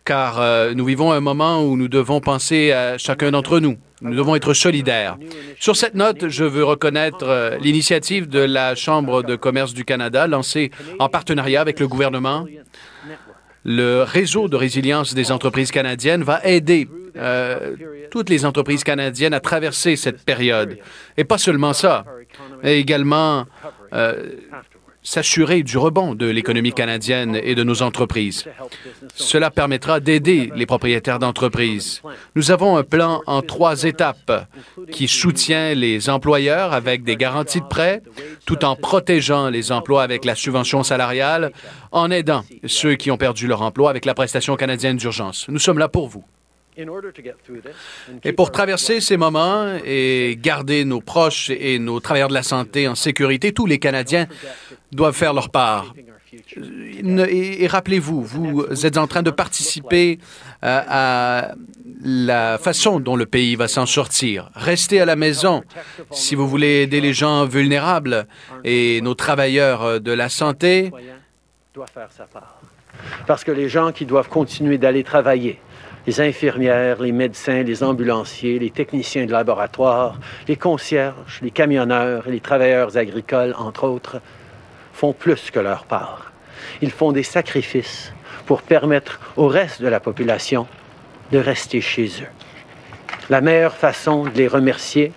[0.03, 0.41] car
[0.75, 3.77] nous vivons un moment où nous devons penser à chacun d'entre nous.
[4.03, 5.17] Nous devons être solidaires.
[5.59, 10.71] Sur cette note, je veux reconnaître l'initiative de la Chambre de commerce du Canada lancée
[10.99, 12.45] en partenariat avec le gouvernement
[13.63, 17.75] le réseau de résilience des entreprises canadiennes va aider euh,
[18.11, 20.77] toutes les entreprises canadiennes à traverser cette période.
[21.17, 22.05] Et pas seulement ça,
[22.61, 23.45] mais également
[23.93, 24.31] euh,
[25.03, 28.45] s'assurer du rebond de l'économie canadienne et de nos entreprises.
[29.15, 32.01] Cela permettra d'aider les propriétaires d'entreprises.
[32.35, 34.47] Nous avons un plan en trois étapes
[34.91, 38.01] qui soutient les employeurs avec des garanties de prêt,
[38.45, 41.51] tout en protégeant les emplois avec la subvention salariale,
[41.91, 45.45] en aidant ceux qui ont perdu leur emploi avec la prestation canadienne d'urgence.
[45.49, 46.23] Nous sommes là pour vous.
[48.23, 52.87] Et pour traverser ces moments et garder nos proches et nos travailleurs de la santé
[52.87, 54.27] en sécurité, tous les Canadiens
[54.95, 55.93] doivent faire leur part.
[56.57, 60.17] Et, rappelez-vous, vous êtes en train de participer
[60.63, 61.51] euh, à,
[62.03, 64.49] la façon dont le pays va s'en sortir.
[64.55, 65.63] Restez à la maison
[66.11, 68.27] si vous voulez aider les gens vulnérables
[68.63, 70.91] et nos travailleurs de la santé.
[73.27, 75.59] Parce que les gens qui doivent continuer d'aller travailler,
[76.05, 82.31] les infirmières, les médecins, les ambulanciers, les techniciens de laboratoire, les concierges, les camionneurs et
[82.31, 84.19] les travailleurs agricoles, entre autres,
[85.03, 86.31] font plus que leur part.
[86.81, 88.13] Ils font des sacrifices
[88.45, 90.65] pour permettre au reste de la population
[91.29, 92.31] de rester chez eux.
[93.29, 95.11] La meilleure façon de les remercier,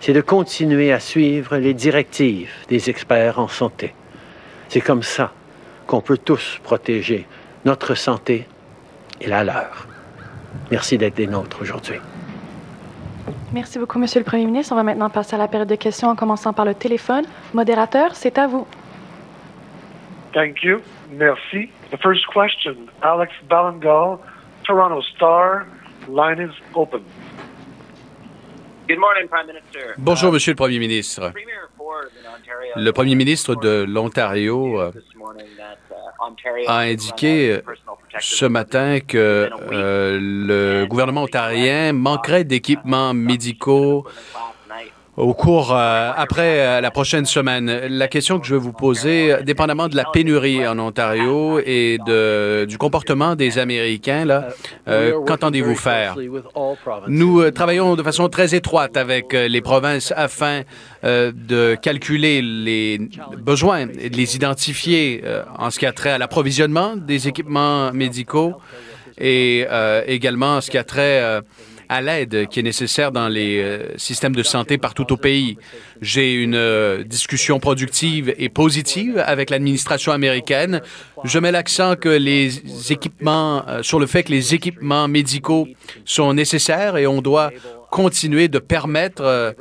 [0.00, 3.94] c'est de continuer à suivre les directives des experts en santé.
[4.68, 5.32] C'est comme ça
[5.86, 7.26] qu'on peut tous protéger
[7.64, 8.46] notre santé
[9.18, 9.86] et la leur.
[10.70, 12.00] Merci d'être des nôtres aujourd'hui.
[13.54, 14.74] Merci beaucoup, Monsieur le Premier ministre.
[14.74, 17.24] On va maintenant passer à la période de questions en commençant par le téléphone.
[17.54, 18.66] Modérateur, c'est à vous.
[20.32, 20.82] Thank you.
[21.10, 21.70] Merci.
[21.90, 24.18] The first question, Alex Ballingal,
[24.64, 25.66] Toronto Star.
[26.08, 27.04] Line is open.
[28.88, 29.94] Good morning, Prime Minister.
[29.98, 31.32] Bonjour, Monsieur le Premier ministre.
[32.76, 34.92] Le Premier ministre de l'Ontario euh,
[36.66, 37.60] a indiqué
[38.18, 44.06] ce matin que euh, le gouvernement ontarien manquerait d'équipements médicaux
[45.16, 49.36] au cours, euh, après euh, la prochaine semaine, la question que je veux vous poser,
[49.44, 54.48] dépendamment de la pénurie en Ontario et de, du comportement des Américains, là,
[54.88, 56.16] euh, qu'entendez-vous faire?
[57.08, 60.62] Nous travaillons de façon très étroite avec les provinces afin
[61.02, 62.98] de calculer les
[63.36, 65.22] besoins et de les identifier
[65.58, 68.54] en ce qui a trait à l'approvisionnement des équipements médicaux
[69.18, 69.66] et
[70.06, 71.42] également en ce qui a trait
[71.92, 75.58] à l'aide qui est nécessaire dans les euh, systèmes de santé partout au pays.
[76.00, 80.80] J'ai une euh, discussion productive et positive avec l'administration américaine.
[81.24, 85.68] Je mets l'accent euh, sur le fait que les équipements médicaux
[86.06, 87.50] sont nécessaires et on doit
[87.90, 89.54] continuer de permettre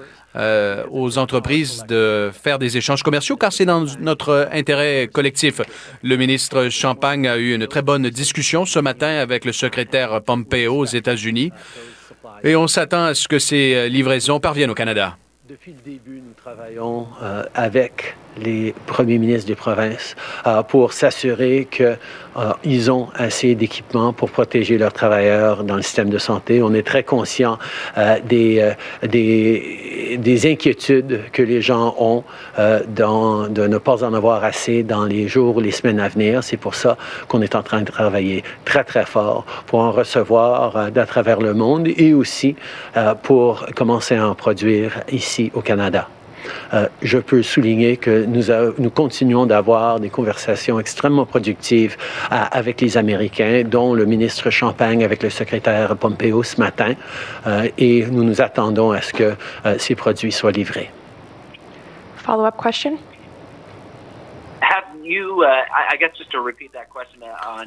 [0.89, 5.59] aux entreprises de faire des échanges commerciaux car c'est dans notre intérêt collectif.
[6.01, 10.77] Le ministre Champagne a eu une très bonne discussion ce matin avec le secrétaire Pompeo
[10.77, 11.51] aux États-Unis
[12.43, 15.17] et on s'attend à ce que ces euh, livraisons parviennent au Canada.
[15.51, 20.15] Depuis le début, nous travaillons euh, avec les premiers ministres des provinces
[20.47, 26.19] euh, pour s'assurer qu'ils ont assez d'équipements pour protéger leurs travailleurs dans le système de
[26.19, 26.63] santé.
[26.63, 27.59] On est très conscient
[27.97, 32.23] euh, des, euh, des, des inquiétudes que les gens ont
[32.59, 36.07] euh, dans, de ne pas en avoir assez dans les jours ou les semaines à
[36.07, 36.43] venir.
[36.43, 36.97] C'est pour ça
[37.27, 41.39] qu'on est en train de travailler très, très fort pour en recevoir euh, d'à travers
[41.39, 42.55] le monde et aussi
[42.97, 46.07] euh, pour commencer à en produire ici au Canada.
[46.73, 51.97] Euh, je peux souligner que nous, continuons d'avoir des conversations extrêmement productives
[52.31, 56.93] euh, avec les Américains, dont le ministre Champagne avec le secrétaire Pompeo ce matin,
[57.47, 59.35] euh, et nous nous attendons à ce que
[59.77, 60.89] ces produits soient livrés.
[62.17, 62.97] Follow-up question?
[64.61, 64.99] Have you, uh, I I guess just to repeat that question uh, on.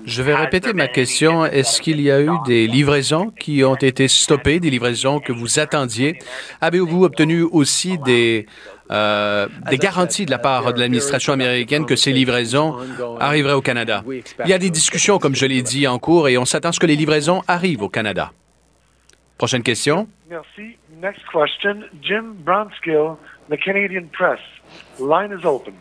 [0.06, 1.44] Je vais répéter ma question.
[1.44, 5.58] Est-ce qu'il y a eu des livraisons qui ont été stoppées, des livraisons que vous
[5.58, 6.18] attendiez?
[6.60, 8.46] Avez-vous obtenu aussi des,
[8.90, 12.76] euh, des garanties de la part de l'administration américaine que ces livraisons
[13.20, 14.02] arriveraient au Canada?
[14.44, 16.72] Il y a des discussions, comme je l'ai dit, en cours et on s'attend à
[16.72, 18.32] ce que les livraisons arrivent au Canada.
[19.38, 20.08] Prochaine question.
[20.30, 20.76] Merci.
[21.02, 23.16] Next question, Jim Bronskill,
[23.50, 24.40] the Canadian Press.
[24.98, 25.74] Line is open.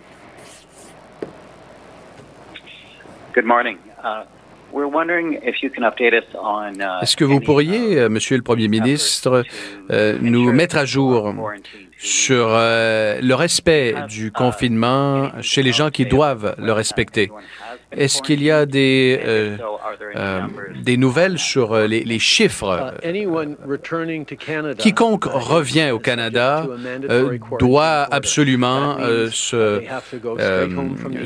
[3.33, 3.79] Good morning.
[4.03, 4.25] Uh,
[4.71, 6.79] we're wondering if you can update us on.
[6.79, 9.43] Uh, Est-ce que vous pourriez, euh, Monsieur le Premier ministre,
[9.89, 11.33] euh, nous mettre à jour
[11.97, 17.31] sur euh, le respect du confinement chez les gens qui doivent le respecter?
[17.97, 19.57] Est-ce qu'il y a des, euh,
[20.15, 20.41] euh,
[20.81, 22.93] des nouvelles sur euh, les, les chiffres?
[23.03, 26.65] Anyone returning to Canada, Quiconque revient au Canada
[27.09, 28.97] euh, doit absolument
[29.31, 29.81] se,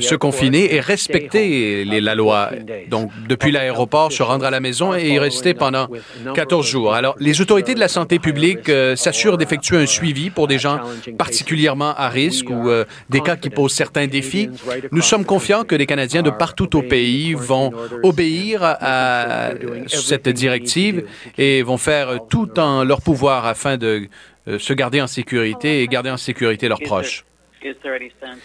[0.00, 2.50] se confiner et respecter les- la loi.
[2.88, 5.88] Donc, depuis l'aéroport, se rendre à la maison et y rester pendant
[6.34, 6.94] 14 jours.
[6.94, 10.78] Alors, les autorités de la santé publique s'assurent d'effectuer un suivi pour des gens
[11.18, 12.68] particulièrement à risque ou
[13.10, 14.50] des cas qui posent certains défis.
[14.92, 17.72] Nous sommes confiants que les Canadiens de partout au pays vont
[18.02, 19.50] obéir à
[19.86, 21.04] cette directive
[21.36, 24.08] et vont faire tout en leur pouvoir afin de
[24.48, 27.24] euh, se garder en sécurité et garder en sécurité leurs proches.
[27.62, 28.40] Is there any sense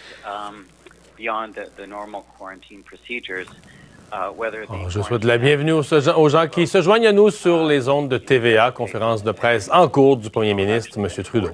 [1.16, 3.46] beyond the, the normal quarantine procedures
[4.36, 7.64] whether the Je souhaite la bienvenue aux, aux gens qui se joignent à nous sur
[7.64, 11.08] les ondes de TVA, conférence de presse en cours du premier ministre, M.
[11.24, 11.50] Trudeau.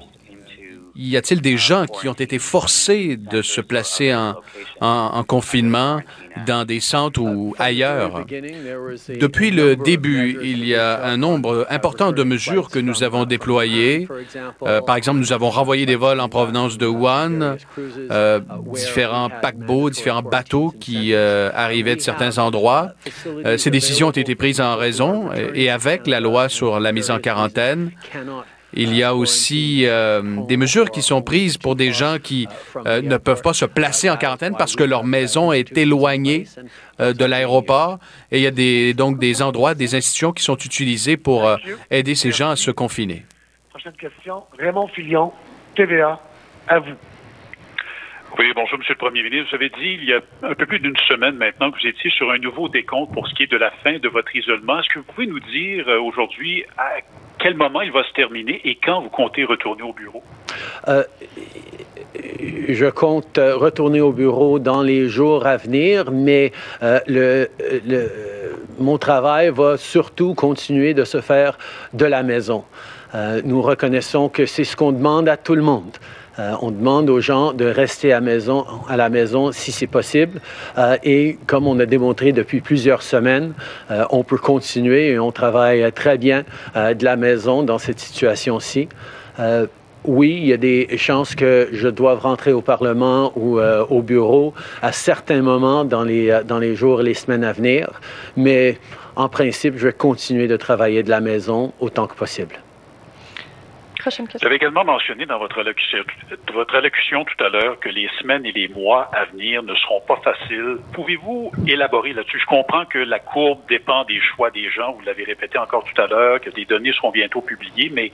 [0.95, 4.35] Y a-t-il des gens qui ont été forcés de se placer en,
[4.81, 6.01] en- en confinement
[6.45, 8.25] dans des centres ou ailleurs?
[9.19, 14.07] Depuis le début, il y a un nombre important de mesures que nous avons déployées.
[14.63, 17.55] Euh, par exemple, nous avons renvoyé des vols en provenance de Wuhan,
[18.11, 18.39] euh,
[18.73, 22.93] différents paquebots, différents bateaux qui euh, arrivaient de certains endroits.
[23.57, 27.19] Ces décisions ont été prises en raison et avec la loi sur la mise en
[27.19, 27.91] quarantaine.
[28.73, 32.47] Il y a aussi euh, des mesures qui sont prises pour des gens qui
[32.85, 36.45] euh, ne peuvent pas se placer en quarantaine parce que leur maison est éloignée
[36.99, 37.99] euh, de l'aéroport.
[38.31, 41.57] Et il y a des, donc des endroits, des institutions qui sont utilisées pour euh,
[41.89, 43.25] aider ces gens à se confiner.
[43.69, 45.33] Prochaine question, Raymond Filion,
[45.75, 46.19] TVA.
[46.67, 46.95] À vous.
[48.39, 49.49] Oui, bonjour, Monsieur le Premier ministre.
[49.49, 52.09] Vous avez dit il y a un peu plus d'une semaine maintenant que vous étiez
[52.11, 54.79] sur un nouveau décompte pour ce qui est de la fin de votre isolement.
[54.79, 57.01] Est-ce que vous pouvez nous dire euh, aujourd'hui à
[57.39, 60.23] quel moment il va se terminer et quand vous comptez retourner au bureau?
[60.87, 61.03] Euh,
[62.69, 66.53] je compte euh, retourner au bureau dans les jours à venir, mais
[68.79, 71.57] mon travail va surtout continuer de se faire
[71.93, 72.63] de la maison.
[73.43, 75.97] Nous reconnaissons que c'est ce qu'on demande à tout le monde.
[76.39, 80.39] Euh, on demande aux gens de rester à, la maison si c'est possible.
[80.77, 83.53] Euh, et comme on a démontré depuis plusieurs semaines,
[83.89, 86.43] euh, on peut continuer et on travaille très bien
[86.75, 88.87] de la maison dans cette situation-ci.
[90.03, 94.53] Oui, il y a des chances que je doive rentrer au Parlement ou au bureau
[94.81, 98.01] à certains moments dans les, dans les jours et les semaines à venir,
[98.35, 98.79] mais
[99.15, 102.55] en principe, je vais continuer de travailler de la maison autant que possible.
[104.01, 105.99] Prochaine Vous également mentionné dans votre allocution,
[106.53, 110.01] votre allocution tout à l'heure que les semaines et les mois à venir ne seront
[110.01, 110.77] pas faciles.
[110.93, 112.39] Pouvez-vous élaborer là-dessus?
[112.39, 116.01] Je comprends que la courbe dépend des choix des gens, vous l'avez répété encore tout
[116.01, 118.11] à l'heure, que des données seront bientôt publiées, mais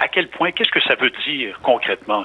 [0.00, 2.24] à quel point, qu'est-ce que ça veut dire concrètement?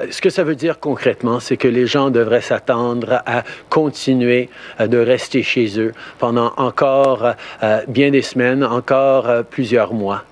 [0.00, 4.48] Euh, Ce que ça veut dire concrètement, c'est que les gens devraient s'attendre à continuer
[4.80, 10.24] euh, de rester chez eux pendant encore euh, bien des semaines, encore plusieurs mois.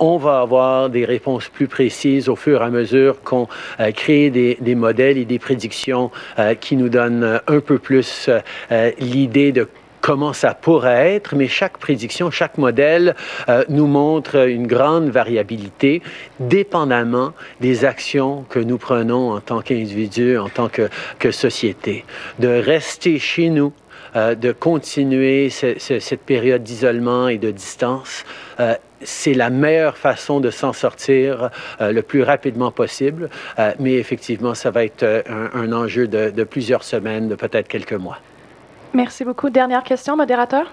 [0.00, 3.48] On va avoir des réponses plus précises au fur et à mesure qu'on
[3.94, 6.10] crée des, modèles et des prédictions
[6.60, 8.30] qui nous donnent un peu plus
[8.98, 9.68] l'idée de
[10.02, 13.14] comment ça pourrait être, mais chaque prédiction, chaque modèle
[13.48, 16.02] euh, nous montre une grande variabilité,
[16.40, 20.88] dépendamment des actions que nous prenons en tant qu'individus, en tant que,
[21.18, 22.04] que société.
[22.38, 23.72] De rester chez nous,
[24.16, 28.24] euh, de continuer ce- ce- cette période d'isolement et de distance,
[28.60, 28.74] euh,
[29.04, 31.50] c'est la meilleure façon de s'en sortir
[31.80, 36.06] euh, le plus rapidement possible, Euh, mais effectivement, ça va être euh, un, un enjeu
[36.08, 38.18] de, de plusieurs semaines, de peut-être quelques mois.
[38.94, 39.50] Merci beaucoup.
[39.50, 40.72] Dernière question, modérateur.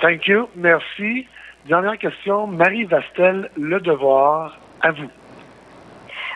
[0.00, 0.48] Thank you.
[0.56, 1.26] Merci.
[1.66, 2.46] Dernière question.
[2.46, 4.58] Marie Vastel, Le Devoir.
[4.80, 5.08] À vous.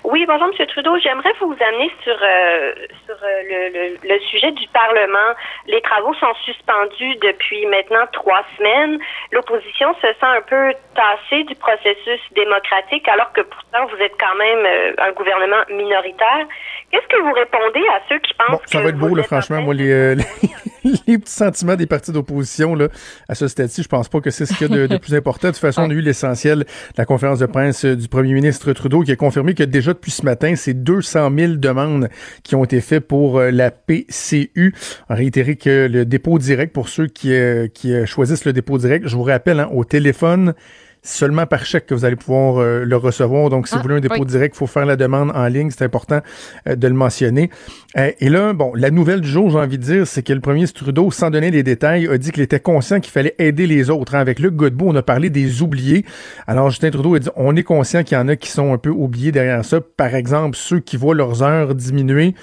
[0.09, 0.67] Oui, bonjour, M.
[0.69, 0.97] Trudeau.
[1.03, 2.73] J'aimerais vous amener sur, euh,
[3.07, 5.35] sur euh, le, le, le sujet du Parlement.
[5.67, 9.01] Les travaux sont suspendus depuis maintenant trois semaines.
[9.33, 14.37] L'opposition se sent un peu tassée du processus démocratique, alors que pourtant vous êtes quand
[14.37, 16.47] même euh, un gouvernement minoritaire.
[16.93, 19.25] Qu'est-ce que vous répondez à ceux qui pensent Bon, ça que va être beau, là,
[19.25, 19.61] franchement.
[19.61, 20.25] Moi, les, euh, les,
[21.07, 22.89] les petits sentiments des partis d'opposition, là,
[23.29, 25.15] à ce stade-ci, je pense pas que c'est ce qu'il y a de, de plus
[25.15, 25.49] important.
[25.49, 26.65] De toute façon, on a eu l'essentiel de
[26.97, 30.11] la conférence de presse euh, du premier ministre Trudeau qui a confirmé que déjà depuis
[30.11, 32.09] ce matin, c'est 200 000 demandes
[32.43, 34.75] qui ont été faites pour euh, la PCU.
[35.09, 38.53] On a réitéré que le dépôt direct, pour ceux qui, euh, qui euh, choisissent le
[38.53, 40.55] dépôt direct, je vous rappelle, hein, au téléphone,
[41.07, 43.49] seulement par chèque que vous allez pouvoir euh, le recevoir.
[43.49, 44.27] Donc, si Ah, vous voulez un dépôt oui.
[44.27, 45.71] direct, il faut faire la demande en ligne.
[45.71, 46.21] C'est important
[46.69, 47.51] euh, de le mentionner.
[47.97, 50.41] Euh, et là, bon, la nouvelle du jour, j'ai envie de dire, c'est que le
[50.41, 53.89] premier Trudeau, sans donner les détails, a dit qu'il était conscient qu'il fallait aider les
[53.91, 54.15] autres.
[54.15, 54.21] hein.
[54.21, 56.05] Avec Luc Godbout, on a parlé des oubliés.
[56.47, 58.79] Alors, Justin Trudeau a dit, on est conscient qu'il y en a qui sont un
[58.79, 59.81] peu oubliés derrière ça.
[59.81, 62.35] Par exemple, ceux qui voient leurs heures diminuer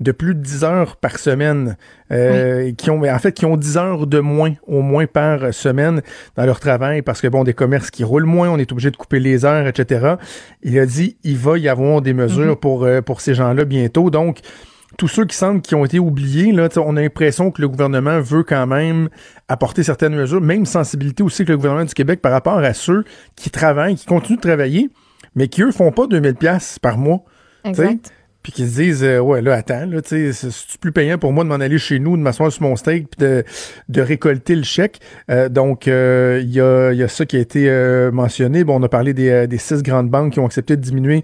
[0.00, 1.76] de plus de 10 heures par semaine,
[2.10, 6.00] euh, qui ont, en fait, qui ont 10 heures de moins, au moins par semaine
[6.36, 8.96] dans leur travail, parce que bon, des commerces qui roulent moins, on est obligé de
[8.96, 10.14] couper les heures, etc.
[10.62, 14.08] Il a dit, il va y avoir des mesures pour, euh, pour ces gens-là bientôt.
[14.10, 14.38] Donc,
[14.96, 18.20] tous ceux qui semblent qui ont été oubliés, là, on a l'impression que le gouvernement
[18.20, 19.08] veut quand même
[19.48, 23.04] apporter certaines mesures, même sensibilité aussi que le gouvernement du Québec par rapport à ceux
[23.36, 24.90] qui travaillent, qui continuent de travailler,
[25.34, 27.22] mais qui eux font pas 2000 pièces par mois.
[28.42, 31.44] Puis qui se disent, euh, ouais, là, attends, là, tu c'est- plus payant pour moi
[31.44, 33.44] de m'en aller chez nous, de m'asseoir sur mon steak, puis de,
[33.90, 34.98] de récolter le chèque?
[35.30, 38.64] Euh, donc, euh, il y, a, y a ça qui a été euh, mentionné.
[38.64, 41.22] Bon, on a parlé des, euh, des six grandes banques qui ont accepté de diminuer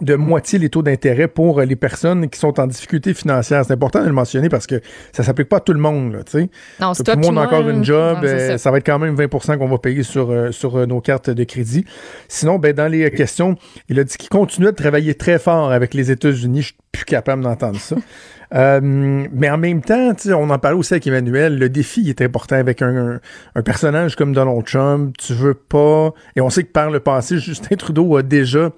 [0.00, 3.64] de moitié les taux d'intérêt pour euh, les personnes qui sont en difficulté financière.
[3.64, 4.80] C'est important de le mentionner parce que
[5.12, 6.50] ça s'applique pas à tout le monde, là, tu sais.
[6.80, 8.58] Non, c'est Tout le monde a encore une job, euh, ça.
[8.58, 11.44] ça va être quand même 20% qu'on va payer sur, euh, sur nos cartes de
[11.44, 11.84] crédit.
[12.28, 13.56] Sinon, ben, dans les questions,
[13.88, 16.60] il a dit qu'il continuait de travailler très fort avec les États-Unis.
[16.62, 17.96] Je suis plus capable d'entendre ça.
[18.54, 22.08] Euh, mais en même temps, tu sais, on en parlait aussi avec Emmanuel, le défi
[22.08, 23.20] est important avec un, un-
[23.56, 25.16] un personnage comme Donald Trump.
[25.18, 26.12] Tu veux pas...
[26.36, 28.70] Et on sait que par le passé, Justin Trudeau a déjà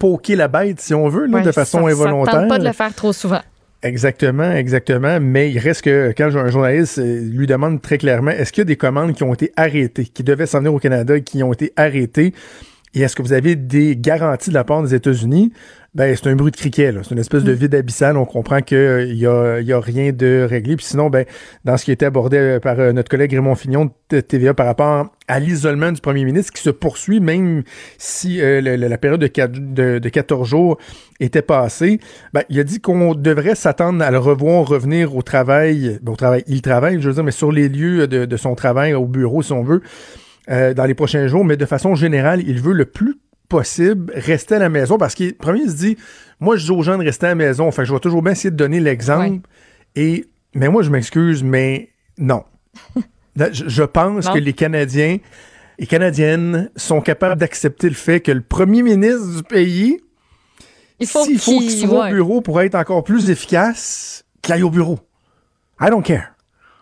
[0.00, 2.34] poké la bête, si on veut, là, Ouais, de façon ça- involontaire.
[2.34, 3.40] Ça tente pas de le faire trop souvent.
[3.82, 5.18] Exactement, exactement.
[5.20, 8.62] Mais il reste que quand un journaliste euh, lui demande très clairement est-ce qu'il y
[8.62, 11.42] a des commandes qui ont été arrêtées, qui devaient s'en venir au Canada et qui
[11.42, 12.34] ont été arrêtées,
[12.94, 15.52] et est-ce que vous avez des garanties de la part des États-Unis?
[15.92, 17.00] Ben, c'est un bruit de criquet, là.
[17.02, 18.16] C'est une espèce de vide abyssal.
[18.16, 20.76] On comprend qu'il n'y a, y a rien de réglé.
[20.76, 21.24] Puis sinon, ben,
[21.64, 24.54] dans ce qui a été abordé euh, par euh, notre collègue Raymond Fignon de TVA
[24.54, 27.64] par rapport à l'isolement du premier ministre qui se poursuit, même
[27.98, 30.78] si euh, la, la période de, quatre- de, de 14 jours
[31.18, 31.98] était passée,
[32.32, 35.98] ben, il a dit qu'on devrait s'attendre à le revoir revenir au travail.
[36.02, 38.54] Ben, au travail, il travaille, je veux dire, mais sur les lieux de, de son
[38.54, 39.82] travail, au bureau, si on veut,
[40.50, 41.44] euh, dans les prochains jours.
[41.44, 43.16] Mais de façon générale, il veut le plus
[43.50, 45.98] possible rester à la maison parce qu'il premier il se dit
[46.40, 48.22] moi je dis aux gens de rester à la maison fait que je vais toujours
[48.22, 49.46] bien essayer de donner l'exemple.
[49.94, 50.24] Et
[50.54, 52.44] mais moi je m'excuse mais non.
[53.36, 54.32] Je, je pense Non.
[54.34, 55.18] que les Canadiens
[55.78, 59.98] et Canadiennes sont capables d'accepter le fait que le premier ministre du pays
[60.98, 62.10] Il faut s'il faut qu'il- qu'il soit ouais.
[62.10, 64.98] au bureau pour être encore plus efficace qu'il aille au bureau.
[65.80, 66.34] I don't care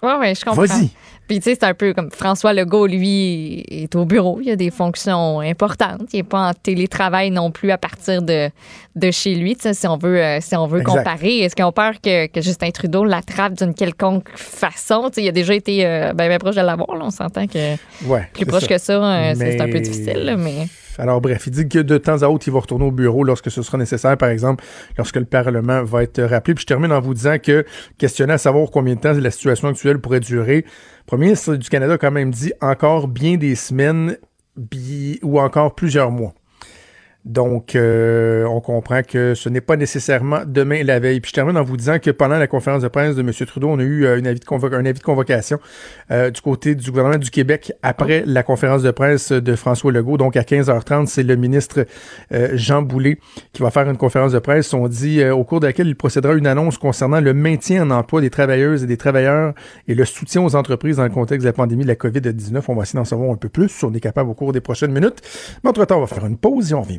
[0.03, 0.65] Oui, oui, je comprends.
[0.65, 0.91] Vas-y.
[1.27, 4.41] Puis, tu sais, c'est un peu comme François Legault, lui, est au bureau.
[4.43, 6.09] Il a des fonctions importantes.
[6.15, 8.49] Il n'est pas en télétravail non plus à partir de,
[8.97, 9.55] de chez lui.
[9.55, 10.97] Tu sais, si on veut, euh, si on veut Exact.
[10.97, 15.09] comparer, est-ce qu'ils ont peur que, que Justin Trudeau l'attrape d'une quelconque façon?
[15.11, 16.89] Tu sais, il a déjà été euh, ben, ben proche de l'avoir.
[16.93, 17.75] On s'entend que
[18.07, 18.69] Ouais, plus proche ça.
[18.69, 20.25] que ça, euh, c'est c'est un peu difficile.
[20.25, 20.67] là, mais...
[20.99, 23.51] Alors bref, il dit que de temps à autre, il va retourner au bureau lorsque
[23.51, 24.65] ce sera nécessaire, par exemple,
[24.97, 26.55] lorsque le Parlement va être rappelé.
[26.55, 27.65] Puis je termine en vous disant que,
[27.99, 31.69] questionné à savoir combien de temps la situation actuelle pourrait durer, le premier ministre du
[31.69, 34.17] Canada a quand même dit encore bien des semaines
[35.23, 36.35] ou encore plusieurs mois.
[37.29, 41.21] Donc, euh, on comprend que ce n'est pas nécessairement demain la veille.
[41.21, 43.31] Puis je termine en vous disant que pendant la conférence de presse de M.
[43.47, 45.59] Trudeau, on a eu euh, un avis de convocation
[46.11, 50.17] euh, du côté du gouvernement du Québec après la conférence de presse de François Legault.
[50.17, 51.85] Donc, à 15h30, c'est le ministre
[52.33, 53.19] euh, Jean Boulet
[53.53, 54.73] qui va faire une conférence de presse.
[54.73, 58.23] On dit au cours de laquelle il procédera une annonce concernant le maintien en emploi
[58.23, 59.53] des travailleuses et des travailleurs
[59.87, 62.63] et le soutien aux entreprises dans le contexte de la pandémie de la COVID-19.
[62.69, 64.63] On va essayer d'en savoir un peu plus si on est capable au cours des
[64.63, 65.21] prochaines minutes.
[65.63, 66.99] Mais entre-temps, on va faire une pause et on revient.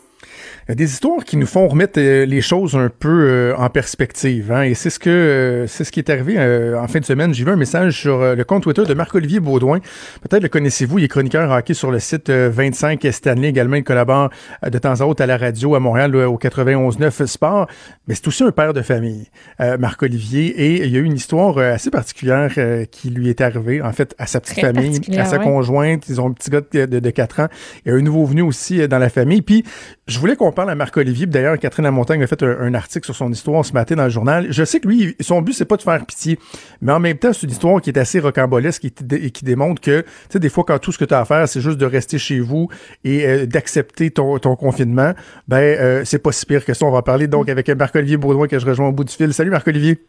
[0.75, 4.51] Des histoires qui nous font remettre euh, les choses un peu euh, en perspective.
[4.51, 6.39] hein, et c'est ce que euh, c'est ce qui est arrivé
[6.75, 7.33] en fin de semaine.
[7.33, 9.79] J'ai vu un message sur le compte Twitter de Marc-Olivier Baudouin.
[10.21, 13.49] Peut-être le connaissez-vous, il est chroniqueur hockey sur le site euh, 25 Stanley.
[13.49, 14.29] Également, il collabore
[14.65, 17.67] de temps à autre à la radio à Montréal au 91.9 Sport.
[18.07, 19.27] Mais c'est aussi un père de famille,
[19.59, 20.47] Marc-Olivier.
[20.47, 22.51] Et il y a eu une histoire assez particulière
[22.91, 25.43] qui lui est arrivée, en fait, à sa petite Très famille, à sa ouais.
[25.43, 26.07] conjointe.
[26.09, 27.47] Ils ont un petit gars de, de, de 4 ans.
[27.85, 29.41] Il y a un nouveau venu aussi dans la famille.
[29.41, 29.63] Puis,
[30.07, 31.25] je voulais qu'on parle à Marc-Olivier.
[31.25, 34.09] D'ailleurs, Catherine Lamontagne a fait un, un article sur son histoire ce matin dans le
[34.09, 34.47] journal.
[34.49, 36.37] Je sais que lui, son but, c'est pas de faire pitié.
[36.81, 39.31] Mais en même temps, c'est une histoire qui est assez rocambolesque et qui, dé- et
[39.31, 41.47] qui démontre que, tu sais, des fois, quand tout ce que tu as à faire,
[41.47, 42.69] c'est juste de rester chez vous
[43.03, 45.13] et euh, d'accepter ton, ton confinement,
[45.47, 46.85] ben, euh, c'est pas si pire que ça.
[46.85, 49.33] On va parler donc avec Marc-Olivier Baudouin que je rejoins au bout du fil.
[49.33, 50.01] Salut Marc-Olivier.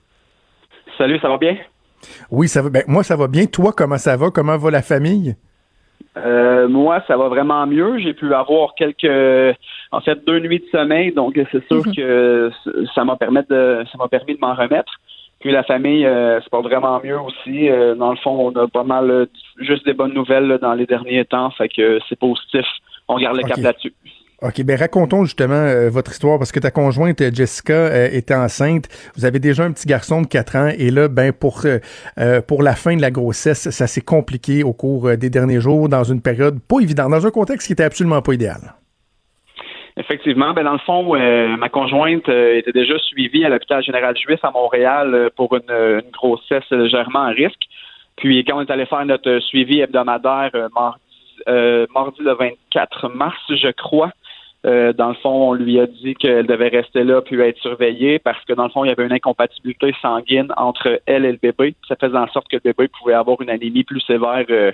[0.99, 1.57] Salut, ça va bien?
[2.31, 2.69] Oui, ça va.
[2.69, 3.47] Ben, moi, ça va bien.
[3.47, 4.31] Toi, comment ça va?
[4.31, 5.37] Comment va la famille?
[6.17, 7.99] Euh, moi, ça va vraiment mieux.
[7.99, 9.57] J'ai pu avoir quelques,
[9.91, 12.51] en fait, deux nuits de sommeil, donc c'est sûr que
[12.95, 14.93] ça m'a permis de, ça m'a permis de m'en remettre.
[15.43, 17.69] Puis la famille euh, se porte vraiment mieux aussi.
[17.69, 19.27] Euh, dans le fond, on a pas mal euh,
[19.59, 22.65] juste des bonnes nouvelles là, dans les derniers temps, fait que c'est positif.
[23.09, 23.93] On garde le cap là-dessus.
[24.43, 28.35] OK, ben racontons justement euh, votre histoire parce que ta conjointe euh, Jessica euh, était
[28.35, 28.89] enceinte.
[29.17, 31.79] Vous avez déjà un petit garçon de 4 ans et là, ben pour euh,
[32.19, 35.61] euh, pour la fin de la grossesse, ça s'est compliqué au cours euh, des derniers
[35.61, 38.75] jours dans une période pas évidente, dans un contexte qui était absolument pas idéal.
[39.97, 44.17] Effectivement, ben dans le fond, euh, ma conjointe euh, était déjà suivie à l'hôpital général
[44.17, 47.61] juif à Montréal euh, pour une, grossesse légèrement à risque.
[48.17, 50.99] Puis quand on est allé faire notre suivi hebdomadaire euh, mardi,
[51.49, 54.13] euh, mardi le 24 mars, je crois,
[54.65, 58.21] euh, dans le fond, on lui a dit qu'elle devait rester là puis être surveillée
[58.21, 61.39] parce que dans le fond, il y avait une incompatibilité sanguine entre elle et le
[61.39, 61.75] bébé.
[61.89, 64.71] Ça faisait en sorte que le bébé pouvait avoir une anémie plus sévère euh,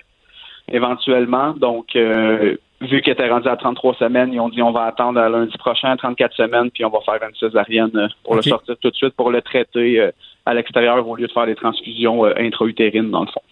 [0.70, 1.54] éventuellement.
[1.54, 5.20] Donc, euh, vu qu'elle était rendue à 33 semaines, ils ont dit on va attendre
[5.20, 8.90] à lundi prochain, 34 semaines, puis on va faire une césarienne pour le sortir tout
[8.90, 10.10] de suite, pour le traiter
[10.44, 13.42] à l'extérieur au lieu de faire des transfusions intra-utérines, dans le fond.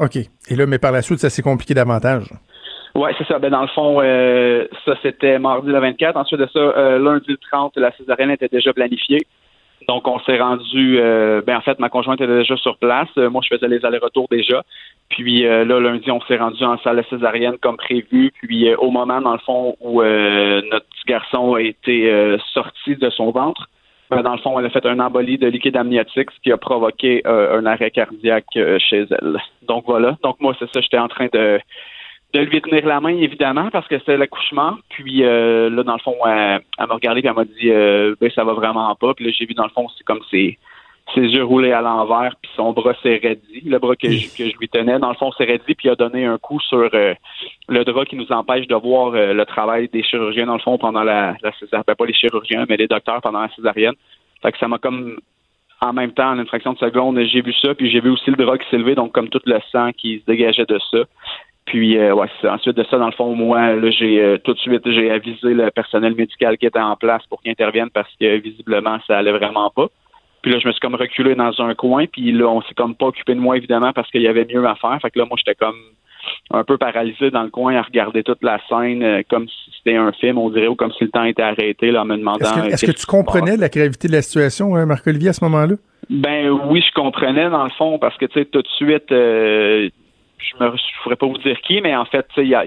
[0.00, 0.16] OK.
[0.16, 2.30] Et là, mais par la suite, ça s'est compliqué davantage.
[2.94, 3.38] Ouais, c'est ça.
[3.38, 6.16] Ben, dans le fond, euh, ça, c'était mardi le 24.
[6.16, 9.26] Ensuite de ça, euh, lundi le 30, la césarienne était déjà planifiée.
[9.88, 10.98] Donc, on s'est rendu.
[10.98, 13.08] Euh, ben, en fait, ma conjointe était déjà sur place.
[13.16, 14.62] Euh, moi, je faisais les allers-retours déjà.
[15.08, 18.32] Puis euh, là, lundi, on s'est rendu en salle césarienne comme prévu.
[18.42, 23.30] Puis au moment, dans le fond, où notre petit garçon a été sorti de son
[23.30, 23.68] ventre,
[24.10, 26.56] ben, dans le fond, elle a fait un embolie de liquide amniotique, ce qui a
[26.56, 28.46] provoqué un arrêt cardiaque
[28.78, 29.38] chez elle.
[29.62, 30.16] Donc voilà.
[30.22, 30.80] Donc moi, c'est ça.
[30.80, 31.58] J'étais en train de
[32.32, 34.76] de lui tenir la main, évidemment, parce que c'était l'accouchement.
[34.90, 38.30] Puis euh, là, dans le fond, elle, m'a regardé et elle m'a dit euh, ben,
[38.30, 39.14] ça va vraiment pas.
[39.14, 40.58] Puis là, j'ai vu dans le fond, c'est comme ses,
[41.14, 43.62] ses yeux roulés à l'envers, puis son bras s'est raidi.
[43.64, 45.90] Le bras que je, que je lui tenais, dans le fond, s'est raidi, puis il
[45.90, 47.14] a donné un coup sur euh,
[47.68, 51.02] le drap qui nous empêche de voir le travail des chirurgiens, dans le fond, pendant
[51.02, 51.84] la, la césarienne.
[51.84, 53.94] Pas les chirurgiens, mais les docteurs pendant la césarienne.
[54.42, 55.16] Fait que ça m'a comme
[55.82, 58.30] en même temps, en une fraction de seconde, j'ai vu ça, puis j'ai vu aussi
[58.30, 60.98] le drap qui s'est levé, donc comme tout le sang qui se dégageait de ça.
[61.70, 64.58] Puis euh, ouais, ensuite de ça, dans le fond, moi, là, j'ai euh, tout de
[64.58, 68.38] suite j'ai avisé le personnel médical qui était en place pour qu'il intervienne parce que
[68.38, 69.86] visiblement ça allait vraiment pas.
[70.42, 72.96] Puis là, je me suis comme reculé dans un coin, puis là, on s'est comme
[72.96, 74.98] pas occupé de moi évidemment parce qu'il y avait mieux à faire.
[75.00, 75.76] Fait que là, moi, j'étais comme
[76.50, 79.96] un peu paralysé dans le coin à regarder toute la scène euh, comme si c'était
[79.96, 82.64] un film, on dirait, ou comme si le temps était arrêté, là, en me demandant.
[82.64, 85.76] Est-ce que, tu comprenais la gravité de la situation, Marc-Olivier, à ce moment-là?
[86.08, 89.12] Ben oui, je comprenais dans le fond parce que tu sais tout de suite
[90.40, 92.62] je ne pourrais pas vous dire qui, mais en fait, il y, a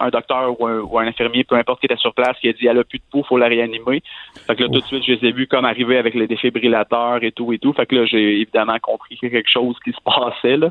[0.00, 2.78] un docteur ou un, infirmier, peu importe qui était sur place, qui a dit elle
[2.78, 4.02] a plus de peau, faut la réanimer.
[4.46, 7.22] Fait que là, tout de suite, je les ai vus comme arriver avec les défibrillateurs
[7.22, 7.72] et tout et tout.
[7.72, 10.70] Fait que là, j'ai évidemment compris qu'il y a quelque chose qui se passait là.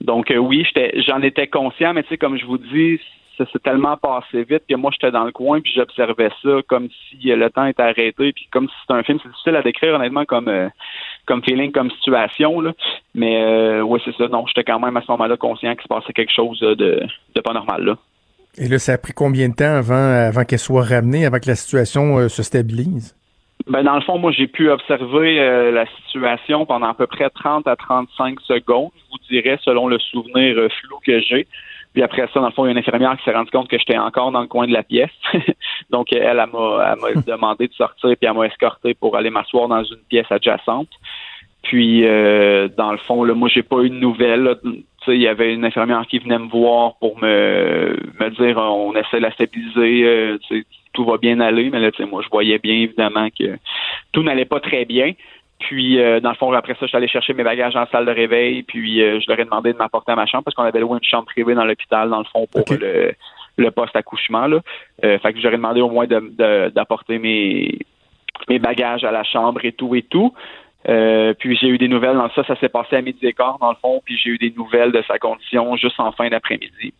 [0.00, 0.66] Donc euh, oui,
[1.06, 2.98] j'en étais conscient, mais tu sais, comme je vous dis,
[3.38, 6.88] ça s'est tellement passé vite que moi j'étais dans le coin puis j'observais ça comme
[6.90, 9.94] si le temps était arrêté puis comme si c'était un film c'est difficile à décrire
[9.94, 10.68] honnêtement comme euh,
[11.26, 12.72] comme feeling comme situation là.
[13.14, 14.28] Mais euh, ouais c'est ça.
[14.28, 16.74] Donc j'étais quand même à ce moment-là conscient qu'il se passait quelque chose de,
[17.34, 17.96] de pas normal là.
[18.58, 21.48] Et là ça a pris combien de temps avant avant qu'elle soit ramenée avant que
[21.48, 23.16] la situation euh, se stabilise?
[23.68, 27.30] Ben dans le fond moi j'ai pu observer euh, la situation pendant à peu près
[27.30, 31.46] 30 à 35 secondes je vous dirais selon le souvenir flou que j'ai
[31.92, 33.68] puis après ça, dans le fond, il y a une infirmière qui s'est rendue compte
[33.68, 35.10] que j'étais encore dans le coin de la pièce.
[35.90, 36.94] Donc, elle, elle m'a,
[37.26, 40.88] demandé de sortir, puis elle m'a escorté pour aller m'asseoir dans une pièce adjacente.
[41.62, 44.56] Puis, euh, dans le fond, là, moi, j'ai pas eu de nouvelles.
[45.06, 49.18] Il y avait une infirmière qui venait me voir pour me, me dire on essaie
[49.18, 50.38] de la stabiliser, euh,
[50.92, 51.70] tout va bien aller.
[51.70, 53.58] Mais là, moi, je voyais bien évidemment que
[54.12, 55.12] tout n'allait pas très bien.
[55.62, 58.04] Puis, euh, dans le fond, après ça, je suis allé chercher mes bagages en salle
[58.04, 58.64] de réveil.
[58.64, 60.98] Puis, euh, je leur ai demandé de m'apporter à ma chambre parce qu'on avait loué
[61.00, 63.12] une chambre privée dans l'hôpital, dans le fond, pour le,
[63.56, 64.48] le post-accouchement.
[64.48, 64.58] Là.
[65.04, 67.78] Euh, fait que j'aurais demandé au moins d'apporter mes,
[68.48, 70.34] mes bagages à la chambre et tout et tout.
[70.84, 73.70] puis j'ai eu des nouvelles dans ça, ça s'est passé à midi et quart dans
[73.70, 76.92] le fond, puis j'ai eu des nouvelles de sa condition juste en fin d'après-midi.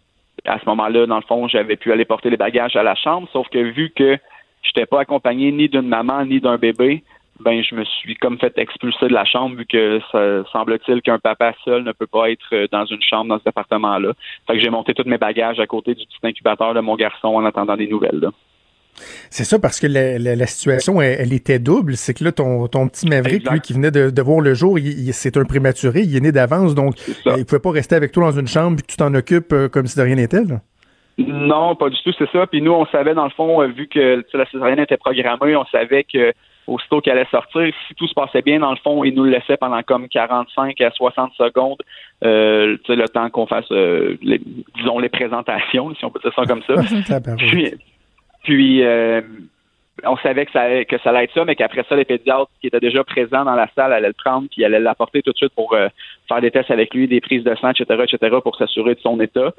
[0.47, 3.29] À ce moment-là, dans le fond, j'avais pu aller porter les bagages à la chambre,
[3.33, 4.19] sauf que vu que
[4.63, 7.03] je n'étais pas accompagné ni d'une maman ni d'un bébé,
[7.43, 11.19] ben je me suis comme fait expulser de la chambre vu que ça semble-t-il qu'un
[11.19, 14.13] papa seul ne peut pas être euh, dans une chambre dans cet appartement-là.
[14.47, 17.29] Fait que j'ai monté tous mes bagages à côté du petit incubateur de mon garçon
[17.29, 18.29] en attendant des nouvelles.
[19.31, 21.97] C'est ça, parce que la, situation, elle, était double.
[21.97, 24.79] C'est que là, ton, ton petit Maverick, lui, qui venait de, voir le jour,
[25.13, 26.97] c'est un prématuré, il est né d'avance, donc
[27.27, 29.53] euh, il pouvait pas rester avec toi dans une chambre puis que tu t'en occupes
[29.53, 30.43] euh, comme si de rien n'était.
[31.19, 32.47] Non, pas du tout, c'est ça.
[32.47, 36.05] Puis nous, on savait, dans le fond, vu que la césarienne était programmée, on savait
[36.05, 36.33] que
[36.67, 39.31] aussitôt qu'elle allait sortir, si tout se passait bien, dans le fond, il nous le
[39.31, 41.83] laissait pendant comme 45 à 60 secondes,
[42.25, 44.41] euh, le temps qu'on fasse, euh, les,
[44.77, 46.75] disons, les présentations, si on peut dire ça comme ça.
[47.37, 47.75] puis,
[48.45, 49.23] puis euh,
[50.05, 52.69] on savait que ça, que ça allait être ça, mais qu'après ça, les pédiatres qui
[52.69, 55.53] étaient déjà présents dans la salle allaient le prendre, puis allaient l'apporter tout de suite
[55.55, 55.89] pour euh,
[56.29, 59.21] faire des tests avec lui, des prises de sang, etc., etc., pour s'assurer de son
[59.21, 59.53] état.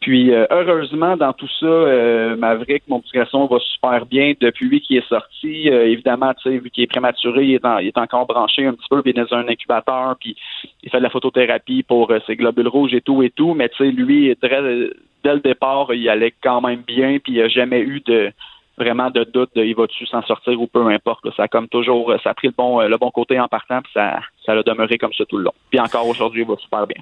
[0.00, 4.80] Puis euh, heureusement, dans tout ça, euh, Maverick, mon petit garçon, va super bien depuis
[4.80, 5.68] qu'il est sorti.
[5.68, 9.02] Euh, évidemment, tu sais, vu qu'il est prématuré, il est, encore branché un petit peu,
[9.02, 10.36] puis il est dans un incubateur, puis
[10.82, 13.52] il fait de la photothérapie pour ses globules rouges et tout et tout.
[13.52, 17.48] Mais tu sais, lui, dès le départ, il allait quand même bien, puis il n'a
[17.48, 18.32] jamais eu de
[18.78, 21.30] vraiment de doute de il va-tu s'en sortir ou peu importe.
[21.36, 23.92] Ça a comme toujours, ça a pris le bon, le bon côté en partant, puis
[23.92, 25.54] ça, ça a demeuré comme ça tout le long.
[25.68, 26.96] Puis encore aujourd'hui, il va super bien.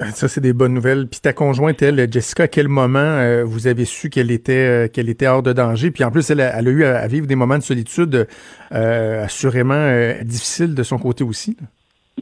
[0.00, 1.06] Euh, ça, c'est des bonnes nouvelles.
[1.06, 4.88] Puis ta conjointe, elle, Jessica, à quel moment euh, vous avez su qu'elle était euh,
[4.88, 5.90] qu'elle était hors de danger?
[5.90, 8.26] Puis en plus, elle, a, eu à, vivre des moments de solitude
[8.70, 11.56] assurément difficiles de son côté aussi.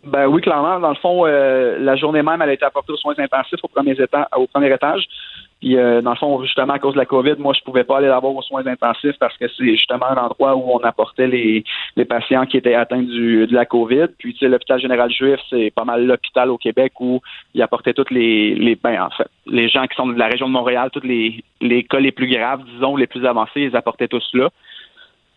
[0.04, 0.80] Ben oui, clairement.
[0.80, 3.92] Dans le fond, la journée même, elle a été apportée aux soins intensifs au premier
[3.92, 5.08] étage.
[5.62, 7.98] Puis, euh, dans le fond, justement, à cause de la COVID, moi, je pouvais pas
[7.98, 11.62] aller là-bas aux soins intensifs parce que c'est justement un endroit où on apportait les,
[11.94, 14.08] les patients qui étaient atteints du, de la COVID.
[14.18, 17.20] Puis, tu sais, l'hôpital général juif, c'est pas mal l'hôpital au Québec où
[17.54, 20.48] il apportait toutes les, les ben, en fait, les gens qui sont de la région
[20.48, 24.08] de Montréal, tous les, les cas les plus graves, disons, les plus avancés, ils apportaient
[24.08, 24.48] tous là.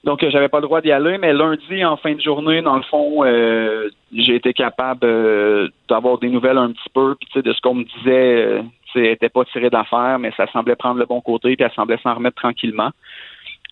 [0.06, 2.78] Donc, euh, j'avais pas le droit d'y aller, mais lundi, en fin de journée, dans
[2.78, 7.54] le fond, euh, j'ai été capable euh, d'avoir des nouvelles un petit peu, puis de
[7.54, 8.64] ce qu'on me disait,
[8.96, 12.16] c'était pas tiré d'affaire, mais ça semblait prendre le bon côté, puis elle semblait s'en
[12.16, 12.92] remettre tranquillement.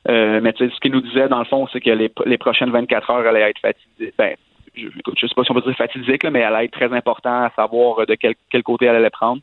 [0.10, 3.10] Euh, mais ce qu'il nous disait, dans le fond, c'est que les, les prochaines 24
[3.10, 4.14] heures allaient être fatiguées.
[4.18, 4.36] Ben,
[4.76, 4.88] je,
[5.18, 7.44] je sais pas si on peut dire fatidique, là, mais elle allait être très important
[7.44, 9.42] à savoir euh, de quel, quel côté elle allait prendre.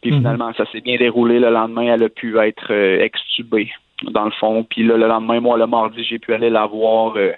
[0.00, 0.18] Puis Mhm.
[0.18, 1.40] finalement, ça s'est bien déroulé.
[1.40, 3.70] Le lendemain, elle a pu être euh, extubée,
[4.04, 4.64] dans le fond.
[4.64, 7.32] Puis là, le lendemain, moi, le mardi, j'ai pu aller la voir euh,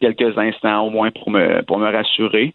[0.00, 2.54] quelques instants au moins pour me pour me rassurer.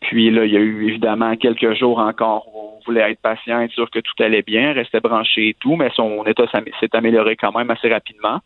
[0.00, 3.60] Puis là, il y a eu évidemment quelques jours encore où on voulait être patient,
[3.60, 6.44] être sûr que tout allait bien, restait branché et tout, mais son état
[6.80, 8.40] s'est amélioré quand même assez rapidement.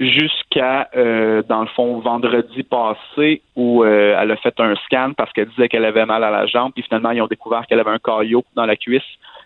[0.00, 5.32] Jusqu'à, euh, dans le fond, vendredi passé, où euh, elle a fait un scan parce
[5.32, 7.90] qu'elle disait qu'elle avait mal à la jambe, puis finalement, ils ont découvert qu'elle avait
[7.90, 9.02] un caillot dans la cuisse,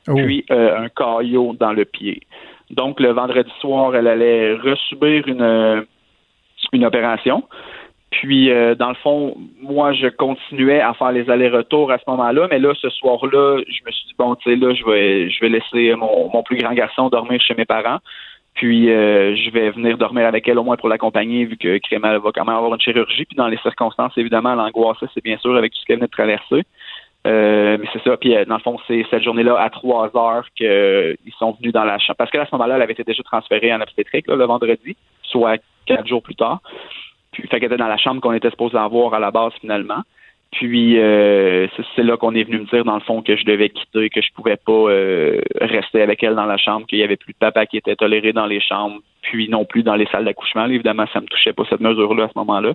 [0.09, 0.15] Oh.
[0.15, 2.23] puis euh, un caillot dans le pied.
[2.71, 5.87] Donc, le vendredi soir, elle allait resubir une,
[6.73, 7.45] une opération.
[8.13, 12.47] Puis, euh, dans le fond, moi, je continuais à faire les allers-retours à ce moment-là,
[12.51, 15.41] mais là, ce soir-là, je me suis dit, bon, tu sais, là, je vais, je
[15.41, 17.99] vais laisser mon, mon plus grand garçon dormir chez mes parents.
[18.55, 22.19] Puis, euh, je vais venir dormir avec elle au moins pour l'accompagner, vu que Crémel
[22.19, 23.25] va quand même avoir une chirurgie.
[23.25, 26.13] Puis, dans les circonstances, évidemment, l'angoisse, c'est bien sûr avec tout ce qu'elle venait de
[26.13, 26.63] traverser.
[27.27, 28.19] Euh, mais c'est ça.
[28.19, 31.85] Puis, euh, dans le fond, c'est cette journée-là, à trois heures, qu'ils sont venus dans
[31.85, 32.19] la chambre.
[32.19, 35.57] Parce qu'à ce moment-là, elle avait été déjà transférée en obstétrique, là, le vendredi, soit
[35.87, 36.61] quatre jours plus tard.
[37.33, 40.03] Puis, fait qu'elle était dans la chambre qu'on était supposé avoir à la base, finalement.
[40.53, 43.71] Puis, euh, c'est- là qu'on est venu me dire, dans le fond, que je devais
[43.71, 47.17] quitter, que je pouvais pas euh, rester avec elle dans la chambre, qu'il y avait
[47.17, 50.27] plus de papa qui était toléré dans les chambres, puis non plus dans les salles
[50.27, 50.67] d'accouchement.
[50.67, 52.75] Évidemment, ça me touchait pas cette mesure-là à ce moment-là.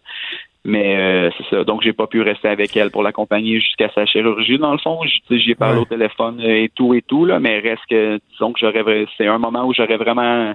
[0.66, 1.64] Mais euh, c'est ça.
[1.64, 5.00] Donc, j'ai pas pu rester avec elle pour l'accompagner jusqu'à sa chirurgie, dans le fond.
[5.30, 5.82] J'y ai parlé Ouais.
[5.84, 9.28] au téléphone euh, et tout et tout, là, mais reste que, disons que j'aurais c'est
[9.28, 10.52] un moment où j'aurais vraiment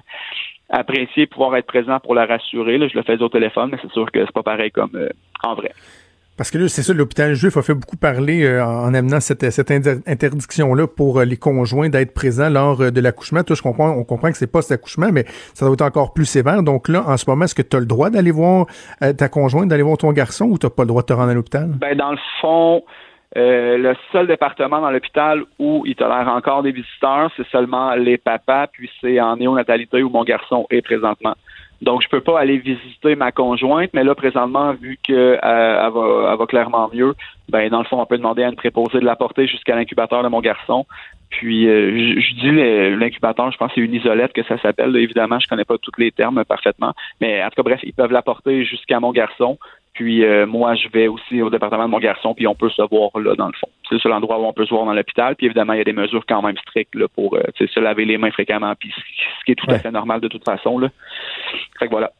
[0.69, 2.77] apprécié pouvoir être présent pour la rassurer.
[2.77, 2.87] Là.
[2.87, 5.09] Je le faisais au téléphone, mais c'est sûr que c'est pas pareil comme euh,
[5.43, 5.71] en vrai.
[6.35, 9.47] Parce que là, c'est ça, l'hôpital juif a fait beaucoup parler euh, en amenant cette,
[9.51, 13.43] cette inter- interdiction-là pour euh, les conjoints d'être présents lors euh, de l'accouchement.
[13.43, 16.11] Toi, je comprends, on comprend que c'est pas cet accouchement, mais ça doit être encore
[16.11, 16.63] plus sévère.
[16.63, 18.65] Donc là, en ce moment, est-ce que tu as le droit d'aller voir
[19.03, 21.29] euh, ta conjointe, d'aller voir ton garçon ou tu pas le droit de te rendre
[21.29, 21.67] à l'hôpital?
[21.67, 22.81] Ben, dans le fond,
[23.35, 28.17] euh, le seul département dans l'hôpital où il tolère encore des visiteurs, c'est seulement les
[28.17, 31.35] papas, puis c'est en néonatalité où mon garçon est présentement.
[31.81, 36.31] Donc, je peux pas aller visiter ma conjointe, mais là, présentement, vu que euh, va,
[36.31, 37.13] elle va clairement mieux,
[37.49, 40.23] ben, dans le fond, on peut demander à une préposée de la porter jusqu'à l'incubateur
[40.23, 40.85] de mon garçon.
[41.29, 44.95] Puis, euh, je, je dis l'incubateur, je pense que c'est une isolette que ça s'appelle.
[44.95, 48.13] Évidemment, je connais pas tous les termes parfaitement, mais en tout cas, bref, ils peuvent
[48.13, 49.57] la porter jusqu'à mon garçon.
[49.93, 52.81] Puis euh, moi, je vais aussi au département de mon garçon, puis on peut se
[52.81, 53.69] voir là, dans le fond.
[53.87, 55.35] C'est le seul endroit où on peut se voir dans l'hôpital.
[55.35, 58.05] Puis évidemment, il y a des mesures quand même strictes là, pour euh, se laver
[58.05, 60.79] les mains fréquemment, puis ce qui est tout à fait normal de toute façon.
[60.79, 60.89] Là.
[61.77, 62.11] Fait que voilà.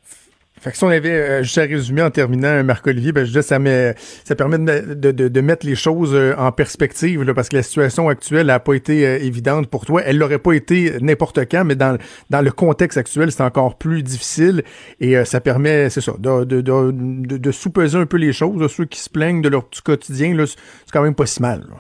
[0.64, 3.44] Fait que si on avait euh, juste à résumer en terminant, Marc-Olivier, ben, je dis,
[3.45, 7.49] ça, met, ça permet de, de, de- mettre les choses euh, en perspective, là, parce
[7.49, 10.02] que la situation actuelle n'a pas été euh, évidente pour toi.
[10.06, 11.98] Elle l'aurait pas été n'importe quand, mais dans,
[12.30, 14.64] dans le contexte actuel, c'est encore plus difficile.
[15.02, 16.91] Et euh, ça permet, c'est ça, de, de, de,
[17.38, 18.72] de, sous-peser un peu les choses.
[18.72, 20.56] Ceux qui se plaignent de leur petit quotidien, c'est
[20.94, 21.60] quand même pas si mal.
[21.69, 21.76] là.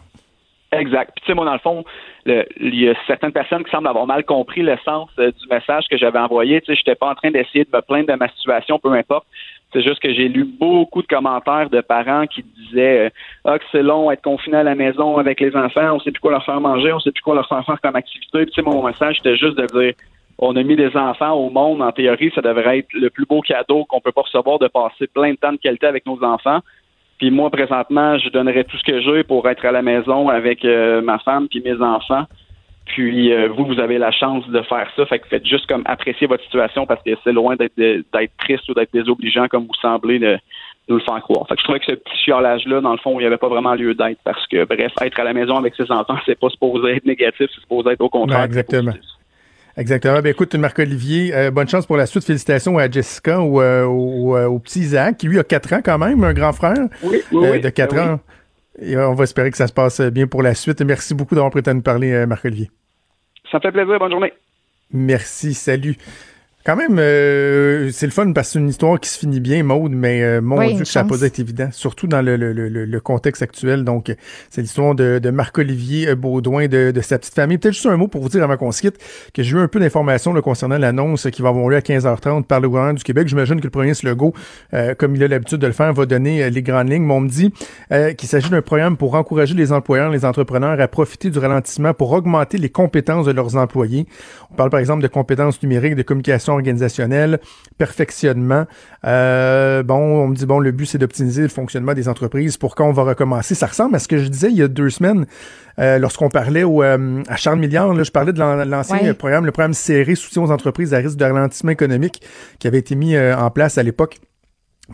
[0.79, 1.11] Exact.
[1.15, 1.83] Puis tu sais, moi, dans le fond,
[2.25, 5.85] il y a certaines personnes qui semblent avoir mal compris le sens euh, du message
[5.89, 6.61] que j'avais envoyé.
[6.61, 9.25] Tu sais, j'étais pas en train d'essayer de me plaindre de ma situation, peu importe.
[9.71, 13.09] C'est juste que j'ai lu beaucoup de commentaires de parents qui disaient euh,
[13.43, 16.21] Ah, que c'est long être confiné à la maison avec les enfants, on sait plus
[16.21, 18.43] quoi leur faire manger, on sait plus quoi leur faire faire comme activité.
[18.43, 19.93] Puis tu sais, mon message, c'était juste de dire
[20.39, 23.41] on a mis des enfants au monde, en théorie, ça devrait être le plus beau
[23.41, 26.59] cadeau qu'on peut pas recevoir de passer plein de temps de qualité avec nos enfants.
[27.23, 30.65] Puis moi, présentement, je donnerais tout ce que j'ai pour être à la maison avec
[30.65, 32.25] euh, ma femme puis mes enfants.
[32.83, 35.05] Puis euh, vous, vous avez la chance de faire ça.
[35.05, 38.73] Fait que faites juste comme apprécier votre situation parce que c'est loin d'être triste ou
[38.73, 40.37] d'être désobligeant comme vous semblez de,
[40.89, 41.47] nous le faire croire.
[41.47, 43.47] Fait que je trouvais que ce petit chiolage-là, dans le fond, il n'y avait pas
[43.47, 46.49] vraiment lieu d'être parce que, bref, être à la maison avec ses enfants, c'est pas
[46.49, 48.43] supposé être négatif, c'est supposé être au contraire.
[48.43, 48.91] Exactement.
[49.75, 50.21] Exactement.
[50.21, 52.23] Ben, écoute, Marc-Olivier, euh, bonne chance pour la suite.
[52.23, 55.97] Félicitations à Jessica ou euh, au, au petit Isaac, qui lui a 4 ans quand
[55.97, 58.19] même, un grand frère Oui, oui, euh, de 4 Ben ans.
[58.79, 60.81] Et euh, on va espérer que ça se passe bien pour la suite.
[60.81, 62.69] Merci beaucoup d'avoir prêté à nous parler, euh, Marc-Olivier.
[63.51, 63.99] Ça me fait plaisir.
[63.99, 64.33] Bonne journée.
[64.91, 65.97] Merci, salut.
[66.65, 69.63] Quand même, euh, c'est le fun parce que c'est une histoire qui se finit bien,
[69.63, 72.53] Maude, mais euh, mon Oui, Dieu ça n'a pas été évident, surtout dans le, le,
[72.53, 73.83] le, le- contexte actuel.
[73.83, 74.15] Donc,
[74.49, 77.57] c'est l'histoire de, de Marc-Olivier euh, Baudouin, de, de sa petite famille.
[77.57, 78.97] Peut-être juste un mot pour vous dire avant qu'on se quitte
[79.33, 82.61] que j'ai eu un peu d'informations concernant l'annonce qui va avoir lieu à 15h30 par
[82.61, 83.27] le gouvernement du Québec.
[83.27, 84.33] J'imagine que le premier Legault,
[84.73, 87.03] euh, comme il a l'habitude de le faire, va donner euh, les grandes lignes.
[87.03, 87.53] Mais on me dit
[87.91, 91.93] euh, qu'il s'agit d'un programme pour encourager les employeurs, les entrepreneurs à profiter du ralentissement
[91.93, 94.05] pour augmenter les compétences de leurs employés.
[94.49, 97.39] On parle par exemple de compétences numériques, de communication organisationnelle,
[97.77, 98.65] perfectionnement.
[99.05, 102.57] Euh, bon, on me dit, bon, le but, c'est d'optimiser le fonctionnement des entreprises.
[102.57, 103.55] Pour quand on va recommencer?
[103.55, 105.25] Ça ressemble à ce que je disais il y a deux semaines
[105.79, 107.93] euh, lorsqu'on parlait au, euh, à Charles Milliard.
[107.93, 109.13] Là, je parlais de l'an- l'ancien Ouais.
[109.13, 112.21] programme, le programme serré soutien aux entreprises à risque de ralentissement économique
[112.59, 114.19] qui avait été mis en place à l'époque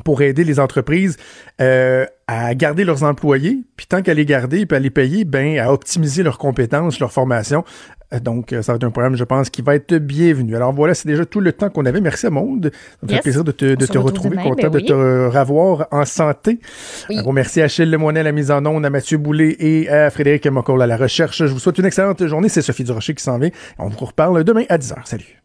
[0.05, 1.17] pour aider les entreprises
[1.59, 5.57] euh, à garder leurs employés, puis tant qu'à les garder puis à les payer, ben
[5.57, 7.63] à optimiser leurs compétences, leur formation.
[8.23, 10.55] Donc, euh, ça va être un programme, je pense, qui va être bienvenu.
[10.55, 12.01] Alors voilà, c'est déjà tout le temps qu'on avait.
[12.01, 12.71] Merci à Monde.
[12.73, 16.05] Ça me fait plaisir de te, de retrouver, demain, content ben de te revoir en
[16.05, 16.59] santé.
[17.09, 17.19] Oui.
[17.19, 19.89] Un gros merci à Achille Lemoyne à la mise en onde, à Mathieu Boulay et
[19.89, 21.45] à Frédéric Mocoll à la recherche.
[21.45, 22.49] Je vous souhaite une excellente journée.
[22.49, 23.51] C'est Sophie Durocher qui s'en vient.
[23.77, 24.95] On vous reparle demain à 10h.
[25.05, 25.38] Salut.